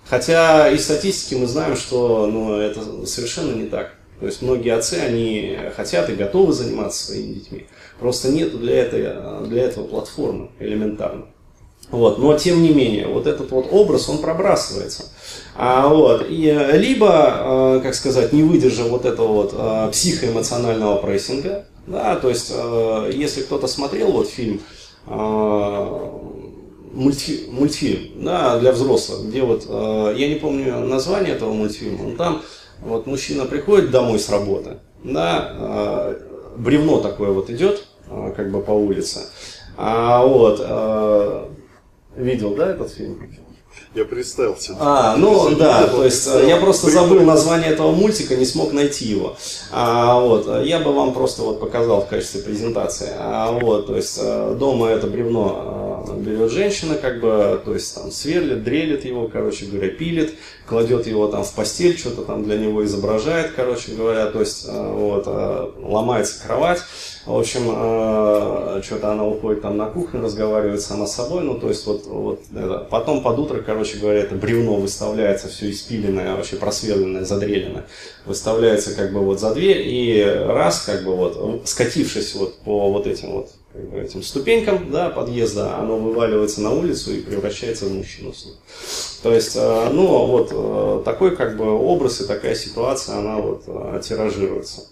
Хотя 0.06 0.70
из 0.70 0.84
статистики 0.84 1.34
мы 1.34 1.46
знаем, 1.46 1.76
что 1.76 2.26
ну, 2.26 2.56
это 2.56 3.06
совершенно 3.06 3.54
не 3.54 3.66
так. 3.68 3.94
То 4.20 4.26
есть 4.26 4.42
многие 4.42 4.74
отцы, 4.74 4.94
они 4.94 5.58
хотят 5.74 6.08
и 6.10 6.14
готовы 6.14 6.52
заниматься 6.52 7.06
своими 7.06 7.34
детьми. 7.34 7.66
Просто 7.98 8.28
нет 8.28 8.58
для 8.58 8.82
этого, 8.82 9.46
для 9.46 9.64
этого 9.64 9.86
платформы 9.86 10.50
элементарно. 10.60 11.26
Вот. 11.94 12.18
Но 12.18 12.36
тем 12.36 12.60
не 12.60 12.70
менее, 12.70 13.06
вот 13.06 13.28
этот 13.28 13.52
вот 13.52 13.68
образ, 13.70 14.08
он 14.08 14.18
пробрасывается. 14.18 15.04
А, 15.54 15.86
вот. 15.86 16.26
И, 16.28 16.50
либо, 16.72 17.76
э, 17.76 17.80
как 17.84 17.94
сказать, 17.94 18.32
не 18.32 18.42
выдержав 18.42 18.88
вот 18.88 19.04
этого 19.04 19.28
вот 19.28 19.54
э, 19.56 19.90
психоэмоционального 19.92 20.96
прессинга, 20.96 21.66
да, 21.86 22.16
то 22.16 22.28
есть, 22.28 22.50
э, 22.52 23.12
если 23.14 23.42
кто-то 23.42 23.68
смотрел 23.68 24.10
вот 24.10 24.28
фильм, 24.28 24.60
мультфи, 26.92 27.46
мультфильм 27.50 28.24
да, 28.24 28.58
для 28.58 28.72
взрослых, 28.72 29.28
где 29.28 29.42
вот, 29.42 29.66
я 29.68 30.28
не 30.28 30.36
помню 30.36 30.80
название 30.80 31.34
этого 31.34 31.52
мультфильма, 31.52 32.08
но 32.08 32.16
там 32.16 32.42
вот 32.80 33.06
мужчина 33.06 33.44
приходит 33.44 33.90
домой 33.90 34.18
с 34.18 34.30
работы, 34.30 34.78
да, 35.02 36.16
бревно 36.56 37.00
такое 37.00 37.32
вот 37.32 37.50
идет, 37.50 37.84
а, 38.08 38.32
как 38.32 38.50
бы 38.50 38.62
по 38.62 38.70
улице. 38.70 39.20
А 39.76 40.24
вот, 40.24 40.60
а, 40.62 41.50
видел, 42.16 42.54
да, 42.54 42.70
этот 42.70 42.92
фильм? 42.92 43.18
Я 43.94 44.04
представил 44.04 44.56
себе. 44.56 44.76
А, 44.80 45.16
ну 45.16 45.54
да, 45.54 45.86
то 45.86 46.04
есть 46.04 46.26
я 46.26 46.56
просто 46.56 46.90
забыл 46.90 47.20
название 47.20 47.70
этого 47.70 47.92
мультика, 47.92 48.34
не 48.34 48.44
смог 48.44 48.72
найти 48.72 49.04
его. 49.04 49.36
А, 49.70 50.18
вот, 50.18 50.64
я 50.64 50.80
бы 50.80 50.92
вам 50.92 51.12
просто 51.14 51.42
вот 51.42 51.60
показал 51.60 52.02
в 52.02 52.08
качестве 52.08 52.42
презентации. 52.42 53.10
А, 53.16 53.52
вот, 53.52 53.86
то 53.86 53.96
есть 53.96 54.18
э, 54.20 54.56
дома 54.58 54.88
это 54.88 55.06
бревно 55.06 56.04
э, 56.08 56.20
берет 56.20 56.50
женщина, 56.50 56.96
как 56.96 57.20
бы, 57.20 57.60
то 57.64 57.72
есть 57.72 57.94
там 57.94 58.10
сверлит, 58.10 58.64
дрелит 58.64 59.04
его, 59.04 59.28
короче 59.28 59.66
говоря, 59.66 59.88
пилит, 59.88 60.34
кладет 60.66 61.06
его 61.06 61.28
там 61.28 61.44
в 61.44 61.52
постель, 61.52 61.98
что-то 61.98 62.22
там 62.22 62.44
для 62.44 62.56
него 62.56 62.84
изображает, 62.84 63.52
короче 63.54 63.92
говоря, 63.92 64.26
то 64.26 64.40
есть 64.40 64.66
вот, 64.68 65.26
ломается 65.26 66.42
кровать. 66.44 66.80
В 67.26 67.38
общем, 67.38 67.62
э, 67.70 68.82
что-то 68.84 69.12
она 69.12 69.24
уходит 69.24 69.62
там 69.62 69.78
на 69.78 69.86
кухню, 69.86 70.20
разговаривает 70.20 70.82
сама 70.82 71.06
с 71.06 71.14
собой, 71.14 71.42
ну, 71.42 71.54
то 71.54 71.68
есть 71.68 71.86
вот, 71.86 72.04
вот 72.06 72.40
это. 72.54 72.86
Потом 72.90 73.22
под 73.22 73.38
утро, 73.38 73.62
короче 73.62 73.96
говоря, 73.96 74.20
это 74.20 74.34
бревно 74.34 74.74
выставляется, 74.74 75.48
все 75.48 75.70
испиленное, 75.70 76.36
вообще 76.36 76.56
просверленное, 76.56 77.24
задреленное, 77.24 77.86
выставляется 78.26 78.94
как 78.94 79.14
бы 79.14 79.20
вот 79.20 79.40
за 79.40 79.54
дверь, 79.54 79.82
и 79.86 80.22
раз, 80.22 80.82
как 80.82 81.02
бы 81.04 81.16
вот, 81.16 81.62
скатившись 81.64 82.34
вот 82.34 82.58
по 82.58 82.92
вот 82.92 83.06
этим 83.06 83.32
вот 83.32 83.50
этим 83.94 84.22
ступенькам 84.22 84.90
да, 84.90 85.10
подъезда, 85.10 85.76
оно 85.76 85.98
вываливается 85.98 86.60
на 86.60 86.72
улицу 86.72 87.12
и 87.14 87.20
превращается 87.20 87.86
в 87.86 87.92
мужчину. 87.92 88.32
То 89.22 89.32
есть, 89.32 89.56
э, 89.56 89.88
ну, 89.90 90.26
вот 90.26 90.48
э, 90.52 91.02
такой 91.04 91.34
как 91.34 91.56
бы 91.56 91.70
образ 91.70 92.20
и 92.20 92.26
такая 92.26 92.54
ситуация, 92.54 93.16
она 93.16 93.38
вот 93.38 93.64
э, 93.66 94.00
тиражируется. 94.02 94.88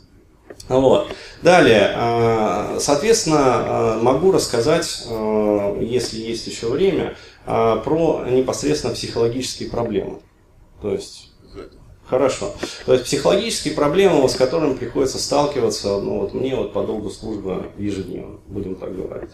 Вот. 0.68 1.08
Далее, 1.42 2.78
соответственно, 2.78 3.98
могу 4.00 4.30
рассказать, 4.30 5.06
если 5.80 6.20
есть 6.20 6.46
еще 6.46 6.68
время, 6.68 7.16
про 7.44 8.24
непосредственно 8.30 8.94
психологические 8.94 9.70
проблемы. 9.70 10.20
То 10.80 10.92
есть 10.92 11.31
Хорошо. 12.12 12.52
То 12.84 12.92
есть 12.92 13.06
психологические 13.06 13.72
проблемы, 13.72 14.28
с 14.28 14.34
которыми 14.34 14.74
приходится 14.74 15.18
сталкиваться, 15.18 15.98
ну 15.98 16.20
вот 16.20 16.34
мне 16.34 16.54
вот 16.54 16.74
по 16.74 16.82
долгу 16.82 17.08
службы 17.08 17.68
ежедневно, 17.78 18.38
будем 18.48 18.74
так 18.74 18.94
говорить. 18.94 19.30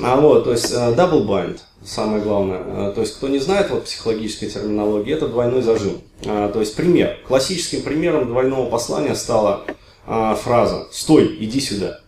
А 0.00 0.14
вот, 0.20 0.44
то 0.44 0.52
есть 0.52 0.70
э, 0.70 0.76
double 0.76 1.26
bind, 1.26 1.58
самое 1.84 2.22
главное. 2.22 2.90
Э, 2.90 2.92
то 2.94 3.00
есть 3.00 3.16
кто 3.16 3.26
не 3.26 3.40
знает 3.40 3.68
вот 3.70 3.86
психологической 3.86 4.48
терминологии, 4.48 5.12
это 5.12 5.26
двойной 5.26 5.62
зажим. 5.62 6.02
А, 6.24 6.48
то 6.50 6.60
есть 6.60 6.76
пример. 6.76 7.18
Классическим 7.26 7.82
примером 7.82 8.28
двойного 8.28 8.70
послания 8.70 9.16
стала 9.16 9.64
фраза 10.06 10.86
«Стой, 10.92 11.36
иди 11.40 11.58
сюда». 11.58 11.98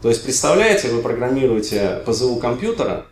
То 0.00 0.08
есть 0.08 0.22
представляете, 0.24 0.88
вы 0.88 1.02
программируете 1.02 2.02
ПЗУ 2.06 2.36
компьютера, 2.36 3.04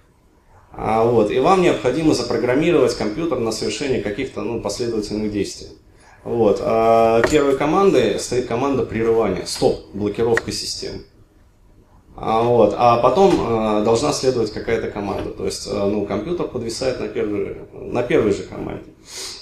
а, 0.81 1.03
вот, 1.03 1.33
и 1.33 1.41
вам 1.41 1.61
необходимо 1.61 2.15
запрограммировать 2.15 2.97
компьютер 2.97 3.41
на 3.41 3.51
совершение 3.51 4.01
каких-то 4.01 4.43
ну, 4.43 4.61
последовательных 4.61 5.33
действий. 5.33 5.71
Вот. 6.23 6.61
А 6.63 7.21
первой 7.23 7.57
командой 7.57 8.21
стоит 8.21 8.47
команда 8.47 8.85
прерывания, 8.85 9.45
стоп, 9.45 9.81
блокировка 9.93 10.53
системы. 10.53 11.01
А, 12.15 12.43
вот. 12.43 12.77
а 12.79 12.99
потом 12.99 13.35
а, 13.41 13.83
должна 13.83 14.13
следовать 14.13 14.53
какая-то 14.53 14.89
команда. 14.89 15.31
То 15.31 15.47
есть 15.47 15.67
а, 15.69 15.85
ну, 15.89 16.07
компьютер 16.07 16.47
подвисает 16.47 17.01
на 17.01 17.09
первой, 17.09 17.57
на 17.73 18.05
первой 18.05 18.31
же 18.31 18.45
команде. 18.45 18.91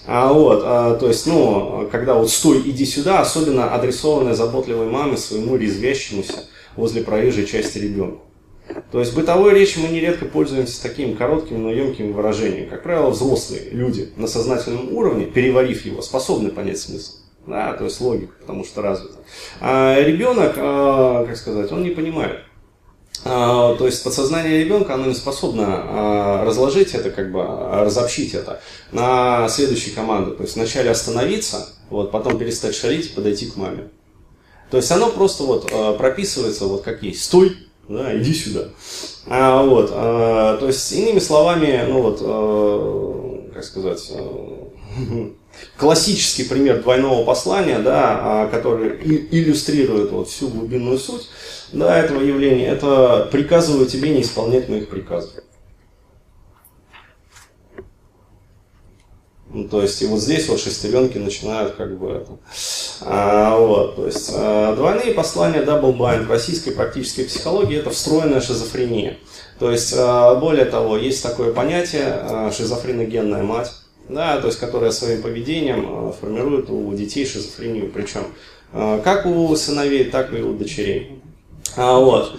А, 0.07 0.33
вот, 0.33 0.63
а, 0.65 0.95
то 0.95 1.07
есть, 1.07 1.27
ну, 1.27 1.87
когда 1.93 2.15
вот 2.15 2.31
стой, 2.31 2.63
иди 2.65 2.87
сюда, 2.87 3.21
особенно 3.21 3.75
адресованная 3.75 4.35
заботливой 4.35 4.89
маме 4.89 5.19
своему 5.19 5.57
резвящемуся 5.57 6.45
возле 6.77 7.03
проезжей 7.03 7.45
части 7.45 7.77
ребенка. 7.77 8.21
То 8.91 9.01
есть 9.01 9.15
бытовой 9.15 9.55
речи 9.55 9.79
мы 9.79 9.89
нередко 9.89 10.25
пользуемся 10.25 10.83
таким 10.83 11.17
коротким, 11.17 11.63
но 11.63 11.71
емким 11.71 12.13
выражением. 12.13 12.69
Как 12.69 12.83
правило, 12.83 13.11
взрослые 13.11 13.71
люди 13.71 14.11
на 14.17 14.27
сознательном 14.27 14.93
уровне, 14.93 15.27
переварив 15.27 15.85
его, 15.85 16.03
способны 16.03 16.51
понять 16.51 16.79
смысл. 16.79 17.13
Да, 17.47 17.75
то 17.75 17.85
есть 17.85 18.01
логика, 18.01 18.33
потому 18.41 18.65
что 18.65 18.83
развита. 18.83 19.19
А 19.61 20.01
ребенок, 20.01 20.55
а, 20.57 21.25
как 21.25 21.37
сказать, 21.37 21.71
он 21.71 21.85
не 21.85 21.91
понимает. 21.91 22.41
А, 23.25 23.77
то 23.77 23.87
есть 23.87 24.03
подсознание 24.03 24.65
ребенка, 24.65 24.95
оно 24.95 25.07
не 25.07 25.15
способно 25.15 25.65
а, 25.69 26.45
разложить 26.45 26.95
это, 26.95 27.11
как 27.11 27.31
бы 27.31 27.45
разобщить 27.45 28.35
это 28.35 28.61
на 28.91 29.49
следующие 29.49 29.95
команды. 29.95 30.33
То 30.33 30.43
есть 30.43 30.57
вначале 30.57 30.91
остановиться, 30.91 31.69
вот, 31.89 32.11
потом 32.11 32.37
перестать 32.37 32.75
шалить 32.75 33.07
и 33.07 33.15
подойти 33.15 33.47
к 33.47 33.57
маме. 33.57 33.91
То 34.71 34.79
есть 34.79 34.91
оно 34.91 35.11
просто 35.11 35.45
вот 35.45 35.71
прописывается 35.99 36.67
вот 36.67 36.83
как 36.83 37.05
есть. 37.05 37.23
Стой, 37.23 37.57
да, 37.89 38.17
иди 38.19 38.35
сюда. 38.35 38.69
А, 39.27 39.63
вот, 39.63 39.91
а, 39.93 40.57
то 40.59 40.67
есть, 40.67 40.93
иными 40.93 41.19
словами, 41.19 41.85
ну 41.89 42.03
вот, 42.03 42.19
а, 42.23 43.51
как 43.55 43.65
сказать, 43.65 44.13
а, 44.15 44.69
классический 45.77 46.45
пример 46.45 46.83
двойного 46.83 47.25
послания, 47.25 47.79
да, 47.79 48.19
а, 48.21 48.49
который 48.49 48.99
иллюстрирует 49.31 50.11
вот 50.11 50.29
всю 50.29 50.49
глубинную 50.49 50.99
суть 50.99 51.29
да, 51.73 51.97
этого 51.99 52.23
явления, 52.23 52.69
это 52.69 53.29
приказываю 53.31 53.87
тебе 53.87 54.11
не 54.11 54.23
исполнять 54.23 54.69
моих 54.69 54.89
приказов. 54.89 55.33
Ну, 59.49 59.69
то 59.69 59.81
есть, 59.81 60.03
и 60.03 60.07
вот 60.07 60.21
здесь 60.21 60.49
вот 60.49 60.59
шестеренки 60.59 61.19
начинают 61.19 61.75
как 61.77 61.97
бы 61.99 62.11
это. 62.11 62.39
А, 63.01 63.57
вот, 63.57 63.97
то 63.97 64.07
есть, 64.07 64.31
а, 64.35 64.75
двойные 64.75 65.15
послания 65.15 65.63
double 65.63 65.97
bind 65.97 66.27
в 66.27 66.31
российской 66.31 66.73
практической 66.73 67.23
психологии 67.23 67.79
это 67.79 67.91
встроенная 67.91 68.41
шизофрения. 68.41 69.19
То 69.59 69.71
есть, 69.71 69.95
а, 69.97 70.35
более 70.35 70.65
того, 70.65 70.97
есть 70.97 71.23
такое 71.23 71.53
понятие 71.53 72.07
а, 72.07 72.51
шизофреногенная 72.51 73.45
мать, 73.45 73.73
да, 74.09 74.41
то 74.41 74.49
есть, 74.49 74.59
которая 74.59 74.91
своим 74.91 75.23
поведением 75.23 75.87
а, 75.89 76.13
формирует 76.13 76.69
у 76.69 76.93
детей 76.93 77.25
шизофрению, 77.25 77.91
причем 77.93 78.23
а, 78.73 79.01
как 79.01 79.27
у 79.27 79.55
сыновей, 79.55 80.05
так 80.05 80.33
и 80.33 80.43
у 80.43 80.55
дочерей. 80.55 81.21
А, 81.75 81.99
вот. 81.99 82.33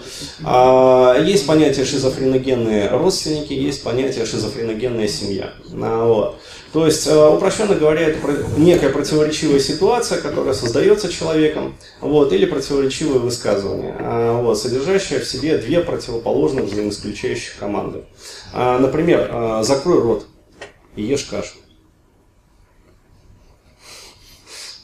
А, 0.44 1.20
есть 1.22 1.46
понятие 1.46 1.84
шизофреногенные 1.84 2.88
родственники, 2.88 3.52
есть 3.52 3.82
понятие 3.82 4.24
шизофреногенная 4.24 5.08
семья. 5.08 5.52
А, 5.72 6.06
вот. 6.06 6.38
То 6.72 6.84
есть, 6.84 7.06
э, 7.06 7.28
упрощенно 7.28 7.74
говоря, 7.74 8.08
это 8.08 8.18
некая 8.58 8.90
противоречивая 8.90 9.58
ситуация, 9.58 10.20
которая 10.20 10.52
создается 10.52 11.10
человеком, 11.10 11.76
вот, 12.00 12.32
или 12.32 12.44
противоречивое 12.44 13.20
высказывание, 13.20 13.96
а, 13.98 14.42
вот, 14.42 14.58
содержащее 14.58 15.20
в 15.20 15.26
себе 15.26 15.56
две 15.56 15.80
противоположных 15.80 16.66
взаимоисключающих 16.66 17.56
команды. 17.58 18.04
А, 18.52 18.78
например, 18.78 19.30
э, 19.32 19.62
закрой 19.62 20.02
рот 20.02 20.26
и 20.94 21.02
ешь 21.02 21.24
кашу. 21.24 21.54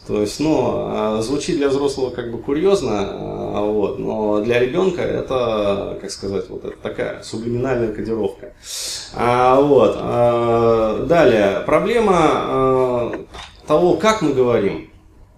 То 0.07 0.21
есть, 0.21 0.39
ну, 0.39 0.61
а, 0.89 1.23
звучит 1.23 1.57
для 1.57 1.69
взрослого 1.69 2.11
как 2.11 2.31
бы 2.31 2.39
курьезно, 2.39 3.09
а, 3.11 3.65
вот, 3.65 3.99
но 3.99 4.41
для 4.41 4.59
ребенка 4.59 5.01
это, 5.01 5.99
как 6.01 6.11
сказать, 6.11 6.51
вот 6.51 6.65
это 6.65 6.77
такая 6.77 7.23
сублиминальная 7.23 7.93
кодировка. 7.93 8.53
А, 9.15 9.59
вот, 9.61 9.97
а, 9.99 11.07
далее, 11.07 11.63
проблема 11.65 12.19
а, 12.19 13.25
того, 13.67 13.95
как 13.95 14.21
мы 14.21 14.35
говорим. 14.35 14.91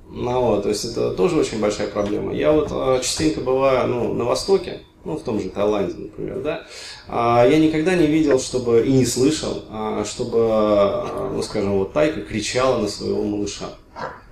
Ну, 0.08 0.40
вот, 0.40 0.64
то 0.64 0.68
есть 0.68 0.84
это 0.84 1.12
тоже 1.12 1.36
очень 1.36 1.60
большая 1.60 1.86
проблема. 1.86 2.34
Я 2.34 2.50
вот 2.50 2.68
а, 2.72 2.98
частенько 2.98 3.40
бываю 3.40 3.86
ну, 3.86 4.14
на 4.14 4.24
Востоке, 4.24 4.80
ну, 5.04 5.16
в 5.16 5.22
том 5.22 5.40
же 5.40 5.48
Таиланде, 5.48 5.94
например, 5.96 6.40
да, 6.40 6.62
а, 7.06 7.46
я 7.46 7.60
никогда 7.60 7.94
не 7.94 8.08
видел, 8.08 8.40
чтобы, 8.40 8.84
и 8.84 8.92
не 8.92 9.06
слышал, 9.06 9.62
а, 9.70 10.04
чтобы, 10.04 11.34
ну, 11.34 11.40
скажем, 11.42 11.78
вот 11.78 11.92
Тайка 11.92 12.22
кричала 12.22 12.78
на 12.78 12.88
своего 12.88 13.22
малыша. 13.22 13.66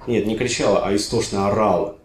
Нет, 0.07 0.27
не 0.27 0.37
кричала, 0.37 0.85
а 0.85 0.95
истошно 0.95 1.49
орала. 1.49 1.97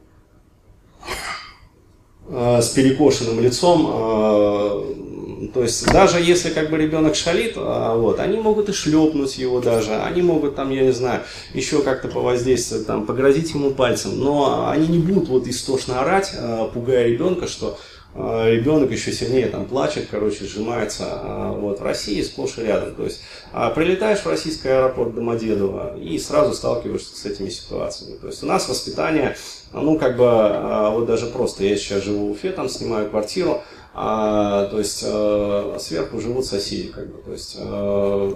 Э, 2.32 2.62
с 2.62 2.70
перекошенным 2.70 3.40
лицом. 3.40 3.88
Э, 3.92 5.50
то 5.52 5.64
есть 5.64 5.84
даже 5.92 6.20
если 6.20 6.50
как 6.52 6.70
бы 6.70 6.78
ребенок 6.78 7.16
шалит, 7.16 7.54
э, 7.56 7.94
вот, 7.96 8.20
они 8.20 8.38
могут 8.38 8.70
и 8.70 8.72
шлепнуть 8.72 9.40
его 9.40 9.62
даже, 9.62 9.96
они 9.96 10.22
могут 10.22 10.56
там, 10.56 10.70
я 10.70 10.84
не 10.84 10.92
знаю, 10.92 11.24
еще 11.56 11.82
как-то 11.82 12.08
повоздействовать, 12.08 12.86
там, 12.86 13.08
погрозить 13.08 13.50
ему 13.52 13.72
пальцем, 13.72 14.20
но 14.20 14.70
они 14.70 14.88
не 14.88 15.00
будут 15.00 15.28
вот 15.28 15.48
истошно 15.48 16.02
орать, 16.02 16.32
пугая 16.74 17.08
ребенка, 17.08 17.48
что 17.48 17.80
ребенок 18.16 18.92
еще 18.92 19.12
сильнее 19.12 19.48
там 19.48 19.66
плачет, 19.66 20.08
короче, 20.10 20.46
сжимается. 20.46 21.06
А, 21.08 21.52
вот, 21.52 21.80
в 21.80 21.84
России 21.84 22.22
сплошь 22.22 22.58
и 22.58 22.62
рядом. 22.62 22.96
То 22.96 23.04
есть 23.04 23.22
а 23.54 23.70
прилетаешь 23.70 24.20
в 24.20 24.28
российский 24.28 24.68
аэропорт 24.68 25.16
Домодедово 25.16 25.98
и 25.98 26.18
сразу 26.18 26.54
сталкиваешься 26.54 27.16
с 27.16 27.26
этими 27.26 27.50
ситуациями. 27.50 28.18
То 28.18 28.28
есть 28.28 28.44
у 28.44 28.46
нас 28.46 28.68
воспитание, 28.68 29.36
ну 29.74 29.98
как 29.98 30.18
бы, 30.18 30.92
вот 30.92 31.06
даже 31.06 31.28
просто, 31.28 31.64
я 31.64 31.76
сейчас 31.76 32.04
живу 32.04 32.28
в 32.28 32.32
Уфе, 32.32 32.52
там 32.52 32.68
снимаю 32.68 33.10
квартиру, 33.10 33.62
а, 33.94 34.68
то 34.68 34.78
есть 34.78 35.04
э, 35.06 35.78
сверху 35.80 36.22
живут 36.22 36.46
соседи, 36.46 36.90
как 36.90 37.08
бы, 37.12 37.22
то 37.24 37.32
есть 37.32 37.58
э, 37.60 38.34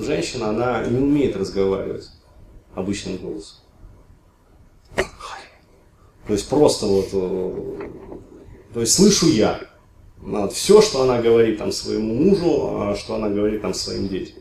женщина, 0.00 0.48
она 0.48 0.84
не 0.84 0.98
умеет 0.98 1.36
разговаривать 1.36 2.08
обычным 2.74 3.18
голосом. 3.18 3.58
То 6.26 6.32
есть 6.32 6.48
просто 6.48 6.86
вот 6.86 7.12
то 8.76 8.80
есть 8.80 8.92
слышу 8.92 9.28
я. 9.28 9.58
Вот, 10.18 10.52
все, 10.52 10.82
что 10.82 11.00
она 11.00 11.22
говорит 11.22 11.56
там 11.56 11.72
своему 11.72 12.12
мужу, 12.12 12.68
а, 12.74 12.94
что 12.94 13.14
она 13.14 13.30
говорит 13.30 13.62
там 13.62 13.72
своим 13.72 14.06
детям. 14.06 14.36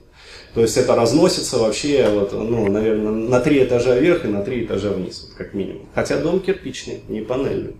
То 0.53 0.59
есть 0.59 0.75
это 0.75 0.93
разносится 0.93 1.57
вообще, 1.57 2.05
вот, 2.09 2.33
ну, 2.33 2.67
наверное, 2.69 3.13
на 3.13 3.39
три 3.39 3.63
этажа 3.63 3.95
вверх 3.95 4.25
и 4.25 4.27
на 4.27 4.43
три 4.43 4.65
этажа 4.65 4.89
вниз, 4.89 5.25
вот, 5.25 5.37
как 5.37 5.53
минимум. 5.53 5.87
Хотя 5.95 6.17
дом 6.17 6.41
кирпичный, 6.41 6.99
не 7.07 7.21
панельный. 7.21 7.77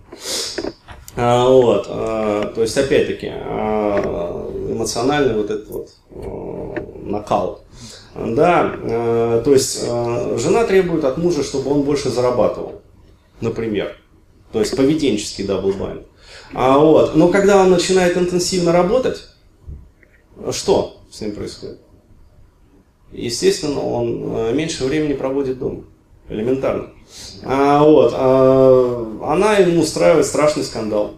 А, 1.14 1.46
вот, 1.46 1.88
а, 1.90 2.50
то 2.54 2.62
есть, 2.62 2.78
опять-таки, 2.78 3.28
а, 3.30 4.50
эмоциональный 4.70 5.34
вот 5.34 5.50
этот 5.50 5.68
вот 5.68 5.90
а, 6.10 6.74
накал. 7.04 7.64
Да, 8.14 8.74
а, 8.80 9.42
то 9.42 9.52
есть, 9.52 9.84
а, 9.86 10.38
жена 10.38 10.64
требует 10.64 11.04
от 11.04 11.18
мужа, 11.18 11.42
чтобы 11.42 11.70
он 11.70 11.82
больше 11.82 12.08
зарабатывал, 12.08 12.80
например. 13.42 13.94
То 14.52 14.60
есть, 14.60 14.74
поведенческий 14.74 15.44
double 15.44 15.75
bind. 15.75 16.00
А, 16.54 16.78
вот. 16.78 17.16
Но 17.16 17.28
когда 17.28 17.62
он 17.62 17.70
начинает 17.70 18.16
интенсивно 18.16 18.72
работать, 18.72 19.28
что 20.50 21.00
с 21.10 21.20
ним 21.20 21.32
происходит? 21.32 21.80
Естественно, 23.12 23.80
он 23.80 24.36
э, 24.36 24.52
меньше 24.52 24.84
времени 24.84 25.14
проводит 25.14 25.58
дома. 25.58 25.84
Элементарно. 26.28 26.90
А, 27.44 27.84
вот, 27.84 28.12
а, 28.14 29.32
она 29.34 29.56
ему 29.56 29.82
устраивает 29.82 30.26
страшный 30.26 30.64
скандал. 30.64 31.14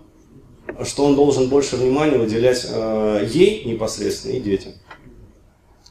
что 0.85 1.07
он 1.07 1.17
должен 1.17 1.49
больше 1.49 1.77
внимания 1.77 2.19
уделять 2.19 2.67
э, 2.69 3.27
ей 3.33 3.65
непосредственно 3.65 4.33
и 4.33 4.41
детям. 4.41 4.73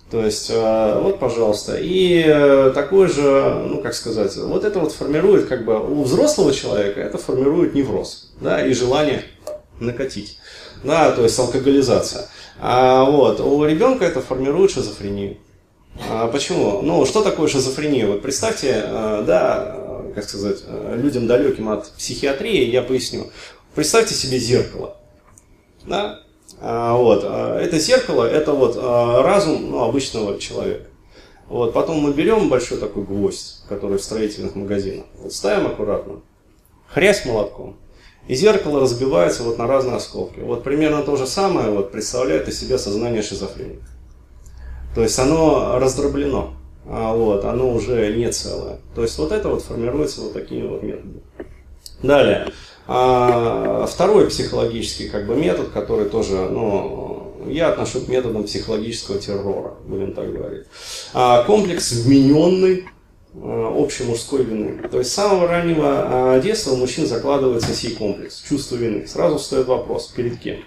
То 0.10 0.24
есть, 0.24 0.50
э, 0.50 1.00
вот, 1.02 1.20
пожалуйста, 1.20 1.76
и 1.78 2.24
э, 2.26 2.72
такое 2.74 3.10
же, 3.10 3.62
ну, 3.68 3.82
как 3.82 3.94
сказать, 3.94 4.38
вот 4.38 4.64
это 4.64 4.80
вот 4.80 4.94
формирует, 4.94 5.48
как 5.48 5.66
бы, 5.66 5.78
у 5.78 6.04
взрослого 6.04 6.54
человека 6.54 7.02
это 7.02 7.18
формирует 7.18 7.76
невроз, 7.76 8.32
да, 8.40 8.66
и 8.66 8.74
желание 8.74 9.26
накатить, 9.82 10.38
да, 10.82 11.12
то 11.12 11.24
есть 11.24 11.38
алкоголизация. 11.38 12.30
А 12.58 13.04
вот, 13.04 13.42
у 13.42 13.66
ребенка 13.66 14.06
это 14.06 14.22
формирует 14.22 14.72
шизофрению. 14.72 15.38
А 16.10 16.28
почему? 16.28 16.82
Ну, 16.82 17.06
что 17.06 17.22
такое 17.22 17.50
шизофрения? 17.50 18.08
Вот 18.08 18.22
представьте, 18.22 18.82
э, 18.86 19.24
да, 19.28 19.76
как 20.16 20.24
сказать, 20.24 20.60
людям 20.94 21.28
далеким 21.28 21.68
от 21.68 21.92
психиатрии, 21.92 22.64
я 22.72 22.82
поясню. 22.82 23.30
Представьте 23.76 24.16
себе 24.16 24.40
зеркало, 24.40 24.96
да, 25.84 26.22
вот. 26.60 27.22
А, 27.24 27.60
это 27.60 27.80
зеркало, 27.80 28.24
это 28.24 28.54
вот 28.54 28.78
а, 28.78 29.22
разум 29.24 29.72
ну, 29.72 29.84
обычного 29.84 30.40
человека. 30.40 30.86
Вот. 31.48 31.74
Потом 31.74 32.00
мы 32.00 32.14
берем 32.14 32.50
большой 32.50 32.78
такой 32.78 33.04
гвоздь, 33.04 33.64
который 33.70 33.98
в 33.98 34.04
строительных 34.04 34.56
магазинах, 34.56 35.06
вот 35.22 35.34
ставим 35.34 35.68
аккуратно, 35.68 36.22
хрясь 36.88 37.26
молотком, 37.26 37.78
и 38.28 38.36
зеркало 38.36 38.82
разбивается 38.82 39.44
вот 39.44 39.58
на 39.58 39.68
разные 39.68 39.96
осколки. 39.96 40.40
Вот 40.40 40.64
примерно 40.64 41.04
то 41.04 41.16
же 41.16 41.28
самое 41.28 41.70
вот 41.70 41.92
представляет 41.92 42.48
из 42.48 42.60
себя 42.60 42.78
сознание 42.78 43.22
шизофреника. 43.22 43.88
То 44.96 45.04
есть 45.04 45.18
оно 45.20 45.78
раздроблено, 45.80 46.56
а 46.86 47.14
вот, 47.14 47.46
оно 47.46 47.72
уже 47.72 48.16
не 48.16 48.32
целое. 48.32 48.80
То 48.96 49.04
есть 49.04 49.18
вот 49.18 49.32
это 49.32 49.50
вот 49.50 49.62
формируется 49.62 50.22
вот 50.22 50.34
такими 50.34 50.68
вот 50.68 50.84
методами. 50.84 51.22
Далее. 52.02 52.52
А 52.88 53.86
второй 53.86 54.28
психологический 54.28 55.10
как 55.10 55.28
бы, 55.28 55.36
метод, 55.36 55.70
который 55.70 56.08
тоже, 56.10 56.36
ну, 56.50 57.34
я 57.50 57.70
отношу 57.70 58.02
к 58.02 58.08
методам 58.08 58.46
психологического 58.46 59.20
террора, 59.20 59.74
будем 59.86 60.14
так 60.14 60.32
говорить. 60.32 60.66
А 61.14 61.44
комплекс 61.44 61.92
вмененный 61.92 62.86
а, 63.36 63.70
общей 63.70 64.04
мужской 64.04 64.44
вины. 64.44 64.88
То 64.90 65.00
есть 65.00 65.12
с 65.12 65.14
самого 65.14 65.48
раннего 65.48 66.36
а, 66.36 66.40
детства 66.40 66.72
у 66.72 66.78
мужчин 66.78 67.06
закладывается 67.06 67.74
сей 67.74 67.92
комплекс, 67.92 68.44
чувство 68.48 68.78
вины. 68.78 69.06
Сразу 69.06 69.38
встает 69.38 69.68
вопрос, 69.68 70.08
перед 70.08 70.40
кем? 70.40 70.58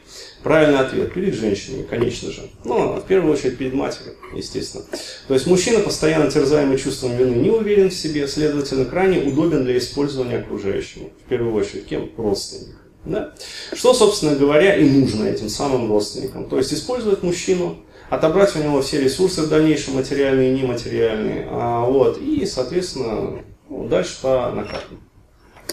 Правильный 0.43 0.79
ответ 0.79 1.13
перед 1.13 1.35
женщиной, 1.35 1.85
конечно 1.89 2.31
же. 2.31 2.49
Ну, 2.65 2.97
в 2.97 3.05
первую 3.07 3.35
очередь 3.35 3.59
перед 3.59 3.75
матерью, 3.75 4.15
естественно. 4.35 4.85
То 5.29 5.35
есть 5.35 5.47
мужчина, 5.47 5.81
постоянно 5.81 6.31
терзаемый 6.31 6.79
чувством 6.79 7.17
вины, 7.17 7.35
не 7.35 7.51
уверен 7.51 7.91
в 7.91 7.95
себе, 7.95 8.27
следовательно, 8.27 8.87
крайне 8.87 9.19
удобен 9.19 9.65
для 9.65 9.77
использования 9.77 10.39
окружающими. 10.39 11.13
В 11.25 11.29
первую 11.29 11.55
очередь 11.55 11.87
кем? 11.87 12.11
Родственник. 12.17 12.77
Да? 13.05 13.35
Что, 13.75 13.93
собственно 13.93 14.35
говоря, 14.35 14.77
и 14.77 14.89
нужно 14.89 15.27
этим 15.27 15.51
самым 15.51 15.91
родственникам. 15.91 16.49
То 16.49 16.57
есть 16.57 16.73
использовать 16.73 17.23
мужчину, 17.23 17.77
отобрать 18.09 18.57
у 18.57 18.61
него 18.61 18.81
все 18.81 19.03
ресурсы 19.03 19.43
в 19.43 19.49
дальнейшем, 19.49 19.95
материальные 19.95 20.55
и 20.55 20.61
нематериальные, 20.63 21.49
а, 21.51 21.85
вот, 21.85 22.19
и, 22.19 22.47
соответственно, 22.47 23.43
ну, 23.69 23.89
дальше 23.89 24.17
по 24.23 24.51
накатанной. 24.55 25.01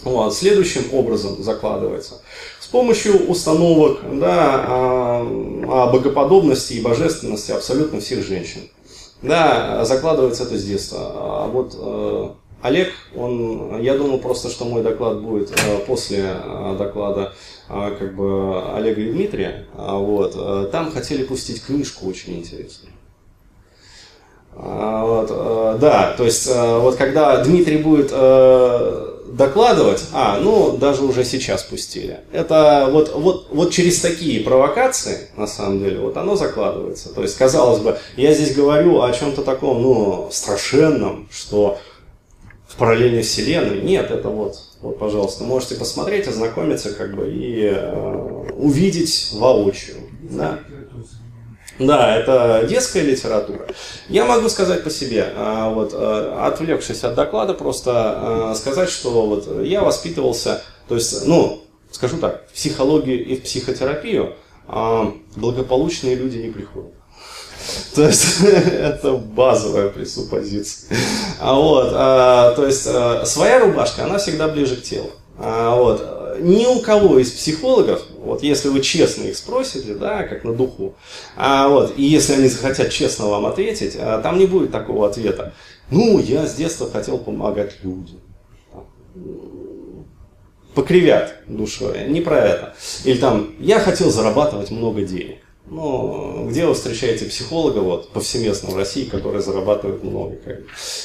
Вот. 0.03 0.33
Следующим 0.33 0.93
образом 0.93 1.41
закладывается. 1.43 2.21
С 2.67 2.69
помощью 2.69 3.29
установок 3.29 3.99
да, 4.19 4.65
о 4.67 5.89
богоподобности 5.89 6.73
и 6.73 6.81
божественности 6.81 7.53
абсолютно 7.53 8.01
всех 8.01 8.27
женщин. 8.27 8.59
Да, 9.21 9.85
закладывается 9.85 10.43
это 10.43 10.57
с 10.57 10.65
детства. 10.65 10.99
А 10.99 11.47
вот 11.47 11.73
э, 11.79 12.29
Олег, 12.63 12.89
он, 13.15 13.79
я 13.79 13.97
думал 13.97 14.17
просто, 14.17 14.49
что 14.49 14.65
мой 14.65 14.83
доклад 14.83 15.21
будет 15.21 15.49
э, 15.51 15.77
после 15.87 16.25
э, 16.43 16.75
доклада 16.77 17.31
как 17.69 18.13
бы 18.17 18.61
Олега 18.75 18.99
и 18.99 19.13
Дмитрия. 19.13 19.65
А 19.73 19.95
вот, 19.95 20.69
там 20.69 20.91
хотели 20.91 21.23
пустить 21.23 21.65
книжку 21.65 22.05
очень 22.05 22.39
интересную. 22.39 22.91
А, 24.57 25.05
вот, 25.05 25.79
да, 25.79 26.13
то 26.17 26.25
есть 26.25 26.53
вот 26.53 26.97
когда 26.97 27.41
Дмитрий 27.45 27.77
будет 27.77 28.11
докладывать, 29.27 30.03
а, 30.13 30.39
ну, 30.39 30.77
даже 30.77 31.03
уже 31.03 31.23
сейчас 31.23 31.63
пустили. 31.63 32.21
Это 32.31 32.89
вот, 32.91 33.13
вот, 33.13 33.47
вот 33.51 33.71
через 33.71 33.99
такие 33.99 34.41
провокации, 34.41 35.29
на 35.35 35.47
самом 35.47 35.79
деле, 35.79 35.99
вот 35.99 36.17
оно 36.17 36.35
закладывается. 36.35 37.13
То 37.13 37.21
есть, 37.21 37.37
казалось 37.37 37.79
бы, 37.79 37.97
я 38.15 38.33
здесь 38.33 38.55
говорю 38.55 39.01
о 39.01 39.11
чем-то 39.11 39.43
таком, 39.43 39.81
ну, 39.81 40.29
страшенном, 40.31 41.27
что 41.31 41.77
в 42.67 42.75
параллельной 42.75 43.21
вселенной. 43.21 43.81
Нет, 43.81 44.11
это 44.11 44.29
вот, 44.29 44.57
вот, 44.81 44.99
пожалуйста, 44.99 45.43
можете 45.43 45.75
посмотреть, 45.75 46.27
ознакомиться, 46.27 46.93
как 46.93 47.15
бы, 47.15 47.31
и 47.31 47.71
э, 47.73 48.51
увидеть 48.55 49.29
воочию. 49.33 49.95
Да? 50.21 50.59
Да, 51.79 52.15
это 52.15 52.65
детская 52.67 53.03
литература. 53.03 53.67
Я 54.09 54.25
могу 54.25 54.49
сказать 54.49 54.83
по 54.83 54.89
себе, 54.89 55.31
а, 55.35 55.69
вот, 55.69 55.91
а, 55.93 56.47
отвлекшись 56.47 57.03
от 57.03 57.15
доклада, 57.15 57.53
просто 57.53 57.91
а, 58.51 58.55
сказать, 58.55 58.89
что 58.89 59.27
вот 59.27 59.63
я 59.63 59.81
воспитывался, 59.81 60.63
то 60.87 60.95
есть, 60.95 61.27
ну, 61.27 61.63
скажу 61.91 62.17
так, 62.17 62.47
в 62.49 62.53
психологию 62.53 63.25
и 63.25 63.35
в 63.35 63.43
психотерапию 63.43 64.35
благополучные 65.35 66.15
люди 66.15 66.37
не 66.37 66.51
приходят. 66.51 66.91
То 67.95 68.07
есть 68.07 68.41
это 68.43 69.13
базовая 69.13 69.89
пресуппозиция. 69.89 70.97
А 71.39 71.53
вот, 71.55 71.89
а, 71.93 72.53
то 72.55 72.65
есть 72.65 72.87
а, 72.87 73.25
своя 73.25 73.59
рубашка, 73.59 74.05
она 74.05 74.17
всегда 74.17 74.47
ближе 74.47 74.75
к 74.75 74.83
телу. 74.83 75.11
А, 75.37 75.75
вот, 75.75 76.39
ни 76.39 76.65
у 76.65 76.79
кого 76.79 77.19
из 77.19 77.31
психологов, 77.31 78.01
вот 78.27 78.43
если 78.43 78.69
вы 78.69 78.81
честно 78.81 79.23
их 79.23 79.37
спросите, 79.37 79.95
да, 79.95 80.23
как 80.23 80.43
на 80.43 80.53
духу, 80.53 80.95
а, 81.35 81.67
вот, 81.67 81.93
и 81.97 82.03
если 82.03 82.33
они 82.33 82.47
захотят 82.47 82.91
честно 82.91 83.27
вам 83.27 83.45
ответить, 83.45 83.95
а, 83.97 84.21
там 84.21 84.37
не 84.37 84.45
будет 84.45 84.71
такого 84.71 85.07
ответа. 85.07 85.53
Ну, 85.89 86.19
я 86.19 86.45
с 86.45 86.55
детства 86.55 86.89
хотел 86.89 87.17
помогать 87.17 87.83
людям. 87.83 88.19
Покривят 90.75 91.37
душой. 91.47 92.07
Не 92.07 92.21
про 92.21 92.37
это. 92.37 92.75
Или 93.03 93.17
там, 93.17 93.55
я 93.59 93.79
хотел 93.79 94.11
зарабатывать 94.11 94.69
много 94.69 95.01
денег. 95.01 95.39
Ну, 95.69 96.47
где 96.47 96.65
вы 96.65 96.73
встречаете 96.73 97.25
психолога 97.25 97.79
вот, 97.79 98.09
повсеместно 98.09 98.69
в 98.69 98.77
России, 98.77 99.03
который 99.03 99.41
зарабатывает 99.41 100.01
много? 100.01 100.37
Как 100.37 100.59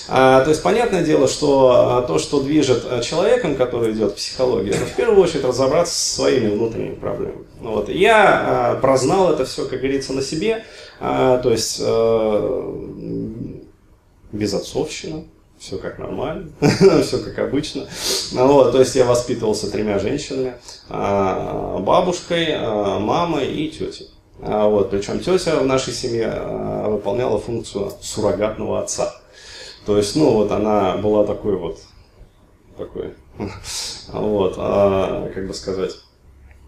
а, 0.09 0.43
то 0.43 0.51
есть, 0.51 0.63
понятное 0.63 1.03
дело, 1.03 1.27
что 1.27 1.73
а, 1.75 2.03
то, 2.03 2.19
что 2.19 2.41
движет 2.41 2.85
а, 2.89 3.01
человеком, 3.01 3.57
который 3.57 3.93
идет 3.93 4.13
в 4.13 4.15
психологию, 4.15 4.75
это 4.75 4.87
в 4.87 4.95
первую 4.95 5.21
очередь 5.21 5.45
разобраться 5.45 5.95
со 5.95 6.15
своими 6.15 6.49
внутренними 6.49 6.95
проблемами. 6.95 7.45
Ну, 7.61 7.73
вот. 7.73 7.89
Я 7.89 8.75
а, 8.75 8.77
прознал 8.77 9.33
это 9.33 9.45
все, 9.47 9.67
как 9.67 9.81
говорится, 9.81 10.13
на 10.13 10.23
себе, 10.23 10.65
а, 11.01 11.39
то 11.39 11.51
есть 11.51 11.81
а, 11.83 13.19
безотцовщина, 14.31 15.25
все 15.59 15.79
как 15.79 15.99
нормально, 15.99 16.53
все 17.03 17.19
как 17.19 17.37
обычно. 17.41 17.89
Ну 18.31 18.47
вот, 18.47 18.71
то 18.71 18.79
есть 18.79 18.95
я 18.95 19.07
воспитывался 19.07 19.69
тремя 19.73 19.99
женщинами, 19.99 20.55
а, 20.89 21.79
бабушкой, 21.81 22.57
мамой 22.61 23.53
и 23.53 23.69
тетей. 23.69 24.12
А, 24.45 24.69
вот, 24.69 24.91
причем 24.91 25.21
тетя 25.21 25.61
в 25.61 25.67
нашей 25.67 25.93
семье 25.93 26.33
а, 26.35 26.89
выполняла 26.89 27.39
функцию 27.39 27.93
суррогатного 28.01 28.81
отца. 28.81 29.15
То 29.87 29.97
есть, 29.97 30.17
ну, 30.17 30.33
вот 30.33 30.51
она 30.51 30.97
была 30.97 31.25
такой 31.25 31.57
вот, 31.57 31.81
такой, 32.77 33.15
вот, 34.09 34.55
а, 34.59 35.31
как 35.33 35.47
бы 35.47 35.55
сказать, 35.55 35.93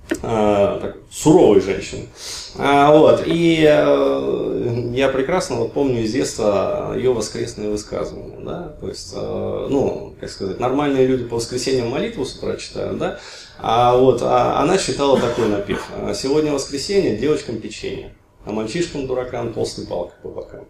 так, 0.09 0.97
суровой 1.11 1.61
женщиной. 1.61 2.09
А, 2.57 2.93
вот, 2.93 3.23
и 3.27 3.67
а, 3.67 4.93
я 4.95 5.09
прекрасно 5.09 5.57
вот 5.57 5.73
помню 5.73 6.03
из 6.03 6.13
детства 6.13 6.95
ее 6.97 7.13
воскресные 7.13 7.71
высказывания, 7.71 8.39
да, 8.41 8.77
то 8.81 8.89
есть, 8.89 9.15
ну, 9.15 10.15
как 10.21 10.31
сказать, 10.31 10.61
нормальные 10.61 11.07
люди 11.07 11.25
по 11.25 11.37
воскресеньям 11.37 11.89
молитву 11.89 12.25
с 12.25 12.37
утра 12.37 12.57
читают, 12.57 12.99
да, 12.99 13.19
а 13.59 13.97
вот 13.97 14.21
а 14.23 14.61
она 14.61 14.79
считала 14.79 15.19
такой 15.19 15.49
напев. 15.49 15.87
Сегодня 16.15 16.53
воскресенье, 16.53 17.17
девочкам 17.17 17.59
печенье, 17.59 18.15
а 18.45 18.53
мальчишкам 18.53 19.07
дуракам 19.07 19.53
толстый 19.53 19.87
палка 19.87 20.15
по 20.23 20.29
бокам. 20.29 20.67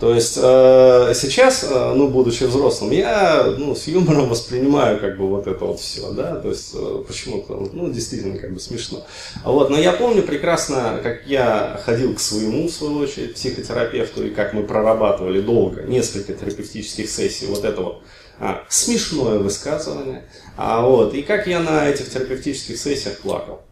То 0.00 0.14
есть 0.14 0.38
э, 0.40 1.12
сейчас, 1.14 1.64
э, 1.68 1.92
ну, 1.94 2.08
будучи 2.08 2.44
взрослым, 2.44 2.92
я 2.92 3.54
ну, 3.58 3.74
с 3.74 3.88
юмором 3.88 4.28
воспринимаю 4.28 5.00
как 5.00 5.18
бы 5.18 5.26
вот 5.28 5.48
это 5.48 5.64
вот 5.64 5.80
все, 5.80 6.12
да, 6.12 6.36
то 6.36 6.50
есть 6.50 6.70
э, 6.74 7.04
почему-то, 7.06 7.68
ну, 7.72 7.90
действительно 7.90 8.38
как 8.38 8.54
бы 8.54 8.60
смешно. 8.60 9.04
Вот, 9.44 9.70
но 9.70 9.76
я 9.76 9.92
помню 9.92 10.22
прекрасно, 10.22 11.00
как 11.02 11.26
я 11.26 11.80
ходил 11.84 12.14
к 12.14 12.20
своему, 12.20 12.68
в 12.68 12.70
свою 12.70 12.98
очередь, 12.98 13.34
психотерапевту, 13.34 14.26
и 14.26 14.30
как 14.30 14.52
мы 14.52 14.62
прорабатывали 14.62 15.40
долго, 15.40 15.82
несколько 15.82 16.32
терапевтических 16.32 17.10
сессий 17.10 17.46
вот 17.46 17.64
это 17.64 17.80
вот 17.80 18.02
а, 18.38 18.62
смешное 18.68 19.40
высказывание. 19.40 20.22
А 20.56 20.82
вот, 20.82 21.12
и 21.14 21.22
как 21.22 21.48
я 21.48 21.58
на 21.58 21.88
этих 21.88 22.08
терапевтических 22.08 22.78
сессиях 22.78 23.18
плакал. 23.18 23.62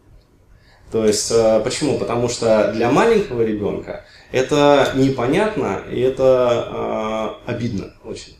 То 0.91 1.05
есть, 1.05 1.31
а, 1.33 1.59
почему? 1.59 1.97
Потому 1.97 2.29
что 2.29 2.71
для 2.73 2.89
маленького 2.89 3.41
ребенка 3.41 4.05
это 4.31 4.91
непонятно 4.95 5.81
и 5.91 5.99
это 5.99 6.23
а, 6.69 7.39
обидно 7.45 7.93
очень. 8.03 8.37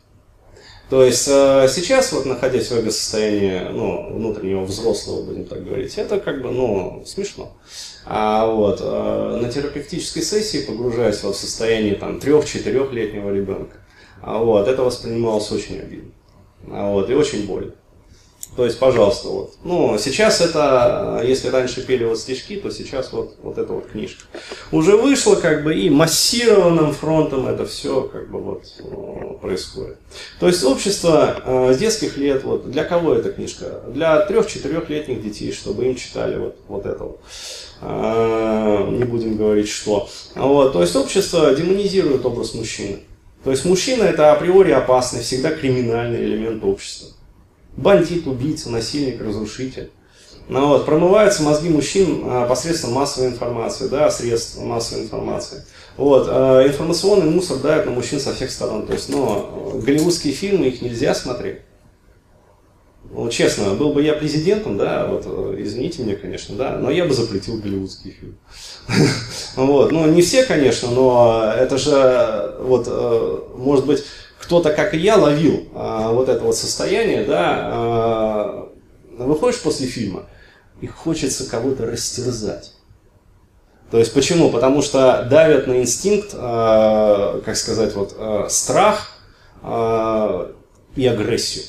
То 0.89 1.03
есть 1.03 1.27
э, 1.27 1.67
сейчас, 1.69 2.13
вот 2.13 2.25
находясь 2.25 2.71
в 2.71 2.71
эго-состоянии 2.71 3.67
ну, 3.71 4.13
внутреннего 4.13 4.63
взрослого, 4.63 5.21
будем 5.21 5.43
так 5.43 5.65
говорить, 5.65 5.97
это 5.97 6.17
как 6.17 6.41
бы 6.41 6.49
ну, 6.51 7.03
смешно. 7.05 7.57
А 8.05 8.47
вот 8.47 8.79
э, 8.81 9.39
на 9.41 9.51
терапевтической 9.51 10.23
сессии, 10.23 10.65
погружаясь 10.65 11.21
вот 11.23 11.35
в 11.35 11.39
состояние 11.39 11.95
там 11.95 12.21
трех-четырехлетнего 12.21 13.33
ребенка, 13.33 13.75
а 14.21 14.37
вот, 14.37 14.69
это 14.69 14.81
воспринималось 14.81 15.51
очень 15.51 15.77
обидно. 15.77 16.11
А 16.71 16.89
вот, 16.89 17.09
и 17.09 17.13
очень 17.13 17.45
больно. 17.45 17.73
То 18.57 18.65
есть, 18.65 18.79
пожалуйста, 18.79 19.27
вот. 19.27 19.53
Ну, 19.63 19.99
сейчас 19.99 20.41
это, 20.41 21.21
если 21.23 21.49
раньше 21.49 21.85
пели 21.85 22.03
вот 22.05 22.17
стишки, 22.17 22.55
то 22.55 22.71
сейчас 22.71 23.13
вот, 23.13 23.35
вот 23.43 23.59
эта 23.59 23.71
вот 23.71 23.85
книжка. 23.85 24.23
Уже 24.71 24.97
вышла, 24.97 25.35
как 25.35 25.63
бы, 25.63 25.75
и 25.75 25.91
массированным 25.91 26.91
фронтом 26.91 27.47
это 27.47 27.67
все, 27.67 28.01
как 28.01 28.31
бы, 28.31 28.41
вот, 28.41 28.63
происходит. 29.41 29.97
То 30.39 30.47
есть, 30.47 30.63
общество 30.63 31.35
э, 31.45 31.73
с 31.75 31.77
детских 31.77 32.17
лет, 32.17 32.43
вот, 32.45 32.71
для 32.71 32.83
кого 32.83 33.13
эта 33.13 33.31
книжка? 33.31 33.83
Для 33.89 34.21
трех-четырехлетних 34.21 35.21
детей, 35.21 35.51
чтобы 35.51 35.85
им 35.85 35.95
читали 35.95 36.39
вот, 36.39 36.55
вот 36.67 36.87
это 36.87 37.03
вот. 37.03 37.19
Э, 37.81 38.87
не 38.89 39.03
будем 39.03 39.37
говорить, 39.37 39.69
что. 39.69 40.09
Вот, 40.33 40.73
то 40.73 40.81
есть, 40.81 40.95
общество 40.95 41.53
демонизирует 41.53 42.25
образ 42.25 42.55
мужчины. 42.55 43.01
То 43.43 43.51
есть, 43.51 43.65
мужчина 43.65 44.01
это 44.01 44.31
априори 44.31 44.71
опасный, 44.71 45.21
всегда 45.21 45.51
криминальный 45.51 46.23
элемент 46.23 46.63
общества 46.63 47.09
бандит, 47.77 48.27
убийца, 48.27 48.69
насильник, 48.69 49.21
разрушитель. 49.21 49.91
Ну, 50.49 50.67
вот, 50.67 50.85
промываются 50.85 51.43
мозги 51.43 51.69
мужчин 51.69 52.23
а, 52.25 52.47
посредством 52.47 52.93
массовой 52.93 53.27
информации, 53.27 53.87
да, 53.87 54.09
средств 54.09 54.57
массовой 54.57 55.03
информации. 55.03 55.63
Вот, 55.97 56.27
а, 56.29 56.65
информационный 56.65 57.29
мусор 57.29 57.57
давит 57.57 57.85
на 57.85 57.91
мужчин 57.91 58.19
со 58.19 58.33
всех 58.33 58.49
сторон. 58.49 58.87
То 58.87 58.93
есть, 58.93 59.09
ну, 59.09 59.81
голливудские 59.83 60.33
фильмы, 60.33 60.67
их 60.67 60.81
нельзя 60.81 61.13
смотреть. 61.13 61.59
Ну, 63.11 63.29
честно, 63.29 63.73
был 63.73 63.93
бы 63.93 64.01
я 64.03 64.13
президентом, 64.13 64.77
да, 64.77 65.07
вот, 65.07 65.25
извините 65.57 66.03
меня, 66.03 66.15
конечно, 66.15 66.55
да, 66.55 66.77
но 66.77 66.91
я 66.91 67.05
бы 67.05 67.13
запретил 67.13 67.57
голливудские 67.57 68.13
фильмы. 68.13 68.35
Вот, 69.55 69.91
ну, 69.91 70.05
не 70.05 70.21
все, 70.21 70.43
конечно, 70.43 70.91
но 70.91 71.51
это 71.57 71.77
же, 71.77 72.55
вот, 72.59 72.85
э, 72.87 73.39
может 73.55 73.85
быть, 73.85 74.03
кто-то, 74.47 74.71
как 74.71 74.93
и 74.93 74.97
я, 74.97 75.17
ловил 75.17 75.67
а, 75.75 76.13
вот 76.13 76.29
это 76.29 76.41
вот 76.41 76.55
состояние, 76.55 77.25
да, 77.25 77.59
а, 77.59 78.69
выходишь 79.17 79.59
после 79.59 79.87
фильма, 79.87 80.23
и 80.79 80.87
хочется 80.87 81.49
кого-то 81.49 81.85
растерзать. 81.85 82.71
То 83.91 83.99
есть 83.99 84.13
почему? 84.13 84.49
Потому 84.49 84.81
что 84.81 85.27
давят 85.29 85.67
на 85.67 85.81
инстинкт, 85.81 86.29
а, 86.33 87.41
как 87.41 87.57
сказать, 87.57 87.93
вот 87.93 88.15
а, 88.17 88.47
страх 88.49 89.19
а, 89.63 90.53
и 90.95 91.05
агрессию 91.05 91.65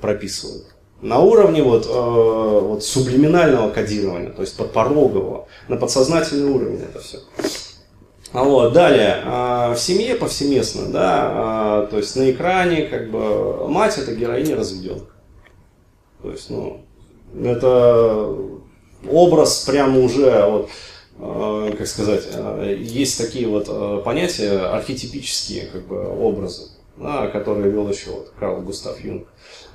прописывают. 0.00 0.66
На 1.02 1.18
уровне 1.18 1.62
вот, 1.62 1.86
э, 1.86 1.90
вот 1.90 2.84
сублиминального 2.84 3.70
кодирования, 3.70 4.30
то 4.30 4.42
есть 4.42 4.54
подпорогового, 4.54 5.48
на 5.66 5.76
подсознательный 5.78 6.50
уровень 6.50 6.82
это 6.82 7.00
все. 7.00 7.20
А 8.32 8.44
вот, 8.44 8.72
далее, 8.72 9.22
а, 9.24 9.74
в 9.74 9.80
семье 9.80 10.14
повсеместно, 10.14 10.86
да, 10.86 11.30
а, 11.32 11.86
то 11.86 11.96
есть 11.96 12.14
на 12.14 12.30
экране, 12.30 12.82
как 12.82 13.10
бы, 13.10 13.66
мать 13.68 13.98
это 13.98 14.14
героиня 14.14 14.54
разведенка. 14.54 15.10
То 16.22 16.30
есть, 16.30 16.48
ну, 16.48 16.80
это 17.42 18.32
образ 19.10 19.64
прямо 19.64 19.98
уже, 19.98 20.46
вот, 20.46 20.68
как 21.76 21.86
сказать, 21.88 22.28
есть 22.78 23.18
такие 23.18 23.48
вот 23.48 24.04
понятия, 24.04 24.60
архетипические, 24.60 25.66
как 25.66 25.88
бы, 25.88 26.06
образы, 26.06 26.68
да, 26.96 27.26
которые 27.26 27.70
вел 27.72 27.88
еще 27.90 28.10
вот 28.10 28.32
Карл 28.38 28.60
Густав 28.60 29.02
Юнг. 29.02 29.26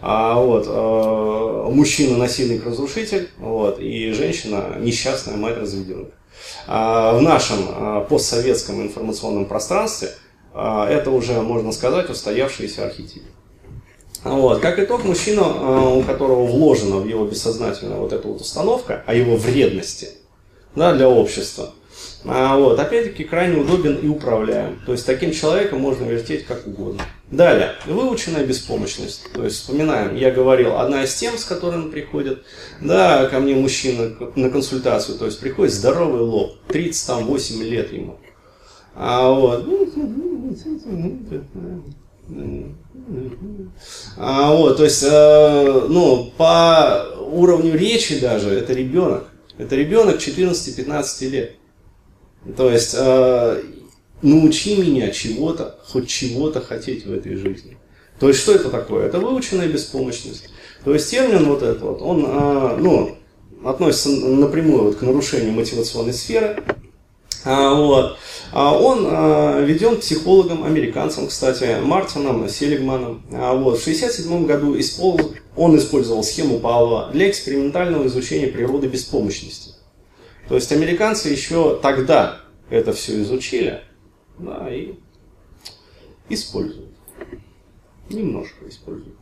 А 0.02 0.40
вот 0.40 1.74
мужчина 1.74 2.18
насильник 2.18 2.66
разрушитель, 2.66 3.28
вот, 3.38 3.80
и 3.80 4.12
женщина 4.12 4.78
несчастная 4.80 5.36
мать 5.36 5.58
разведенка. 5.58 6.12
А, 6.68 7.18
в 7.18 7.22
нашем 7.22 7.58
а, 7.70 8.02
постсоветском 8.02 8.82
информационном 8.82 9.46
пространстве 9.46 10.10
а, 10.54 10.90
это 10.90 11.12
уже, 11.12 11.42
можно 11.42 11.72
сказать, 11.72 12.10
устоявшиеся 12.10 12.86
архетипы. 12.86 13.28
Вот. 14.24 14.60
Как 14.60 14.80
итог, 14.80 15.04
мужчина, 15.04 15.92
у 15.92 16.02
которого 16.02 16.46
вложена 16.46 16.98
в 16.98 17.08
его 17.08 17.26
бессознательное 17.26 17.98
вот 17.98 18.12
эта 18.12 18.28
вот 18.28 18.42
установка 18.42 19.04
о 19.06 19.14
его 19.14 19.36
вредности 19.36 20.10
да, 20.76 20.94
для 20.94 21.08
общества, 21.08 21.70
вот, 22.24 22.80
опять-таки 22.80 23.24
крайне 23.24 23.62
удобен 23.62 23.98
и 23.98 24.08
управляем. 24.08 24.82
То 24.84 24.94
есть 24.94 25.06
таким 25.06 25.32
человеком 25.32 25.80
можно 25.80 26.06
вертеть 26.06 26.48
как 26.48 26.66
угодно. 26.66 27.04
Далее, 27.32 27.72
выученная 27.88 28.46
беспомощность. 28.46 29.32
То 29.34 29.44
есть 29.44 29.58
вспоминаем, 29.58 30.16
я 30.16 30.30
говорил, 30.30 30.78
одна 30.78 31.04
из 31.04 31.16
тем, 31.16 31.38
с 31.38 31.44
которыми 31.44 31.90
приходят, 31.90 32.44
да, 32.82 33.28
ко 33.28 33.40
мне 33.40 33.56
мужчина 33.56 34.16
на 34.36 34.50
консультацию, 34.52 35.18
то 35.18 35.26
есть 35.26 35.40
приходит 35.40 35.74
здоровый 35.74 36.22
лоб, 36.22 36.56
38 36.68 37.64
лет 37.64 37.92
ему. 37.92 38.20
А 38.94 39.32
вот, 39.32 39.68
а 44.18 44.54
вот, 44.54 44.78
то 44.78 44.84
есть, 44.84 45.04
э, 45.04 45.88
ну, 45.90 46.32
по 46.38 47.08
уровню 47.20 47.76
речи 47.76 48.20
даже, 48.20 48.50
это 48.50 48.74
ребенок. 48.74 49.28
Это 49.58 49.76
ребенок 49.76 50.18
14-15 50.18 51.30
лет. 51.30 51.56
То 52.56 52.70
есть, 52.70 52.96
э, 52.98 53.64
научи 54.26 54.76
меня 54.76 55.12
чего-то, 55.12 55.80
хоть 55.86 56.08
чего-то 56.08 56.62
хотеть 56.62 57.06
в 57.06 57.14
этой 57.14 57.36
жизни. 57.36 57.78
То 58.20 58.28
есть, 58.28 58.40
что 58.40 58.54
это 58.54 58.70
такое? 58.70 59.06
Это 59.06 59.20
выученная 59.20 59.68
беспомощность. 59.68 60.50
То 60.84 60.94
есть, 60.94 61.10
термин 61.10 61.46
вот 61.46 61.62
этот 61.62 61.82
вот, 61.82 62.02
он, 62.02 62.26
а, 62.28 62.78
ну, 62.78 63.18
относится 63.64 64.10
напрямую 64.10 64.84
вот 64.84 64.96
к 64.96 65.02
нарушению 65.02 65.54
мотивационной 65.54 66.14
сферы. 66.14 66.64
А, 67.44 67.74
вот. 67.74 68.18
А 68.52 68.78
он 68.78 69.06
а, 69.08 69.62
введен 69.62 69.98
психологом, 69.98 70.64
американцем, 70.64 71.28
кстати, 71.28 71.78
Мартином 71.82 72.48
Селигманом. 72.50 73.26
А, 73.32 73.54
вот. 73.54 73.80
В 73.80 73.82
1967 73.82 74.46
году 74.46 74.80
использ... 74.80 75.28
он 75.56 75.78
использовал 75.78 76.24
схему 76.24 76.60
Павлова 76.60 77.10
для 77.12 77.30
экспериментального 77.30 78.08
изучения 78.08 78.48
природы 78.48 78.88
беспомощности. 78.88 79.72
То 80.48 80.56
есть 80.56 80.72
американцы 80.72 81.30
еще 81.30 81.80
тогда 81.82 82.40
это 82.70 82.94
все 82.94 83.22
изучили, 83.22 83.82
да, 84.40 84.68
и 84.74 84.96
используют. 86.30 86.90
Немножко 88.10 88.70
используют. 88.70 89.16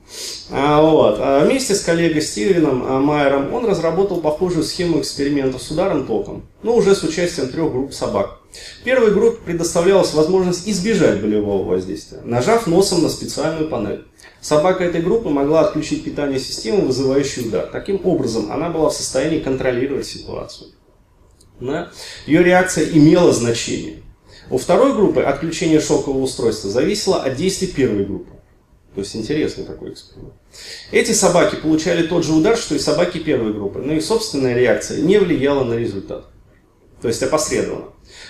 А, 0.51 0.81
вот. 0.81 1.17
А 1.19 1.45
вместе 1.45 1.73
с 1.73 1.81
коллегой 1.81 2.21
Стивеном 2.21 2.83
а, 2.85 2.99
Майером 2.99 3.53
он 3.53 3.65
разработал 3.65 4.19
похожую 4.19 4.63
схему 4.63 4.99
эксперимента 4.99 5.57
с 5.57 5.71
ударом 5.71 6.05
током, 6.05 6.43
но 6.63 6.75
уже 6.75 6.93
с 6.93 7.03
участием 7.03 7.47
трех 7.47 7.71
групп 7.71 7.93
собак. 7.93 8.39
Первой 8.83 9.13
группе 9.13 9.39
предоставлялась 9.45 10.13
возможность 10.13 10.67
избежать 10.67 11.21
болевого 11.21 11.63
воздействия, 11.63 12.19
нажав 12.25 12.67
носом 12.67 13.03
на 13.03 13.09
специальную 13.09 13.69
панель. 13.69 14.05
Собака 14.41 14.83
этой 14.83 15.01
группы 15.01 15.29
могла 15.29 15.61
отключить 15.61 16.03
питание 16.03 16.37
системы, 16.37 16.81
вызывающей 16.81 17.47
удар. 17.47 17.69
Таким 17.71 18.05
образом, 18.05 18.51
она 18.51 18.69
была 18.69 18.89
в 18.89 18.93
состоянии 18.93 19.39
контролировать 19.39 20.05
ситуацию. 20.05 20.71
Да? 21.61 21.89
Ее 22.25 22.43
реакция 22.43 22.85
имела 22.89 23.31
значение. 23.31 24.03
У 24.49 24.57
второй 24.57 24.93
группы 24.93 25.21
отключение 25.21 25.79
шокового 25.79 26.21
устройства 26.23 26.69
зависело 26.69 27.21
от 27.21 27.35
действий 27.35 27.67
первой 27.67 28.05
группы. 28.05 28.31
То 28.93 29.01
есть 29.01 29.15
интересный 29.15 29.63
такой 29.63 29.91
эксперимент. 29.91 30.33
Эти 30.91 31.11
собаки 31.13 31.55
получали 31.55 32.05
тот 32.05 32.23
же 32.23 32.33
удар, 32.33 32.55
что 32.55 32.75
и 32.75 32.79
собаки 32.79 33.17
первой 33.17 33.53
группы, 33.53 33.79
но 33.79 33.93
их 33.93 34.03
собственная 34.03 34.55
реакция 34.55 35.01
не 35.01 35.17
влияла 35.17 35.63
на 35.63 35.73
результат. 35.73 36.25
То 37.01 37.07
есть 37.07 37.23
опосредованно. 37.23 37.87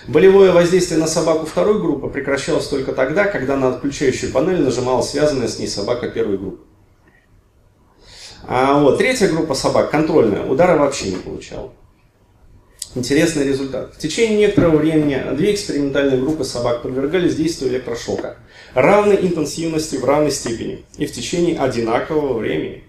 Болевое 0.07 0.51
воздействие 0.51 0.99
на 0.99 1.07
собаку 1.07 1.45
второй 1.45 1.79
группы 1.79 2.07
прекращалось 2.07 2.67
только 2.67 2.93
тогда, 2.93 3.25
когда 3.25 3.57
на 3.57 3.69
отключающую 3.69 4.31
панель 4.31 4.61
нажимала 4.61 5.01
связанная 5.01 5.47
с 5.47 5.59
ней 5.59 5.67
собака 5.67 6.09
первой 6.09 6.37
группы. 6.37 6.63
А 8.45 8.79
вот 8.79 8.97
третья 8.97 9.27
группа 9.27 9.53
собак, 9.53 9.91
контрольная, 9.91 10.45
удара 10.45 10.77
вообще 10.77 11.11
не 11.11 11.17
получала. 11.17 11.71
Интересный 12.95 13.47
результат. 13.47 13.95
В 13.95 13.97
течение 13.97 14.37
некоторого 14.37 14.77
времени 14.77 15.19
две 15.35 15.53
экспериментальные 15.53 16.21
группы 16.21 16.43
собак 16.43 16.83
подвергались 16.83 17.35
действию 17.35 17.71
электрошока 17.71 18.37
равной 18.75 19.15
интенсивности 19.15 19.95
в 19.95 20.05
равной 20.05 20.29
степени 20.29 20.85
и 20.97 21.07
в 21.07 21.11
течение 21.11 21.57
одинакового 21.57 22.37
времени. 22.37 22.83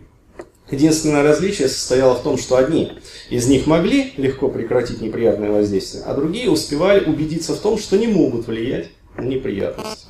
Единственное 0.70 1.22
различие 1.22 1.68
состояло 1.68 2.14
в 2.14 2.22
том, 2.22 2.36
что 2.36 2.56
одни 2.56 2.92
из 3.30 3.46
них 3.48 3.66
могли 3.66 4.12
легко 4.18 4.48
прекратить 4.48 5.00
неприятное 5.00 5.50
воздействие, 5.50 6.04
а 6.04 6.14
другие 6.14 6.50
успевали 6.50 7.04
убедиться 7.04 7.54
в 7.54 7.60
том, 7.60 7.78
что 7.78 7.96
не 7.96 8.06
могут 8.06 8.46
влиять 8.46 8.88
на 9.16 9.22
неприятности. 9.22 10.06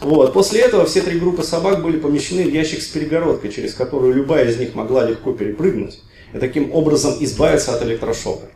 Вот. 0.00 0.32
После 0.32 0.60
этого 0.60 0.86
все 0.86 1.02
три 1.02 1.18
группы 1.18 1.42
собак 1.42 1.82
были 1.82 1.98
помещены 1.98 2.44
в 2.44 2.54
ящик 2.54 2.80
с 2.80 2.86
перегородкой, 2.86 3.52
через 3.52 3.74
которую 3.74 4.14
любая 4.14 4.48
из 4.48 4.58
них 4.58 4.74
могла 4.74 5.04
легко 5.04 5.32
перепрыгнуть 5.32 6.00
и 6.32 6.38
таким 6.38 6.72
образом 6.72 7.16
избавиться 7.20 7.74
от 7.74 7.82
электрошока. 7.82 8.46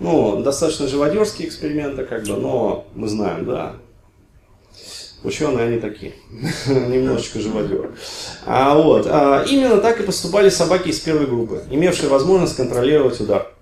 Ну, 0.00 0.42
достаточно 0.42 0.88
живодерские 0.88 1.46
эксперименты, 1.46 2.04
как 2.04 2.24
бы, 2.24 2.36
но 2.36 2.86
мы 2.94 3.06
знаем, 3.06 3.44
да, 3.44 3.76
ученые 5.22 5.66
они 5.66 5.78
такие, 5.78 6.14
немножечко 6.66 7.38
живодеры. 7.38 7.90
А, 8.46 8.74
вот, 8.74 9.06
а, 9.06 9.44
именно 9.46 9.78
так 9.78 10.00
и 10.00 10.04
поступали 10.04 10.48
собаки 10.48 10.88
из 10.88 10.98
первой 11.00 11.26
группы, 11.26 11.62
имевшие 11.70 12.08
возможность 12.08 12.56
контролировать 12.56 13.20
удар. 13.20 13.52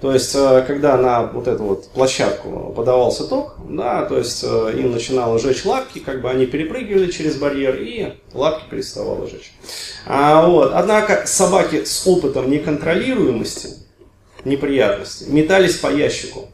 То 0.00 0.12
есть, 0.12 0.34
э, 0.34 0.64
когда 0.66 0.96
на 0.96 1.22
вот 1.22 1.46
эту 1.46 1.62
вот 1.62 1.88
площадку 1.90 2.74
подавался 2.76 3.22
ток, 3.22 3.54
да, 3.68 4.04
то 4.04 4.18
есть 4.18 4.42
э, 4.42 4.72
им 4.76 4.90
начинало 4.90 5.38
жечь 5.38 5.64
лапки, 5.64 6.00
как 6.00 6.22
бы 6.22 6.28
они 6.28 6.46
перепрыгивали 6.46 7.08
через 7.08 7.36
барьер, 7.36 7.76
и 7.76 8.14
лапки 8.34 8.64
переставало 8.68 9.28
жечь. 9.28 9.52
А, 10.04 10.44
вот. 10.48 10.72
Однако 10.74 11.22
собаки 11.26 11.84
с 11.84 12.04
опытом 12.04 12.50
неконтролируемости, 12.50 13.68
неприятностей, 14.44 15.26
метались 15.28 15.76
по 15.76 15.92
ящику, 15.92 16.48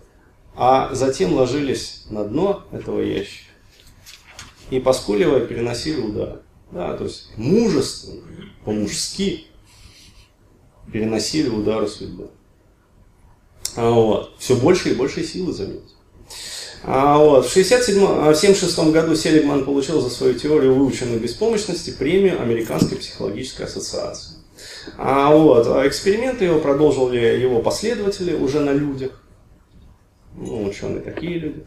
а 0.54 0.94
затем 0.94 1.34
ложились 1.34 2.04
на 2.10 2.24
дно 2.24 2.64
этого 2.72 3.00
ящика 3.00 3.48
и, 4.70 4.80
поскуливая, 4.80 5.46
переносили 5.46 6.00
удары. 6.00 6.40
Да, 6.70 6.94
то 6.94 7.04
есть 7.04 7.30
мужественно, 7.36 8.22
по-мужски 8.64 9.46
переносили 10.92 11.48
удары 11.48 11.88
судьбы. 11.88 12.30
А, 13.76 13.90
вот. 13.90 14.34
Все 14.38 14.56
больше 14.56 14.90
и 14.90 14.94
больше 14.94 15.24
силы, 15.24 15.52
заметьте. 15.52 15.94
А, 16.82 17.18
вот. 17.18 17.46
В 17.46 17.50
1976 17.50 18.78
а, 18.78 18.84
году 18.90 19.14
Селигман 19.14 19.64
получил 19.64 20.00
за 20.00 20.10
свою 20.10 20.34
теорию 20.34 20.74
выученной 20.74 21.18
беспомощности 21.18 21.90
премию 21.90 22.40
Американской 22.40 22.98
психологической 22.98 23.66
ассоциации. 23.66 24.37
А, 24.96 25.30
вот. 25.34 25.66
Эксперименты 25.86 26.46
его 26.46 26.60
продолжили 26.60 27.18
его 27.18 27.60
последователи 27.60 28.34
уже 28.34 28.60
на 28.60 28.70
людях 28.70 29.12
ну, 30.40 30.64
ученые 30.66 31.00
такие 31.00 31.38
люди, 31.38 31.64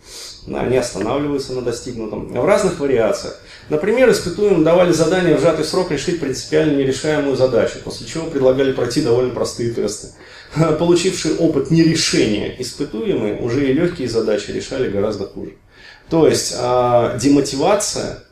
да, 0.47 0.61
они 0.61 0.77
останавливаются 0.77 1.53
на 1.53 1.61
достигнутом, 1.61 2.31
в 2.31 2.45
разных 2.45 2.79
вариациях. 2.79 3.39
Например, 3.69 4.09
испытуемым 4.09 4.63
давали 4.63 4.91
задание 4.91 5.35
в 5.35 5.41
сжатый 5.41 5.65
срок 5.65 5.91
решить 5.91 6.19
принципиально 6.19 6.77
нерешаемую 6.77 7.35
задачу, 7.35 7.79
после 7.83 8.07
чего 8.07 8.27
предлагали 8.27 8.71
пройти 8.71 9.01
довольно 9.01 9.33
простые 9.33 9.73
тесты. 9.73 10.09
Получившие 10.79 11.35
опыт 11.35 11.71
нерешения 11.71 12.55
испытуемые 12.59 13.41
уже 13.41 13.69
и 13.69 13.73
легкие 13.73 14.07
задачи 14.07 14.51
решали 14.51 14.89
гораздо 14.89 15.25
хуже. 15.25 15.53
То 16.09 16.27
есть 16.27 16.55
э, 16.57 17.17
демотивация, 17.21 18.23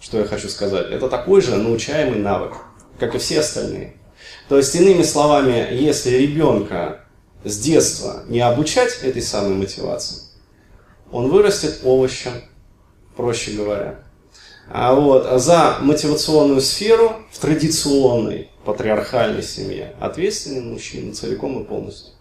что 0.00 0.18
я 0.18 0.24
хочу 0.24 0.48
сказать, 0.48 0.90
это 0.90 1.08
такой 1.08 1.40
же 1.40 1.56
научаемый 1.56 2.18
навык, 2.18 2.54
как 2.98 3.14
и 3.14 3.18
все 3.18 3.40
остальные. 3.40 3.94
То 4.48 4.58
есть, 4.58 4.74
иными 4.74 5.02
словами, 5.02 5.68
если 5.72 6.10
ребенка 6.16 7.00
с 7.44 7.58
детства 7.58 8.24
не 8.28 8.40
обучать 8.40 8.98
этой 9.02 9.22
самой 9.22 9.54
мотивации, 9.54 10.22
он 11.10 11.28
вырастет 11.28 11.80
овощем, 11.84 12.32
проще 13.16 13.52
говоря. 13.52 14.00
А 14.70 14.94
вот 14.94 15.40
за 15.40 15.78
мотивационную 15.80 16.60
сферу 16.60 17.16
в 17.30 17.38
традиционной 17.38 18.50
патриархальной 18.64 19.42
семье 19.42 19.94
ответственен 20.00 20.72
мужчина 20.72 21.14
целиком 21.14 21.62
и 21.62 21.64
полностью. 21.64 22.14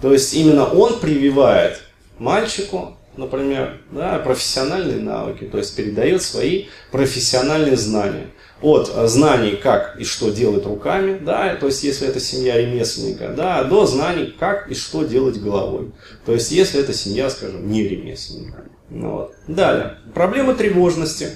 То 0.00 0.12
есть 0.12 0.32
именно 0.32 0.64
он 0.64 0.98
прививает 0.98 1.80
мальчику, 2.18 2.96
например, 3.16 3.82
да, 3.90 4.18
профессиональные 4.18 4.98
навыки, 4.98 5.44
то 5.44 5.58
есть 5.58 5.76
передает 5.76 6.22
свои 6.22 6.66
профессиональные 6.90 7.76
знания 7.76 8.28
от 8.62 8.88
знаний, 9.08 9.56
как 9.56 9.96
и 9.98 10.04
что 10.04 10.30
делать 10.30 10.66
руками, 10.66 11.18
да, 11.18 11.54
то 11.56 11.66
есть 11.66 11.82
если 11.82 12.06
это 12.06 12.20
семья 12.20 12.56
ремесленника, 12.56 13.28
да, 13.28 13.64
до 13.64 13.86
знаний, 13.86 14.34
как 14.38 14.70
и 14.70 14.74
что 14.74 15.04
делать 15.04 15.40
головой. 15.40 15.92
То 16.26 16.32
есть 16.32 16.50
если 16.50 16.80
это 16.80 16.92
семья, 16.92 17.30
скажем, 17.30 17.70
не 17.70 17.86
ремесленника. 17.86 18.64
Ну 18.90 19.10
вот. 19.12 19.34
Далее. 19.46 19.98
Проблемы 20.14 20.54
тревожности. 20.54 21.28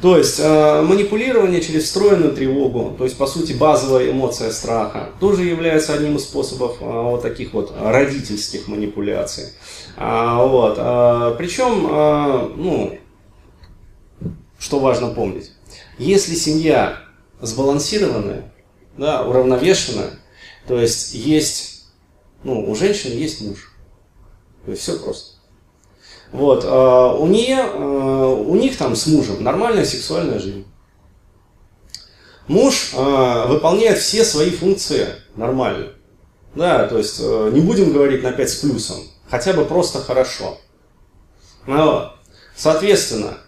То 0.00 0.16
есть 0.16 0.38
э, 0.38 0.82
манипулирование 0.82 1.60
через 1.60 1.84
встроенную 1.84 2.32
тревогу, 2.32 2.94
то 2.96 3.02
есть 3.02 3.18
по 3.18 3.26
сути 3.26 3.52
базовая 3.52 4.12
эмоция 4.12 4.52
страха, 4.52 5.08
тоже 5.18 5.42
является 5.42 5.92
одним 5.92 6.16
из 6.16 6.22
способов 6.22 6.76
э, 6.80 6.84
вот 6.84 7.22
таких 7.22 7.52
вот 7.52 7.72
родительских 7.76 8.68
манипуляций. 8.68 9.46
А, 9.96 10.46
вот, 10.46 10.76
а, 10.78 11.34
причем, 11.34 11.88
а, 11.90 12.52
ну, 12.56 12.96
что 14.60 14.78
важно 14.78 15.08
помнить, 15.08 15.50
если 15.98 16.34
семья 16.34 16.98
сбалансированная, 17.40 18.52
да, 18.96 19.24
уравновешенная, 19.24 20.18
то 20.66 20.78
есть 20.78 21.14
есть, 21.14 21.86
ну, 22.44 22.70
у 22.70 22.74
женщины 22.74 23.12
есть 23.12 23.40
муж. 23.40 23.72
То 24.64 24.72
есть 24.72 24.82
все 24.82 24.98
просто. 24.98 25.36
Вот, 26.32 26.64
э, 26.64 26.68
у, 26.68 27.26
нее, 27.26 27.56
э, 27.56 28.44
у 28.46 28.54
них 28.56 28.76
там 28.76 28.94
с 28.94 29.06
мужем 29.06 29.42
нормальная 29.42 29.84
сексуальная 29.84 30.38
жизнь. 30.38 30.66
Муж 32.48 32.92
э, 32.94 33.46
выполняет 33.46 33.98
все 33.98 34.24
свои 34.24 34.50
функции 34.50 35.08
нормально. 35.36 35.92
Да, 36.54 36.86
то 36.86 36.98
есть 36.98 37.18
э, 37.20 37.50
не 37.52 37.60
будем 37.60 37.92
говорить 37.92 38.22
на 38.22 38.32
5 38.32 38.50
с 38.50 38.56
плюсом, 38.56 38.96
хотя 39.28 39.52
бы 39.52 39.64
просто 39.64 40.00
хорошо. 40.00 40.58
Но, 41.66 42.14
соответственно, 42.56 43.38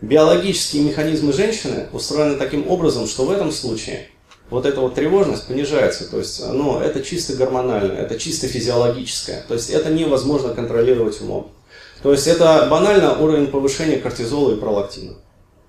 биологические 0.00 0.82
механизмы 0.84 1.32
женщины 1.32 1.88
устроены 1.92 2.36
таким 2.36 2.68
образом, 2.68 3.06
что 3.06 3.24
в 3.24 3.30
этом 3.30 3.52
случае 3.52 4.08
вот 4.50 4.64
эта 4.64 4.80
вот 4.80 4.94
тревожность 4.94 5.46
понижается. 5.46 6.10
То 6.10 6.18
есть, 6.18 6.42
ну, 6.44 6.78
это 6.78 7.02
чисто 7.02 7.34
гормонально, 7.34 7.92
это 7.92 8.18
чисто 8.18 8.48
физиологическое. 8.48 9.44
То 9.46 9.54
есть, 9.54 9.70
это 9.70 9.90
невозможно 9.90 10.54
контролировать 10.54 11.20
умом. 11.20 11.52
То 12.02 12.12
есть, 12.12 12.26
это 12.26 12.68
банально 12.70 13.18
уровень 13.18 13.48
повышения 13.48 13.98
кортизола 13.98 14.54
и 14.54 14.60
пролактина. 14.60 15.16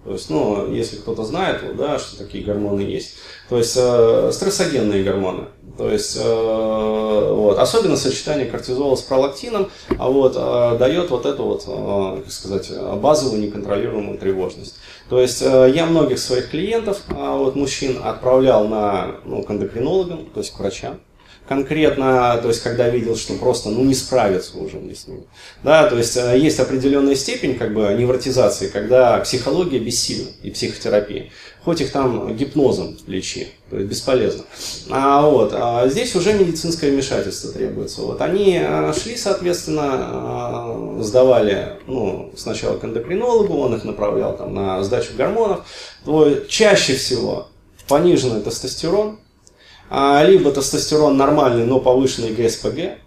То 0.06 0.14
есть, 0.14 0.30
ну, 0.30 0.72
если 0.72 0.96
кто-то 0.96 1.26
знает, 1.26 1.62
да, 1.76 2.00
что 2.00 2.18
такие 2.18 2.44
гормоны 2.44 2.82
есть. 2.82 3.16
То 3.50 3.58
есть, 3.58 3.76
э, 3.78 4.30
стрессогенные 4.32 5.04
гормоны. 5.04 5.46
То 5.78 5.90
есть, 5.90 6.18
э, 6.22 7.34
вот, 7.34 7.58
особенно 7.58 7.96
сочетание 7.96 8.46
кортизола 8.46 8.96
с 8.96 9.02
пролактином 9.02 9.72
а 9.98 10.10
вот, 10.10 10.34
э, 10.36 10.78
дает 10.78 11.10
вот 11.10 11.26
эту 11.26 11.44
вот, 11.44 11.64
э, 11.68 12.22
как 12.24 12.32
сказать, 12.32 12.72
базовую 12.98 13.42
неконтролируемую 13.42 14.20
тревожность. 14.20 14.76
То 15.10 15.20
есть, 15.20 15.42
э, 15.42 15.72
я 15.74 15.86
многих 15.86 16.20
своих 16.20 16.50
клиентов, 16.52 17.02
э, 17.10 17.14
вот, 17.16 17.56
мужчин, 17.56 18.00
отправлял 18.04 18.68
на, 18.68 19.16
ну, 19.26 19.42
к 19.42 19.50
эндокринологам, 19.50 20.28
то 20.34 20.42
есть 20.42 20.54
к 20.54 20.60
врачам 20.60 21.00
конкретно, 21.50 22.40
то 22.44 22.48
есть 22.50 22.62
когда 22.62 22.90
видел, 22.90 23.18
что 23.18 23.34
просто 23.34 23.70
ну, 23.70 23.84
не 23.84 23.96
справится 23.96 24.56
уже 24.60 24.78
мне 24.78 24.94
с 24.94 25.08
ними. 25.08 25.24
Да, 25.64 25.90
то 25.90 25.98
есть 25.98 26.16
э, 26.16 26.38
есть 26.38 26.60
определенная 26.60 27.16
степень 27.16 27.58
как 27.58 27.74
бы 27.74 27.92
невротизации, 27.98 28.68
когда 28.68 29.18
психология 29.18 29.80
бессильна 29.80 30.30
и 30.44 30.52
психотерапия. 30.52 31.32
Хоть 31.66 31.82
их 31.82 31.92
там 31.92 32.36
гипнозом 32.38 32.98
лечи, 33.08 33.48
то 33.72 33.78
есть 33.78 33.90
бесполезно. 33.90 34.44
А, 34.92 35.28
вот, 35.28 35.52
а 35.56 35.88
здесь 35.90 36.16
уже 36.16 36.34
медицинское 36.34 36.92
вмешательство 36.92 37.52
требуется. 37.52 38.02
Вот, 38.02 38.22
они 38.22 38.60
э, 38.62 38.94
шли, 38.94 39.18
соответственно, 39.18 41.00
э, 41.00 41.02
сдавали 41.02 41.80
ну, 41.88 42.32
сначала 42.38 42.78
к 42.78 42.86
эндокринологу, 42.86 43.58
он 43.58 43.74
их 43.74 43.84
направлял 43.86 44.38
там, 44.38 44.54
на 44.54 44.84
сдачу 44.84 45.14
гормонов. 45.18 45.66
То 46.06 46.42
чаще 46.48 46.94
всего 46.94 47.48
пониженный 47.88 48.42
тестостерон, 48.42 49.18
либо 49.92 50.52
тестостерон 50.52 51.18
нормальный, 51.18 51.66
но 51.66 51.80
повышенный 51.80 52.32
ГСПГ. 52.32 53.00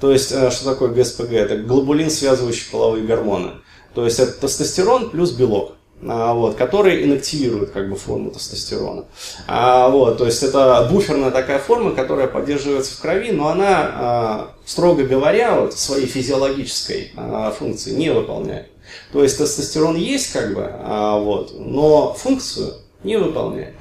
То 0.00 0.12
есть, 0.12 0.32
э, 0.32 0.50
что 0.50 0.64
такое 0.64 0.90
ГСПГ? 0.90 1.32
Это 1.32 1.56
глобулин, 1.56 2.10
связывающий 2.10 2.70
половые 2.70 3.04
гормоны. 3.04 3.52
То 3.94 4.04
есть, 4.04 4.20
это 4.20 4.32
тестостерон 4.32 5.10
плюс 5.10 5.32
белок. 5.32 5.72
А, 6.06 6.32
вот, 6.32 6.54
который 6.54 7.04
инактивирует 7.04 7.70
как 7.70 7.90
бы 7.90 7.96
форму 7.96 8.30
тестостерона. 8.30 9.06
А, 9.48 9.88
вот, 9.88 10.18
то 10.18 10.26
есть 10.26 10.44
это 10.44 10.88
буферная 10.88 11.32
такая 11.32 11.58
форма, 11.58 11.90
которая 11.90 12.28
поддерживается 12.28 12.94
в 12.94 13.00
крови, 13.00 13.32
но 13.32 13.48
она, 13.48 13.90
а, 13.94 14.50
строго 14.64 15.02
говоря, 15.02 15.60
вот, 15.60 15.74
своей 15.74 16.06
физиологической 16.06 17.10
а, 17.16 17.50
функции 17.50 17.90
не 17.96 18.12
выполняет. 18.12 18.68
То 19.12 19.24
есть 19.24 19.38
тестостерон 19.38 19.96
есть 19.96 20.32
как 20.32 20.54
бы, 20.54 20.70
а, 20.70 21.18
вот, 21.18 21.52
но 21.58 22.14
функцию 22.14 22.74
не 23.02 23.16
выполняет. 23.16 23.74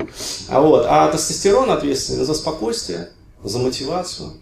А, 0.50 0.62
вот, 0.62 0.86
а 0.88 1.12
тестостерон 1.12 1.70
ответственен 1.72 2.26
за 2.26 2.34
спокойствие, 2.34 3.10
за 3.44 3.60
мотивацию. 3.60 4.34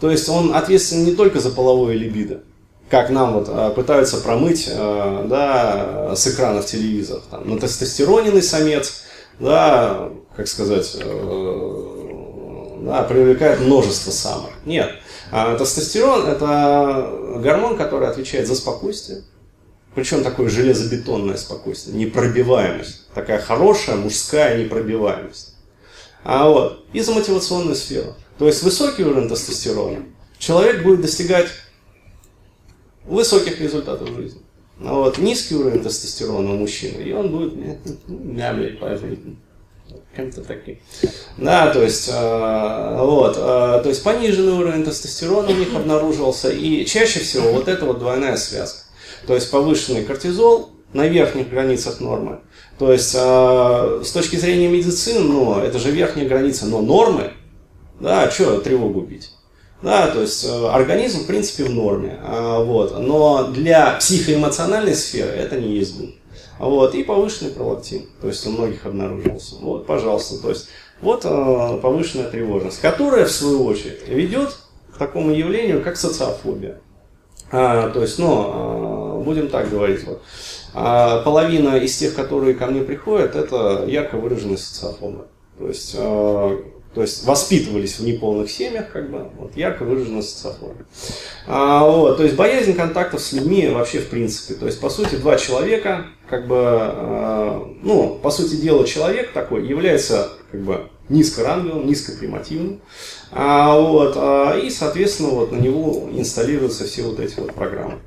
То 0.00 0.10
есть 0.10 0.28
он 0.28 0.54
ответственен 0.54 1.04
не 1.04 1.12
только 1.12 1.40
за 1.40 1.50
половое 1.50 1.94
либидо, 1.94 2.42
как 2.88 3.10
нам 3.10 3.34
вот 3.34 3.46
а, 3.48 3.70
пытаются 3.70 4.18
промыть 4.18 4.68
а, 4.70 5.26
да, 5.26 6.14
с 6.14 6.26
экранов 6.28 6.66
телевизоров. 6.66 7.24
Там, 7.30 7.48
на 7.48 7.58
тестостероненный 7.58 8.42
самец, 8.42 9.02
да, 9.40 10.10
как 10.36 10.46
сказать, 10.46 10.96
э, 11.00 12.78
да, 12.82 13.02
привлекает 13.02 13.60
множество 13.60 14.10
самок. 14.10 14.50
Нет. 14.64 14.90
А 15.30 15.56
тестостерон– 15.56 16.26
это 16.28 17.10
гормон, 17.36 17.76
который 17.76 18.08
отвечает 18.08 18.46
за 18.46 18.54
спокойствие, 18.54 19.22
причем 19.94 20.22
такое 20.22 20.48
железобетонное 20.48 21.36
спокойствие, 21.36 21.96
непробиваемость. 21.96 23.07
Такая 23.18 23.40
хорошая 23.40 23.96
мужская 23.96 24.62
непробиваемость. 24.62 25.56
А 26.22 26.48
вот, 26.48 26.84
и 26.92 27.00
за 27.00 27.10
мотивационную 27.10 27.74
сферу. 27.74 28.14
То 28.38 28.46
есть 28.46 28.62
высокий 28.62 29.02
уровень 29.02 29.28
тестостерона, 29.28 30.04
человек 30.38 30.84
будет 30.84 31.00
достигать 31.00 31.48
высоких 33.04 33.60
результатов 33.60 34.08
в 34.08 34.14
жизни. 34.14 34.40
А 34.80 34.94
вот 34.94 35.18
низкий 35.18 35.56
уровень 35.56 35.82
тестостерона 35.82 36.52
у 36.52 36.58
мужчины, 36.58 37.02
и 37.02 37.12
он 37.12 37.32
будет 37.32 37.54
мямлить 38.06 38.78
по 38.78 38.90
жизни. 38.90 39.36
Кем-то 40.14 40.42
таким. 40.42 40.78
Да, 41.38 41.72
то 41.72 41.82
есть, 41.82 42.08
э, 42.08 42.96
вот, 43.00 43.36
э, 43.36 43.80
то 43.82 43.88
есть 43.88 44.04
пониженный 44.04 44.52
уровень 44.52 44.84
тестостерона 44.84 45.48
у 45.48 45.56
них 45.56 45.74
обнаруживался, 45.74 46.50
и 46.50 46.84
чаще 46.84 47.18
всего 47.18 47.50
вот 47.50 47.66
это 47.66 47.84
вот 47.84 47.98
двойная 47.98 48.36
связка. 48.36 48.84
То 49.26 49.34
есть 49.34 49.50
повышенный 49.50 50.04
кортизол 50.04 50.70
на 50.92 51.08
верхних 51.08 51.50
границах 51.50 51.98
нормы. 51.98 52.42
То 52.78 52.92
есть 52.92 53.14
э, 53.18 54.02
с 54.04 54.12
точки 54.12 54.36
зрения 54.36 54.68
медицины, 54.68 55.20
ну, 55.20 55.58
это 55.58 55.78
же 55.78 55.90
верхняя 55.90 56.28
граница, 56.28 56.66
но 56.66 56.80
нормы, 56.80 57.32
да, 57.98 58.30
что 58.30 58.60
тревогу 58.60 59.00
бить? 59.00 59.32
Да, 59.82 60.08
то 60.08 60.20
есть 60.20 60.44
э, 60.44 60.68
организм, 60.68 61.24
в 61.24 61.26
принципе, 61.26 61.64
в 61.64 61.70
норме. 61.70 62.18
А, 62.22 62.62
вот, 62.62 62.98
но 62.98 63.48
для 63.48 63.92
психоэмоциональной 63.92 64.94
сферы 64.94 65.30
это 65.30 65.60
не 65.60 65.76
есть 65.76 65.98
гун. 65.98 66.14
Вот, 66.60 66.94
и 66.94 67.02
повышенный 67.04 67.50
пролактин, 67.50 68.06
то 68.20 68.28
есть 68.28 68.44
у 68.46 68.50
многих 68.50 68.86
обнаружился. 68.86 69.56
Вот, 69.60 69.86
пожалуйста, 69.86 70.40
то 70.40 70.48
есть 70.48 70.68
вот 71.00 71.24
э, 71.24 71.78
повышенная 71.82 72.30
тревожность, 72.30 72.80
которая, 72.80 73.26
в 73.26 73.30
свою 73.30 73.64
очередь, 73.64 74.06
ведет 74.08 74.56
к 74.92 74.98
такому 74.98 75.32
явлению, 75.32 75.82
как 75.82 75.96
социофобия. 75.96 76.80
А, 77.50 77.90
то 77.90 78.02
есть, 78.02 78.18
ну, 78.18 79.07
будем 79.28 79.48
так 79.48 79.70
говорить, 79.70 80.04
вот, 80.04 80.22
а 80.74 81.22
половина 81.22 81.76
из 81.76 81.96
тех, 81.96 82.14
которые 82.14 82.54
ко 82.54 82.66
мне 82.66 82.82
приходят, 82.82 83.36
это 83.36 83.84
ярко 83.86 84.16
выраженные 84.16 84.58
социофобы. 84.58 85.26
То 85.58 85.68
есть 85.68 85.96
то 86.94 87.02
есть 87.02 87.24
воспитывались 87.24 87.98
в 87.98 88.04
неполных 88.04 88.50
семьях, 88.50 88.90
как 88.90 89.10
бы, 89.10 89.28
вот, 89.38 89.56
ярко 89.56 89.84
выражена 89.84 90.22
социофобия. 90.22 90.86
А, 91.46 91.84
вот, 91.84 92.16
то 92.16 92.24
есть 92.24 92.34
боязнь 92.34 92.74
контактов 92.74 93.20
с 93.20 93.32
людьми 93.32 93.68
вообще 93.68 94.00
в 94.00 94.08
принципе. 94.08 94.54
То 94.54 94.66
есть, 94.66 94.80
по 94.80 94.88
сути, 94.88 95.16
два 95.16 95.36
человека, 95.36 96.06
как 96.28 96.48
бы, 96.48 96.56
э, 96.58 97.60
ну, 97.82 98.18
по 98.22 98.30
сути 98.30 98.56
дела, 98.56 98.84
человек 98.86 99.32
такой 99.32 99.66
является 99.66 100.30
как 100.50 100.60
бы 100.62 100.88
низкоранговым, 101.08 101.86
низкопримативным. 101.86 102.80
А, 103.30 103.78
вот, 103.78 104.14
а, 104.16 104.58
и, 104.58 104.70
соответственно, 104.70 105.28
вот 105.28 105.52
на 105.52 105.56
него 105.56 106.08
инсталируются 106.12 106.84
все 106.84 107.02
вот 107.02 107.20
эти 107.20 107.38
вот 107.38 107.52
программы. 107.54 107.98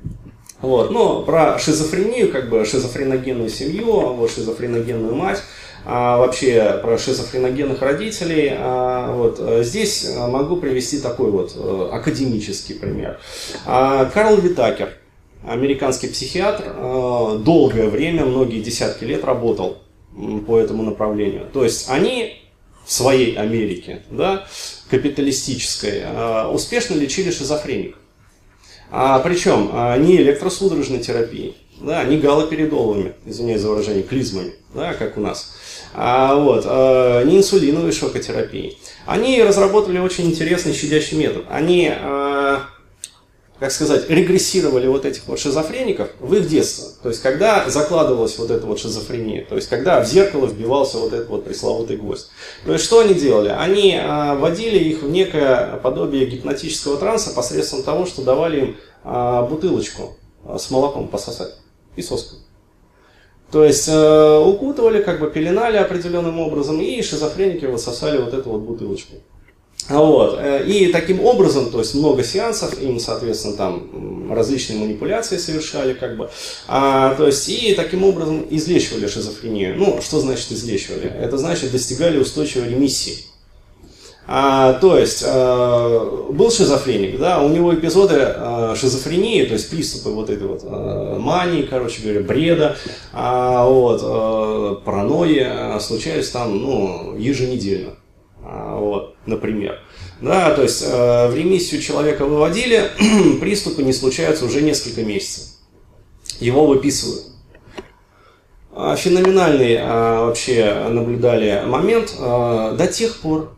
Вот. 0.62 0.90
Но 0.90 1.22
про 1.22 1.58
шизофрению, 1.58 2.30
как 2.30 2.48
бы 2.48 2.64
шизофреногенную 2.64 3.50
семью, 3.50 4.14
вот, 4.14 4.30
шизофреногенную 4.30 5.14
мать, 5.14 5.42
а, 5.84 6.18
вообще 6.18 6.78
про 6.80 6.96
шизофреногенных 6.96 7.82
родителей. 7.82 8.52
А, 8.56 9.12
вот, 9.12 9.40
здесь 9.64 10.04
э, 10.04 10.26
могу 10.26 10.56
привести 10.56 11.00
такой 11.00 11.30
вот 11.30 11.54
э, 11.56 11.88
академический 11.92 12.76
пример. 12.76 13.18
А, 13.66 14.04
Карл 14.06 14.36
Витакер, 14.36 14.94
американский 15.44 16.06
психиатр, 16.06 17.40
долгое 17.40 17.88
время, 17.88 18.24
многие 18.24 18.60
десятки 18.60 19.04
лет 19.04 19.24
работал 19.24 19.78
по 20.46 20.58
этому 20.58 20.84
направлению. 20.84 21.48
То 21.52 21.64
есть 21.64 21.90
они 21.90 22.36
в 22.86 22.92
своей 22.92 23.34
Америке, 23.34 24.02
да, 24.10 24.46
капиталистической, 24.88 26.02
успешно 26.52 26.94
лечили 26.94 27.32
шизофреников. 27.32 28.01
А, 28.94 29.18
причем 29.20 29.70
не 30.04 30.18
электросудорожной 30.18 31.00
терапией, 31.00 31.56
да, 31.80 32.04
не 32.04 32.18
галоперидоловыми, 32.18 33.14
извиняюсь 33.24 33.62
за 33.62 33.70
выражение, 33.70 34.02
клизмами, 34.02 34.52
да, 34.74 34.92
как 34.92 35.16
у 35.16 35.20
нас 35.20 35.54
а, 35.94 36.34
вот, 36.36 36.64
а, 36.66 37.22
не 37.24 37.38
инсулиновой 37.38 37.92
шокотерапии. 37.92 38.78
Они 39.06 39.42
разработали 39.42 39.98
очень 39.98 40.26
интересный 40.26 40.72
щадящий 40.72 41.18
метод. 41.18 41.44
Они, 41.50 41.90
а, 41.94 42.62
как 43.62 43.70
сказать, 43.70 44.10
регрессировали 44.10 44.88
вот 44.88 45.06
этих 45.06 45.24
вот 45.28 45.38
шизофреников 45.38 46.08
в 46.18 46.34
их 46.34 46.48
детство. 46.48 46.88
То 47.00 47.10
есть, 47.10 47.22
когда 47.22 47.70
закладывалась 47.70 48.36
вот 48.36 48.50
эта 48.50 48.66
вот 48.66 48.80
шизофрения, 48.80 49.46
то 49.48 49.54
есть, 49.54 49.68
когда 49.68 50.00
в 50.00 50.04
зеркало 50.04 50.46
вбивался 50.46 50.98
вот 50.98 51.12
этот 51.12 51.28
вот 51.28 51.44
пресловутый 51.44 51.96
гвоздь. 51.96 52.26
То 52.66 52.72
есть, 52.72 52.84
что 52.84 52.98
они 52.98 53.14
делали? 53.14 53.54
Они 53.56 53.96
а, 53.96 54.34
вводили 54.34 54.78
их 54.80 55.04
в 55.04 55.08
некое 55.08 55.76
подобие 55.76 56.26
гипнотического 56.26 56.96
транса 56.96 57.32
посредством 57.36 57.84
того, 57.84 58.04
что 58.04 58.22
давали 58.22 58.60
им 58.60 58.76
а, 59.04 59.42
бутылочку 59.44 60.16
а, 60.44 60.58
с 60.58 60.68
молоком 60.72 61.06
пососать 61.06 61.54
и 61.94 62.02
соской. 62.02 62.40
То 63.52 63.64
есть 63.64 63.86
э, 63.86 64.38
укутывали, 64.38 65.02
как 65.02 65.20
бы 65.20 65.30
пеленали 65.30 65.76
определенным 65.76 66.40
образом, 66.40 66.80
и 66.80 67.00
шизофреники 67.00 67.66
высосали 67.66 68.16
вот 68.16 68.34
эту 68.34 68.50
вот 68.50 68.62
бутылочку. 68.62 69.16
Вот. 69.88 70.38
Э, 70.38 70.64
и 70.64 70.92
таким 70.92 71.24
образом, 71.24 71.70
то 71.70 71.80
есть 71.80 71.94
много 71.94 72.22
сеансов, 72.22 72.80
им, 72.80 72.98
соответственно, 73.00 73.56
там 73.56 74.32
различные 74.32 74.78
манипуляции 74.78 75.36
совершали, 75.36 75.92
как 75.92 76.16
бы. 76.16 76.30
А, 76.68 77.14
то 77.14 77.26
есть, 77.26 77.48
и 77.48 77.74
таким 77.74 78.04
образом 78.04 78.46
излечивали 78.48 79.06
шизофрению. 79.06 79.76
Ну, 79.76 80.00
что 80.00 80.20
значит 80.20 80.52
излечивали? 80.52 81.08
Это 81.08 81.36
значит 81.36 81.72
достигали 81.72 82.18
устойчивой 82.18 82.70
ремиссии. 82.70 83.24
А, 84.24 84.74
то 84.74 84.96
есть, 84.96 85.24
э, 85.26 86.26
был 86.30 86.50
шизофреник, 86.52 87.18
да, 87.18 87.42
у 87.42 87.48
него 87.48 87.74
эпизоды 87.74 88.14
э, 88.18 88.74
шизофрении, 88.76 89.44
то 89.44 89.54
есть 89.54 89.68
приступы 89.68 90.10
вот 90.10 90.30
этой 90.30 90.46
вот 90.46 90.62
э, 90.62 91.18
мании, 91.18 91.62
короче 91.62 92.02
говоря, 92.02 92.20
бреда, 92.20 92.76
а, 93.12 93.66
вот, 93.66 94.00
э, 94.00 94.84
паранойи 94.84 95.80
случались 95.80 96.30
там, 96.30 96.56
ну, 96.56 97.16
еженедельно, 97.18 97.90
а, 97.90 98.01
вот, 98.78 99.16
например. 99.26 99.78
Да, 100.20 100.54
то 100.54 100.62
есть 100.62 100.82
э, 100.86 101.28
в 101.28 101.34
ремиссию 101.34 101.80
человека 101.80 102.24
выводили, 102.24 102.90
приступы 103.40 103.82
не 103.82 103.92
случаются 103.92 104.44
уже 104.44 104.62
несколько 104.62 105.02
месяцев. 105.02 105.48
Его 106.38 106.66
выписывают. 106.66 107.26
А, 108.74 108.96
феноменальный 108.96 109.76
а, 109.78 110.26
вообще 110.26 110.88
наблюдали 110.88 111.62
момент 111.66 112.14
а, 112.18 112.72
до 112.72 112.86
тех 112.86 113.20
пор, 113.20 113.54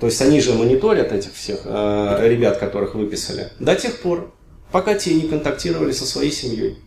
то 0.00 0.06
есть 0.06 0.20
они 0.20 0.40
же 0.40 0.54
мониторят 0.54 1.12
этих 1.12 1.32
всех 1.32 1.60
э, 1.64 2.28
ребят, 2.28 2.58
которых 2.58 2.96
выписали, 2.96 3.52
до 3.60 3.76
тех 3.76 4.00
пор, 4.00 4.34
пока 4.72 4.94
те 4.94 5.14
не 5.14 5.28
контактировали 5.28 5.92
со 5.92 6.06
своей 6.06 6.32
семьей. 6.32 6.78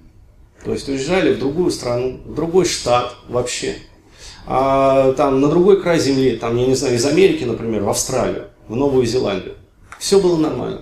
То 0.65 0.73
есть 0.73 0.89
уезжали 0.89 1.33
в 1.33 1.39
другую 1.39 1.71
страну, 1.71 2.19
в 2.25 2.35
другой 2.35 2.65
штат 2.65 3.15
вообще. 3.29 3.75
А, 4.47 5.13
там 5.13 5.41
на 5.41 5.49
другой 5.49 5.81
край 5.81 5.99
земли, 5.99 6.37
там, 6.37 6.55
я 6.57 6.67
не 6.67 6.75
знаю, 6.75 6.95
из 6.95 7.05
Америки, 7.05 7.43
например, 7.43 7.83
в 7.83 7.89
Австралию, 7.89 8.47
в 8.67 8.75
Новую 8.75 9.05
Зеландию. 9.05 9.55
Все 9.99 10.19
было 10.19 10.37
нормально. 10.37 10.81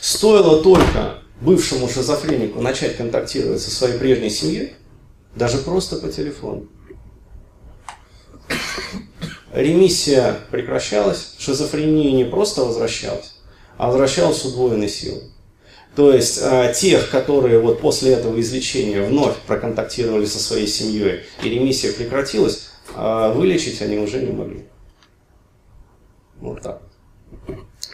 Стоило 0.00 0.62
только 0.62 1.18
бывшему 1.40 1.88
шизофренику 1.88 2.60
начать 2.60 2.96
контактировать 2.96 3.60
со 3.60 3.70
своей 3.70 3.98
прежней 3.98 4.30
семьей, 4.30 4.74
даже 5.34 5.58
просто 5.58 5.96
по 5.96 6.08
телефону 6.08 6.68
ремиссия 9.56 10.36
прекращалась, 10.50 11.34
шизофрения 11.38 12.12
не 12.12 12.24
просто 12.24 12.62
возвращалась, 12.62 13.34
а 13.78 13.88
возвращалась 13.88 14.38
с 14.38 14.44
удвоенной 14.44 14.88
силой. 14.88 15.22
То 15.96 16.12
есть 16.12 16.38
э, 16.42 16.74
тех, 16.76 17.08
которые 17.08 17.58
вот 17.58 17.80
после 17.80 18.12
этого 18.12 18.38
излечения 18.38 19.02
вновь 19.02 19.36
проконтактировали 19.46 20.26
со 20.26 20.38
своей 20.38 20.66
семьей 20.66 21.20
и 21.42 21.48
ремиссия 21.48 21.90
прекратилась, 21.90 22.65
э, 22.94 23.32
вылечить 23.34 23.80
они 23.82 23.98
уже 23.98 24.22
не 24.22 24.32
могли. 24.32 24.66
Вот 26.40 26.60
так. 26.62 26.82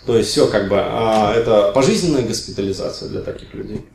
То 0.06 0.16
есть 0.16 0.30
все 0.30 0.48
как 0.48 0.68
бы, 0.68 0.76
э, 0.76 1.32
это 1.34 1.72
пожизненная 1.72 2.26
госпитализация 2.26 3.08
для 3.08 3.20
таких 3.22 3.54
людей. 3.54 3.86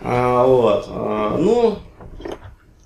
А, 0.00 0.46
вот. 0.46 0.86
А, 0.88 1.36
ну, 1.38 1.78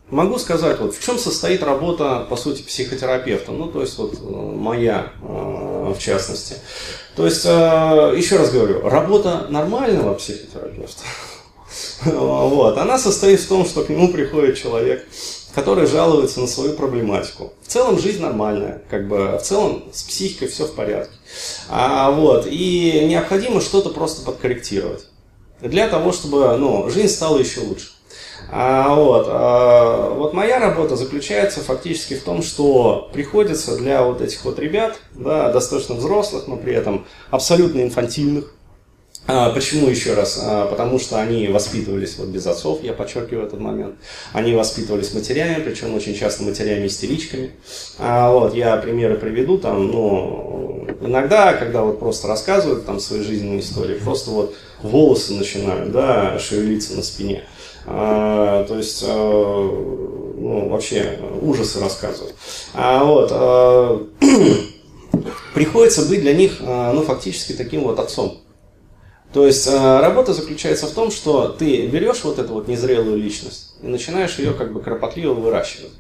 Могу 0.09 0.39
сказать, 0.39 0.79
вот 0.79 0.95
в 0.95 1.05
чем 1.05 1.19
состоит 1.19 1.65
работа, 1.65 2.25
по 2.31 2.37
сути, 2.37 2.63
психотерапевта, 2.63 3.51
ну, 3.51 3.67
то 3.67 3.81
есть, 3.81 3.99
вот 3.99 4.15
э, 4.15 4.25
моя, 4.25 5.11
э, 5.21 5.95
в 5.97 5.99
частности. 5.99 6.55
То 7.17 7.25
есть, 7.25 7.45
э, 7.45 8.15
еще 8.17 8.37
раз 8.37 8.53
говорю, 8.53 8.89
работа 8.89 9.47
нормального 9.49 10.15
психотерапевта, 10.15 11.03
вот, 12.05 12.79
она 12.79 12.99
состоит 12.99 13.41
в 13.41 13.49
том, 13.49 13.67
что 13.67 13.83
к 13.83 13.89
нему 13.89 14.13
приходит 14.13 14.57
человек, 14.57 15.05
который 15.57 15.87
жалуется 15.87 16.39
на 16.41 16.47
свою 16.47 16.75
проблематику. 16.75 17.55
В 17.63 17.69
целом 17.69 17.99
жизнь 17.99 18.21
нормальная, 18.21 18.83
как 18.91 19.09
бы 19.09 19.39
в 19.39 19.43
целом 19.43 19.85
с 19.91 20.03
психикой 20.03 20.49
все 20.49 20.67
в 20.67 20.75
порядке. 20.75 21.15
А, 21.71 22.11
вот, 22.11 22.47
и 22.47 23.07
необходимо 23.09 23.63
что-то 23.63 23.89
просто 23.89 24.23
подкорректировать 24.23 25.07
для 25.63 25.89
того, 25.89 26.13
чтобы 26.13 26.55
ну, 26.59 26.91
жизнь 26.91 27.09
стала 27.09 27.39
еще 27.39 27.61
лучше. 27.61 27.89
А, 28.53 28.95
вот, 28.95 29.27
а, 29.31 30.11
вот 30.11 30.35
моя 30.35 30.59
работа 30.59 30.95
заключается 30.95 31.61
фактически 31.61 32.17
в 32.17 32.23
том, 32.23 32.43
что 32.43 33.09
приходится 33.15 33.79
для 33.79 34.03
вот 34.03 34.21
этих 34.21 34.45
вот 34.45 34.59
ребят, 34.59 34.99
да, 35.15 35.51
достаточно 35.51 35.95
взрослых, 35.95 36.49
но 36.49 36.59
при 36.59 36.75
этом 36.75 37.07
абсолютно 37.31 37.81
инфантильных, 37.81 38.53
почему 39.27 39.89
еще 39.89 40.15
раз? 40.15 40.41
А, 40.41 40.67
потому 40.67 41.01
что 41.01 41.21
они 41.21 41.49
воспитывались 41.49 42.17
вот 42.17 42.29
без 42.29 42.47
отцов, 42.47 42.83
я 42.85 42.93
подчеркиваю 42.93 43.47
этот 43.47 43.59
момент. 43.59 43.97
Они 44.33 44.55
воспитывались 44.55 45.15
матерями, 45.15 45.63
причем 45.63 45.95
очень 45.95 46.15
часто 46.15 46.45
матерями-истеричками. 46.45 47.51
А, 47.99 48.31
вот, 48.31 48.55
я 48.55 48.77
примеры 48.77 49.17
приведу, 49.17 49.59
там, 49.59 49.89
ну, 49.91 50.87
иногда, 51.01 51.55
когда 51.55 51.83
вот 51.83 51.99
просто 51.99 52.29
рассказывают 52.29 52.87
там 52.87 53.01
свои 53.01 53.23
жизненные 53.23 53.61
истории, 53.61 53.95
просто 53.95 54.31
вот 54.31 54.55
волосы 54.83 55.35
начинают, 55.35 55.91
да, 55.91 56.39
шевелиться 56.39 56.95
на 56.95 57.03
спине. 57.03 57.43
А, 57.85 58.65
то 58.65 58.77
есть, 58.77 59.03
ну, 59.07 60.69
вообще 60.69 61.19
ужасы 61.43 61.81
рассказывают. 61.81 62.37
А, 62.75 63.03
вот, 63.03 64.13
приходится 65.55 66.03
быть 66.03 66.21
для 66.21 66.35
них, 66.35 66.61
ну, 66.61 67.03
фактически 67.03 67.53
таким 67.55 67.83
вот 67.83 67.99
отцом. 67.99 68.46
То 69.37 69.47
есть 69.47 69.71
работа 69.71 70.33
заключается 70.33 70.87
в 70.87 70.93
том, 70.93 71.11
что 71.11 71.49
ты 71.49 71.87
берешь 71.89 72.25
вот 72.25 72.39
эту 72.39 72.55
вот 72.55 72.69
незрелую 72.69 73.19
личность 73.19 73.75
и 73.83 73.87
начинаешь 73.87 74.39
ее 74.39 74.55
как 74.55 74.73
бы 74.73 74.81
кропотливо 74.81 75.35
выращивать. 75.35 75.93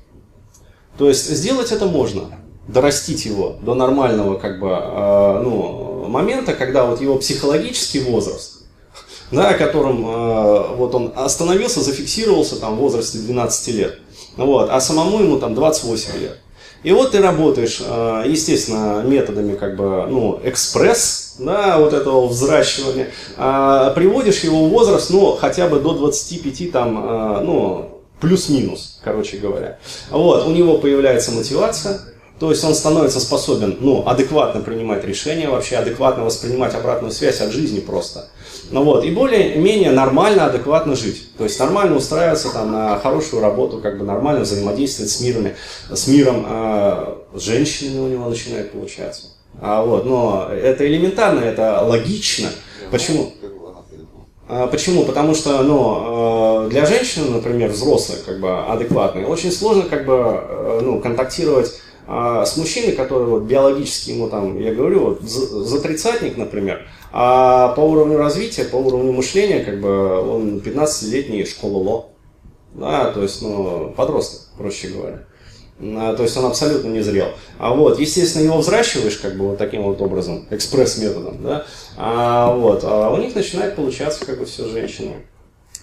То 0.96 1.10
есть 1.10 1.28
сделать 1.28 1.70
это 1.70 1.84
можно, 1.84 2.30
дорастить 2.66 3.26
его 3.26 3.56
до 3.60 3.74
нормального 3.74 4.38
как 4.38 4.58
бы, 4.58 4.70
э, 4.70 5.40
ну, 5.42 6.06
момента, 6.08 6.54
когда 6.54 6.86
вот 6.86 7.02
его 7.02 7.18
психологический 7.18 8.00
возраст, 8.00 8.62
да, 9.30 9.52
которым 9.52 10.06
э, 10.06 10.74
вот 10.76 10.94
он 10.94 11.12
остановился, 11.14 11.82
зафиксировался 11.82 12.58
там 12.58 12.76
в 12.76 12.78
возрасте 12.78 13.18
12 13.18 13.74
лет, 13.74 13.98
вот, 14.38 14.70
а 14.70 14.80
самому 14.80 15.20
ему 15.20 15.38
там 15.38 15.54
28 15.54 16.20
лет. 16.22 16.38
И 16.86 16.92
вот 16.92 17.10
ты 17.10 17.20
работаешь, 17.20 17.82
э, 17.84 18.22
естественно, 18.28 19.02
методами 19.04 19.56
как 19.56 19.74
бы, 19.74 20.06
ну, 20.08 20.40
экспресс, 20.44 21.34
да, 21.40 21.80
вот 21.80 21.92
этого 21.92 22.28
взращивания, 22.28 23.08
э, 23.36 23.92
приводишь 23.96 24.44
его 24.44 24.68
возраст, 24.68 25.10
ну, 25.10 25.32
хотя 25.32 25.66
бы 25.66 25.80
до 25.80 25.94
25 25.94 26.70
там, 26.70 26.96
э, 26.96 27.40
ну, 27.40 28.02
плюс-минус, 28.20 29.00
короче 29.02 29.38
говоря. 29.38 29.78
Вот, 30.10 30.46
у 30.46 30.52
него 30.52 30.78
появляется 30.78 31.32
мотивация, 31.32 32.02
то 32.38 32.50
есть 32.50 32.62
он 32.62 32.72
становится 32.72 33.18
способен, 33.18 33.78
ну, 33.80 34.04
адекватно 34.06 34.60
принимать 34.60 35.04
решения, 35.04 35.48
вообще 35.48 35.78
адекватно 35.78 36.22
воспринимать 36.22 36.76
обратную 36.76 37.10
связь 37.10 37.40
от 37.40 37.50
жизни 37.50 37.80
просто. 37.80 38.28
Ну 38.70 38.82
вот, 38.82 39.04
и 39.04 39.10
более-менее 39.10 39.92
нормально, 39.92 40.46
адекватно 40.46 40.96
жить. 40.96 41.28
То 41.36 41.44
есть 41.44 41.58
нормально 41.60 41.96
устраиваться 41.96 42.52
там 42.52 42.72
на 42.72 42.98
хорошую 42.98 43.40
работу, 43.40 43.78
как 43.78 43.98
бы 43.98 44.04
нормально 44.04 44.40
взаимодействовать 44.40 45.10
с 45.10 45.20
миром, 45.20 45.48
с 45.90 46.08
миром, 46.08 46.44
э, 46.48 47.14
с 47.34 47.42
женщинами 47.42 48.00
у 48.00 48.08
него 48.08 48.28
начинает 48.28 48.72
получаться. 48.72 49.28
А 49.60 49.82
вот, 49.82 50.04
но 50.04 50.48
это 50.50 50.86
элементарно, 50.86 51.40
это 51.40 51.80
логично. 51.82 52.48
Почему? 52.90 53.32
А, 54.48 54.66
почему? 54.66 55.04
Потому 55.04 55.34
что 55.34 55.62
ну, 55.62 56.66
э, 56.66 56.70
для 56.70 56.86
женщины, 56.86 57.30
например, 57.30 57.70
взрослой, 57.70 58.16
как 58.24 58.40
бы 58.40 58.64
адекватной, 58.64 59.24
очень 59.24 59.52
сложно 59.52 59.84
как 59.84 60.06
бы, 60.06 60.80
ну, 60.82 61.00
контактировать 61.00 61.80
а, 62.06 62.44
с 62.44 62.56
мужчиной, 62.56 62.92
который 62.92 63.26
вот, 63.26 63.42
биологически 63.42 64.10
ему 64.10 64.28
там, 64.28 64.58
я 64.60 64.72
говорю, 64.72 65.00
вот, 65.00 65.22
за 65.22 65.80
тридцатник, 65.80 66.36
например, 66.36 66.86
а 67.12 67.68
по 67.74 67.80
уровню 67.80 68.18
развития, 68.18 68.64
по 68.64 68.76
уровню 68.76 69.12
мышления, 69.12 69.64
как 69.64 69.80
бы 69.80 70.20
он 70.20 70.58
15-летний 70.58 71.44
школа 71.44 71.78
ЛО. 71.78 72.06
Да, 72.74 73.10
то 73.10 73.22
есть, 73.22 73.40
ну, 73.40 73.94
подросток, 73.96 74.42
проще 74.58 74.88
говоря. 74.88 75.24
А, 75.80 76.14
то 76.14 76.22
есть 76.22 76.36
он 76.36 76.46
абсолютно 76.46 76.88
не 76.88 77.00
зрел. 77.00 77.28
А 77.58 77.74
вот, 77.74 77.98
естественно, 77.98 78.44
его 78.44 78.58
взращиваешь 78.58 79.16
как 79.16 79.36
бы 79.36 79.48
вот 79.48 79.58
таким 79.58 79.82
вот 79.82 80.00
образом, 80.00 80.46
экспресс-методом, 80.50 81.42
да, 81.42 81.66
а, 81.96 82.54
вот, 82.54 82.80
а 82.84 83.10
у 83.10 83.16
них 83.18 83.34
начинает 83.34 83.76
получаться 83.76 84.24
как 84.24 84.38
бы 84.38 84.46
все 84.46 84.66
женщины. 84.68 85.26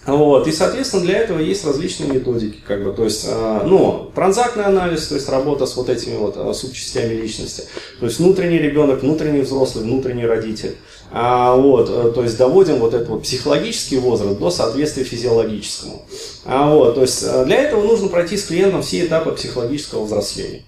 Вот, 0.06 0.46
и, 0.46 0.52
соответственно, 0.52 1.02
для 1.02 1.18
этого 1.18 1.38
есть 1.38 1.64
различные 1.64 2.10
методики, 2.10 2.58
как 2.66 2.84
бы, 2.84 2.92
то 2.92 3.04
есть, 3.04 3.24
э, 3.26 3.60
ну, 3.64 4.10
транзактный 4.14 4.64
анализ, 4.64 5.06
то 5.06 5.14
есть 5.14 5.28
работа 5.30 5.64
с 5.64 5.76
вот 5.76 5.88
этими 5.88 6.16
вот 6.16 6.36
э, 6.36 6.52
субчастями 6.52 7.14
личности, 7.14 7.64
то 8.00 8.06
есть 8.06 8.18
внутренний 8.18 8.58
ребенок, 8.58 9.02
внутренний 9.02 9.40
взрослый, 9.40 9.84
внутренний 9.84 10.26
родитель, 10.26 10.76
а, 11.10 11.56
вот, 11.56 11.88
э, 11.88 12.12
то 12.14 12.22
есть 12.22 12.36
доводим 12.36 12.76
вот 12.80 12.92
этот 12.92 13.08
вот 13.08 13.22
психологический 13.22 13.96
возраст 13.96 14.38
до 14.38 14.50
соответствия 14.50 15.04
физиологическому. 15.04 16.02
А, 16.44 16.74
вот, 16.74 16.96
то 16.96 17.00
есть 17.00 17.22
для 17.46 17.56
этого 17.56 17.82
нужно 17.82 18.08
пройти 18.08 18.36
с 18.36 18.44
клиентом 18.44 18.82
все 18.82 19.06
этапы 19.06 19.32
психологического 19.32 20.04
взросления. 20.04 20.64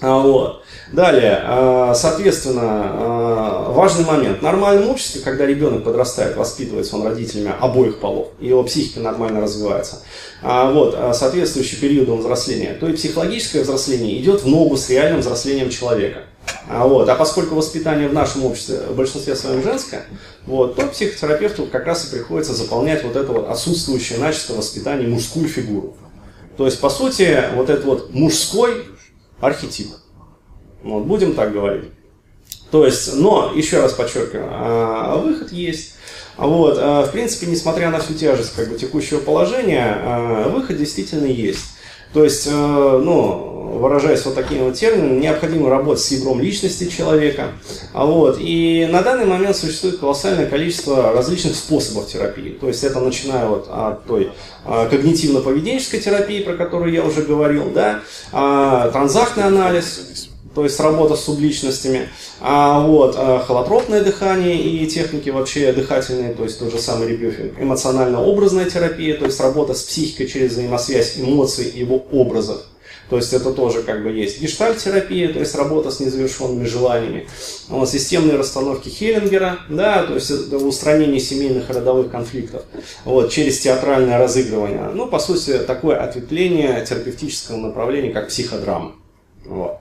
А, 0.00 0.18
вот. 0.18 0.62
Далее, 0.92 1.40
а, 1.44 1.94
соответственно, 1.94 2.62
а, 2.62 3.72
важный 3.72 4.04
момент. 4.04 4.38
В 4.38 4.42
нормальном 4.42 4.90
обществе, 4.90 5.20
когда 5.20 5.44
ребенок 5.44 5.84
подрастает, 5.84 6.36
воспитывается 6.36 6.96
он 6.96 7.06
родителями 7.06 7.52
обоих 7.60 7.98
полов, 7.98 8.28
его 8.40 8.62
психика 8.62 9.00
нормально 9.00 9.40
развивается, 9.40 10.02
вот, 10.42 10.96
соответствующий 11.14 11.78
периоду 11.78 12.16
взросления, 12.16 12.76
то 12.78 12.88
и 12.88 12.94
психологическое 12.94 13.62
взросление 13.62 14.18
идет 14.18 14.42
в 14.42 14.48
ногу 14.48 14.76
с 14.76 14.88
реальным 14.88 15.20
взрослением 15.20 15.70
человека. 15.70 16.20
Вот. 16.68 17.08
А 17.08 17.14
поскольку 17.14 17.54
воспитание 17.54 18.08
в 18.08 18.14
нашем 18.14 18.44
обществе 18.44 18.78
в 18.88 18.96
большинстве 18.96 19.36
своем 19.36 19.62
женское, 19.62 20.04
вот, 20.46 20.76
то 20.76 20.86
психотерапевту 20.86 21.66
как 21.66 21.86
раз 21.86 22.06
и 22.06 22.16
приходится 22.16 22.54
заполнять 22.54 23.04
вот 23.04 23.16
это 23.16 23.32
вот 23.32 23.48
отсутствующее 23.48 24.18
начисто 24.18 24.54
воспитание 24.54 25.08
мужскую 25.08 25.48
фигуру. 25.48 25.96
То 26.56 26.64
есть, 26.64 26.80
по 26.80 26.88
сути, 26.88 27.44
вот 27.54 27.68
этот 27.68 27.84
вот 27.84 28.14
мужской 28.14 28.84
архетип. 29.40 29.88
Вот, 30.82 31.04
будем 31.04 31.34
так 31.34 31.52
говорить. 31.52 31.90
То 32.70 32.84
есть, 32.84 33.14
но, 33.16 33.52
еще 33.54 33.80
раз 33.80 33.92
подчеркиваю, 33.92 34.48
а, 34.50 35.16
выход 35.16 35.52
есть. 35.52 35.94
Вот, 36.36 36.76
а, 36.78 37.04
в 37.04 37.12
принципе, 37.12 37.46
несмотря 37.46 37.90
на 37.90 37.98
всю 37.98 38.14
тяжесть 38.14 38.54
как 38.54 38.68
бы, 38.68 38.78
текущего 38.78 39.20
положения, 39.20 39.96
а, 39.96 40.48
выход 40.48 40.76
действительно 40.76 41.26
есть. 41.26 41.77
То 42.12 42.24
есть, 42.24 42.48
ну, 42.50 43.58
выражаясь 43.78 44.24
вот 44.24 44.34
таким 44.34 44.64
вот 44.64 44.74
термином, 44.74 45.20
необходимо 45.20 45.70
работать 45.70 46.02
с 46.02 46.10
ядром 46.10 46.40
личности 46.40 46.88
человека. 46.88 47.48
А 47.92 48.04
вот, 48.04 48.38
и 48.40 48.88
на 48.90 49.02
данный 49.02 49.26
момент 49.26 49.56
существует 49.56 49.98
колоссальное 49.98 50.46
количество 50.46 51.12
различных 51.12 51.54
способов 51.54 52.08
терапии. 52.08 52.50
То 52.50 52.68
есть 52.68 52.84
это 52.84 53.00
начиная 53.00 53.46
вот 53.46 53.68
от 53.70 54.04
той 54.04 54.32
а, 54.64 54.88
когнитивно-поведенческой 54.88 56.00
терапии, 56.00 56.42
про 56.42 56.54
которую 56.54 56.92
я 56.92 57.04
уже 57.04 57.22
говорил, 57.22 57.70
да, 57.70 58.00
а, 58.32 58.90
транзактный 58.90 59.44
анализ, 59.44 60.27
то 60.58 60.64
есть 60.64 60.80
работа 60.80 61.14
с 61.14 61.22
субличностями, 61.22 62.08
а 62.40 62.80
вот 62.80 63.14
а, 63.16 63.38
холотропное 63.38 64.02
дыхание 64.02 64.60
и 64.60 64.84
техники 64.88 65.30
вообще 65.30 65.72
дыхательные, 65.72 66.34
то 66.34 66.42
есть 66.42 66.58
тот 66.58 66.72
же 66.72 66.80
самый 66.80 67.06
ребюфинг, 67.06 67.60
эмоционально-образная 67.60 68.68
терапия, 68.68 69.16
то 69.16 69.26
есть 69.26 69.38
работа 69.38 69.74
с 69.74 69.84
психикой 69.84 70.26
через 70.26 70.54
взаимосвязь 70.54 71.16
эмоций 71.16 71.66
и 71.66 71.78
его 71.78 72.04
образов. 72.10 72.62
То 73.08 73.14
есть 73.14 73.32
это 73.32 73.52
тоже 73.52 73.84
как 73.84 74.02
бы 74.02 74.10
есть 74.10 74.42
гештальт-терапия, 74.42 75.32
то 75.32 75.38
есть 75.38 75.54
работа 75.54 75.92
с 75.92 76.00
незавершенными 76.00 76.64
желаниями. 76.64 77.28
Вот, 77.68 77.88
системные 77.88 78.36
расстановки 78.36 78.88
Хеллингера, 78.88 79.60
да, 79.68 80.02
то 80.02 80.14
есть 80.14 80.28
это 80.28 80.56
устранение 80.56 81.20
семейных 81.20 81.70
и 81.70 81.72
родовых 81.72 82.10
конфликтов 82.10 82.64
вот, 83.04 83.30
через 83.30 83.60
театральное 83.60 84.18
разыгрывание. 84.18 84.90
Ну, 84.92 85.06
по 85.06 85.20
сути, 85.20 85.56
такое 85.58 86.02
ответвление 86.02 86.84
терапевтического 86.84 87.58
направления, 87.58 88.10
как 88.10 88.26
психодрама. 88.26 88.96
Вот. 89.44 89.78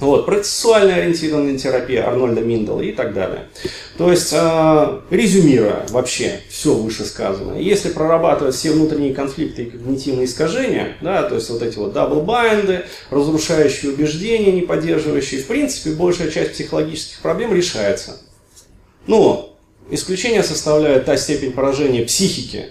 Вот, 0.00 0.26
процессуально 0.26 0.96
ориентированная 0.96 1.56
терапия 1.56 2.06
Арнольда 2.06 2.40
Миндела 2.40 2.80
и 2.80 2.92
так 2.92 3.14
далее. 3.14 3.48
То 3.96 4.10
есть, 4.10 4.32
э, 4.32 5.00
резюмируя 5.10 5.86
вообще 5.90 6.40
все 6.48 6.74
вышесказанное, 6.74 7.60
если 7.60 7.90
прорабатывать 7.90 8.54
все 8.54 8.72
внутренние 8.72 9.14
конфликты 9.14 9.62
и 9.62 9.70
когнитивные 9.70 10.26
искажения, 10.26 10.96
да, 11.00 11.22
то 11.22 11.36
есть 11.36 11.48
вот 11.48 11.62
эти 11.62 11.78
вот 11.78 11.92
double 11.92 12.38
bind 12.38 12.69
ы, 12.69 12.84
разрушающие 13.10 13.92
убеждения, 13.92 14.52
не 14.52 14.62
поддерживающие, 14.62 15.40
в 15.40 15.46
принципе, 15.46 15.90
большая 15.90 16.30
часть 16.30 16.52
психологических 16.52 17.20
проблем 17.20 17.54
решается. 17.54 18.20
Но 19.06 19.56
исключение 19.90 20.42
составляет 20.42 21.04
та 21.04 21.16
степень 21.16 21.52
поражения 21.52 22.04
психики, 22.04 22.66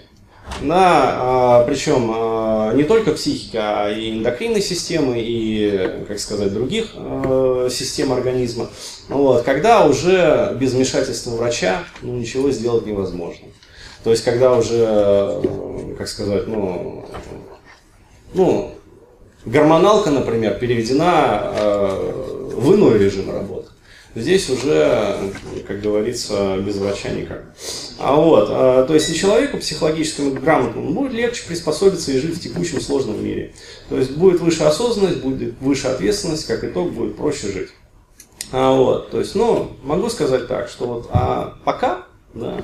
да, 0.60 1.16
а, 1.16 1.64
причем 1.64 2.10
а, 2.14 2.53
не 2.74 2.84
только 2.84 3.12
психики, 3.12 3.56
а 3.56 3.90
и 3.90 4.18
эндокринной 4.18 4.60
системы, 4.60 5.16
и, 5.18 6.04
как 6.06 6.18
сказать, 6.18 6.52
других 6.52 6.90
а, 6.94 7.68
систем 7.70 8.12
организма. 8.12 8.68
Вот, 9.08 9.42
когда 9.42 9.86
уже 9.86 10.56
без 10.60 10.72
вмешательства 10.72 11.32
врача 11.32 11.84
ну, 12.02 12.14
ничего 12.14 12.50
сделать 12.50 12.86
невозможно. 12.86 13.46
То 14.02 14.10
есть, 14.10 14.22
когда 14.24 14.52
уже, 14.52 15.40
как 15.96 16.08
сказать, 16.08 16.46
ну, 16.46 17.06
ну 18.34 18.74
гормоналка, 19.46 20.10
например, 20.10 20.58
переведена 20.58 21.50
в 21.54 22.74
иной 22.74 22.98
режим 22.98 23.30
работы. 23.30 23.63
Здесь 24.14 24.48
уже, 24.48 25.32
как 25.66 25.80
говорится, 25.80 26.56
без 26.58 26.76
врача 26.76 27.08
никак. 27.10 27.44
А 27.98 28.14
вот, 28.14 28.46
а, 28.48 28.84
то 28.84 28.94
есть 28.94 29.10
и 29.10 29.14
человеку 29.14 29.58
психологически 29.58 30.30
грамотному 30.30 30.92
будет 30.92 31.12
легче 31.12 31.44
приспособиться 31.46 32.12
и 32.12 32.18
жить 32.18 32.36
в 32.36 32.40
текущем 32.40 32.80
сложном 32.80 33.24
мире. 33.24 33.52
То 33.88 33.98
есть 33.98 34.12
будет 34.12 34.40
выше 34.40 34.62
осознанность, 34.62 35.18
будет 35.18 35.54
выше 35.60 35.88
ответственность, 35.88 36.46
как 36.46 36.62
итог 36.62 36.92
будет 36.92 37.16
проще 37.16 37.48
жить. 37.48 37.70
А 38.52 38.72
вот, 38.72 39.10
то 39.10 39.18
есть, 39.18 39.34
ну, 39.34 39.72
могу 39.82 40.08
сказать 40.08 40.46
так, 40.46 40.68
что 40.68 40.86
вот 40.86 41.08
а 41.10 41.54
пока, 41.64 42.06
да, 42.34 42.62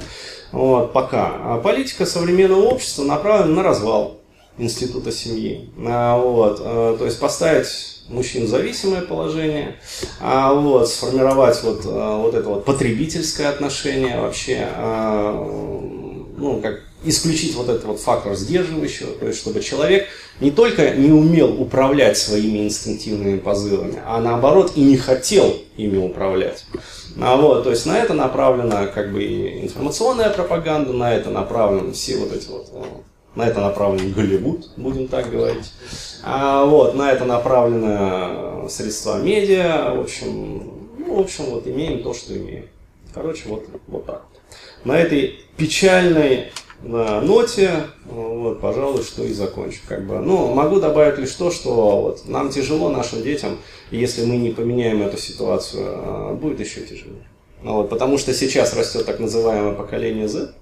вот, 0.52 0.92
пока, 0.92 1.32
а 1.40 1.58
политика 1.58 2.06
современного 2.06 2.62
общества 2.62 3.02
направлена 3.02 3.56
на 3.56 3.62
развал 3.64 4.19
института 4.60 5.10
семьи. 5.10 5.70
А, 5.86 6.18
вот, 6.18 6.60
а, 6.60 6.96
то 6.96 7.04
есть 7.04 7.18
поставить 7.18 8.02
мужчин 8.08 8.46
зависимое 8.46 9.02
положение, 9.02 9.76
а 10.20 10.52
вот, 10.52 10.88
сформировать 10.88 11.62
вот, 11.62 11.82
а, 11.86 12.18
вот 12.18 12.34
это 12.34 12.48
вот 12.48 12.64
потребительское 12.64 13.48
отношение 13.48 14.20
вообще, 14.20 14.68
а, 14.76 15.32
ну, 16.36 16.60
как 16.60 16.80
исключить 17.02 17.54
вот 17.54 17.68
этот 17.68 17.84
вот 17.84 18.00
фактор 18.00 18.34
сдерживающего, 18.34 19.12
то 19.12 19.26
есть 19.26 19.38
чтобы 19.38 19.60
человек 19.62 20.06
не 20.40 20.50
только 20.50 20.90
не 20.90 21.10
умел 21.10 21.60
управлять 21.60 22.18
своими 22.18 22.64
инстинктивными 22.66 23.38
позывами, 23.38 24.00
а 24.06 24.20
наоборот 24.20 24.72
и 24.76 24.82
не 24.82 24.96
хотел 24.96 25.56
ими 25.76 25.96
управлять. 25.96 26.64
А 27.20 27.36
вот, 27.36 27.64
то 27.64 27.70
есть 27.70 27.86
на 27.86 27.98
это 27.98 28.12
направлена 28.12 28.86
как 28.86 29.12
бы 29.12 29.22
информационная 29.62 30.30
пропаганда, 30.30 30.92
на 30.92 31.14
это 31.14 31.30
направлены 31.30 31.92
все 31.92 32.16
вот 32.18 32.32
эти 32.32 32.48
вот, 32.48 32.68
э, 32.72 32.82
на 33.34 33.46
это 33.46 33.60
направлен 33.60 34.12
Голливуд, 34.12 34.70
будем 34.76 35.08
так 35.08 35.30
говорить. 35.30 35.72
А 36.22 36.64
вот, 36.64 36.94
на 36.94 37.12
это 37.12 37.24
направлены 37.24 38.68
средства 38.68 39.20
медиа, 39.22 39.94
в 39.94 40.00
общем, 40.00 40.88
ну, 40.98 41.14
в 41.16 41.20
общем, 41.20 41.44
вот 41.46 41.66
имеем 41.66 42.02
то, 42.02 42.12
что 42.12 42.36
имеем. 42.36 42.66
Короче, 43.14 43.48
вот, 43.48 43.66
вот 43.88 44.06
так. 44.06 44.24
На 44.84 44.98
этой 44.98 45.40
печальной 45.56 46.52
на 46.82 47.20
ноте, 47.20 47.70
вот, 48.06 48.60
пожалуй, 48.60 49.02
что 49.02 49.24
и 49.24 49.32
закончу. 49.32 49.80
Как 49.88 50.06
бы. 50.06 50.18
Ну, 50.18 50.54
могу 50.54 50.80
добавить 50.80 51.18
лишь 51.18 51.32
то, 51.32 51.50
что 51.50 52.00
вот, 52.00 52.26
нам 52.26 52.50
тяжело, 52.50 52.88
нашим 52.88 53.22
детям, 53.22 53.58
если 53.90 54.24
мы 54.24 54.36
не 54.36 54.50
поменяем 54.50 55.02
эту 55.02 55.18
ситуацию, 55.18 56.36
будет 56.36 56.60
еще 56.60 56.80
тяжелее. 56.80 57.26
Ну, 57.62 57.74
вот, 57.74 57.90
потому 57.90 58.16
что 58.16 58.32
сейчас 58.32 58.74
растет 58.74 59.04
так 59.04 59.20
называемое 59.20 59.74
поколение 59.74 60.28
Z, 60.28 60.54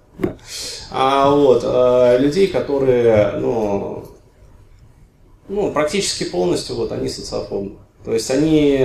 а 0.91 1.31
вот, 1.31 1.63
э, 1.65 2.19
людей, 2.19 2.49
которые 2.49 3.33
ну, 3.39 4.05
ну, 5.49 5.73
практически 5.73 6.25
полностью 6.25 6.77
вот, 6.77 6.93
они 6.93 7.09
социофобны. 7.09 7.77
То 8.05 8.15
есть 8.15 8.31
они, 8.31 8.79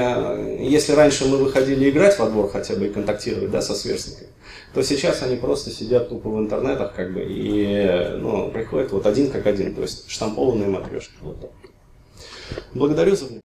если 0.59 0.93
раньше 0.93 1.25
мы 1.25 1.37
выходили 1.37 1.89
играть 1.89 2.17
во 2.19 2.29
двор 2.29 2.49
хотя 2.51 2.75
бы 2.75 2.87
и 2.87 2.89
контактировать 2.89 3.51
да, 3.51 3.61
со 3.61 3.73
сверстниками, 3.73 4.29
то 4.73 4.81
сейчас 4.81 5.21
они 5.21 5.35
просто 5.35 5.69
сидят 5.69 6.09
тупо 6.09 6.29
в 6.29 6.39
интернетах 6.39 6.93
как 6.95 7.13
бы 7.13 7.23
и 7.25 8.17
ну, 8.17 8.49
приходят 8.51 8.91
вот 8.91 9.05
один 9.05 9.29
как 9.29 9.45
один, 9.45 9.75
то 9.75 9.81
есть 9.81 10.09
штампованные 10.09 10.67
матрешки. 10.67 11.13
Вот 11.21 11.39
так. 11.39 11.51
Благодарю 12.73 13.15
за 13.15 13.25
внимание. 13.25 13.41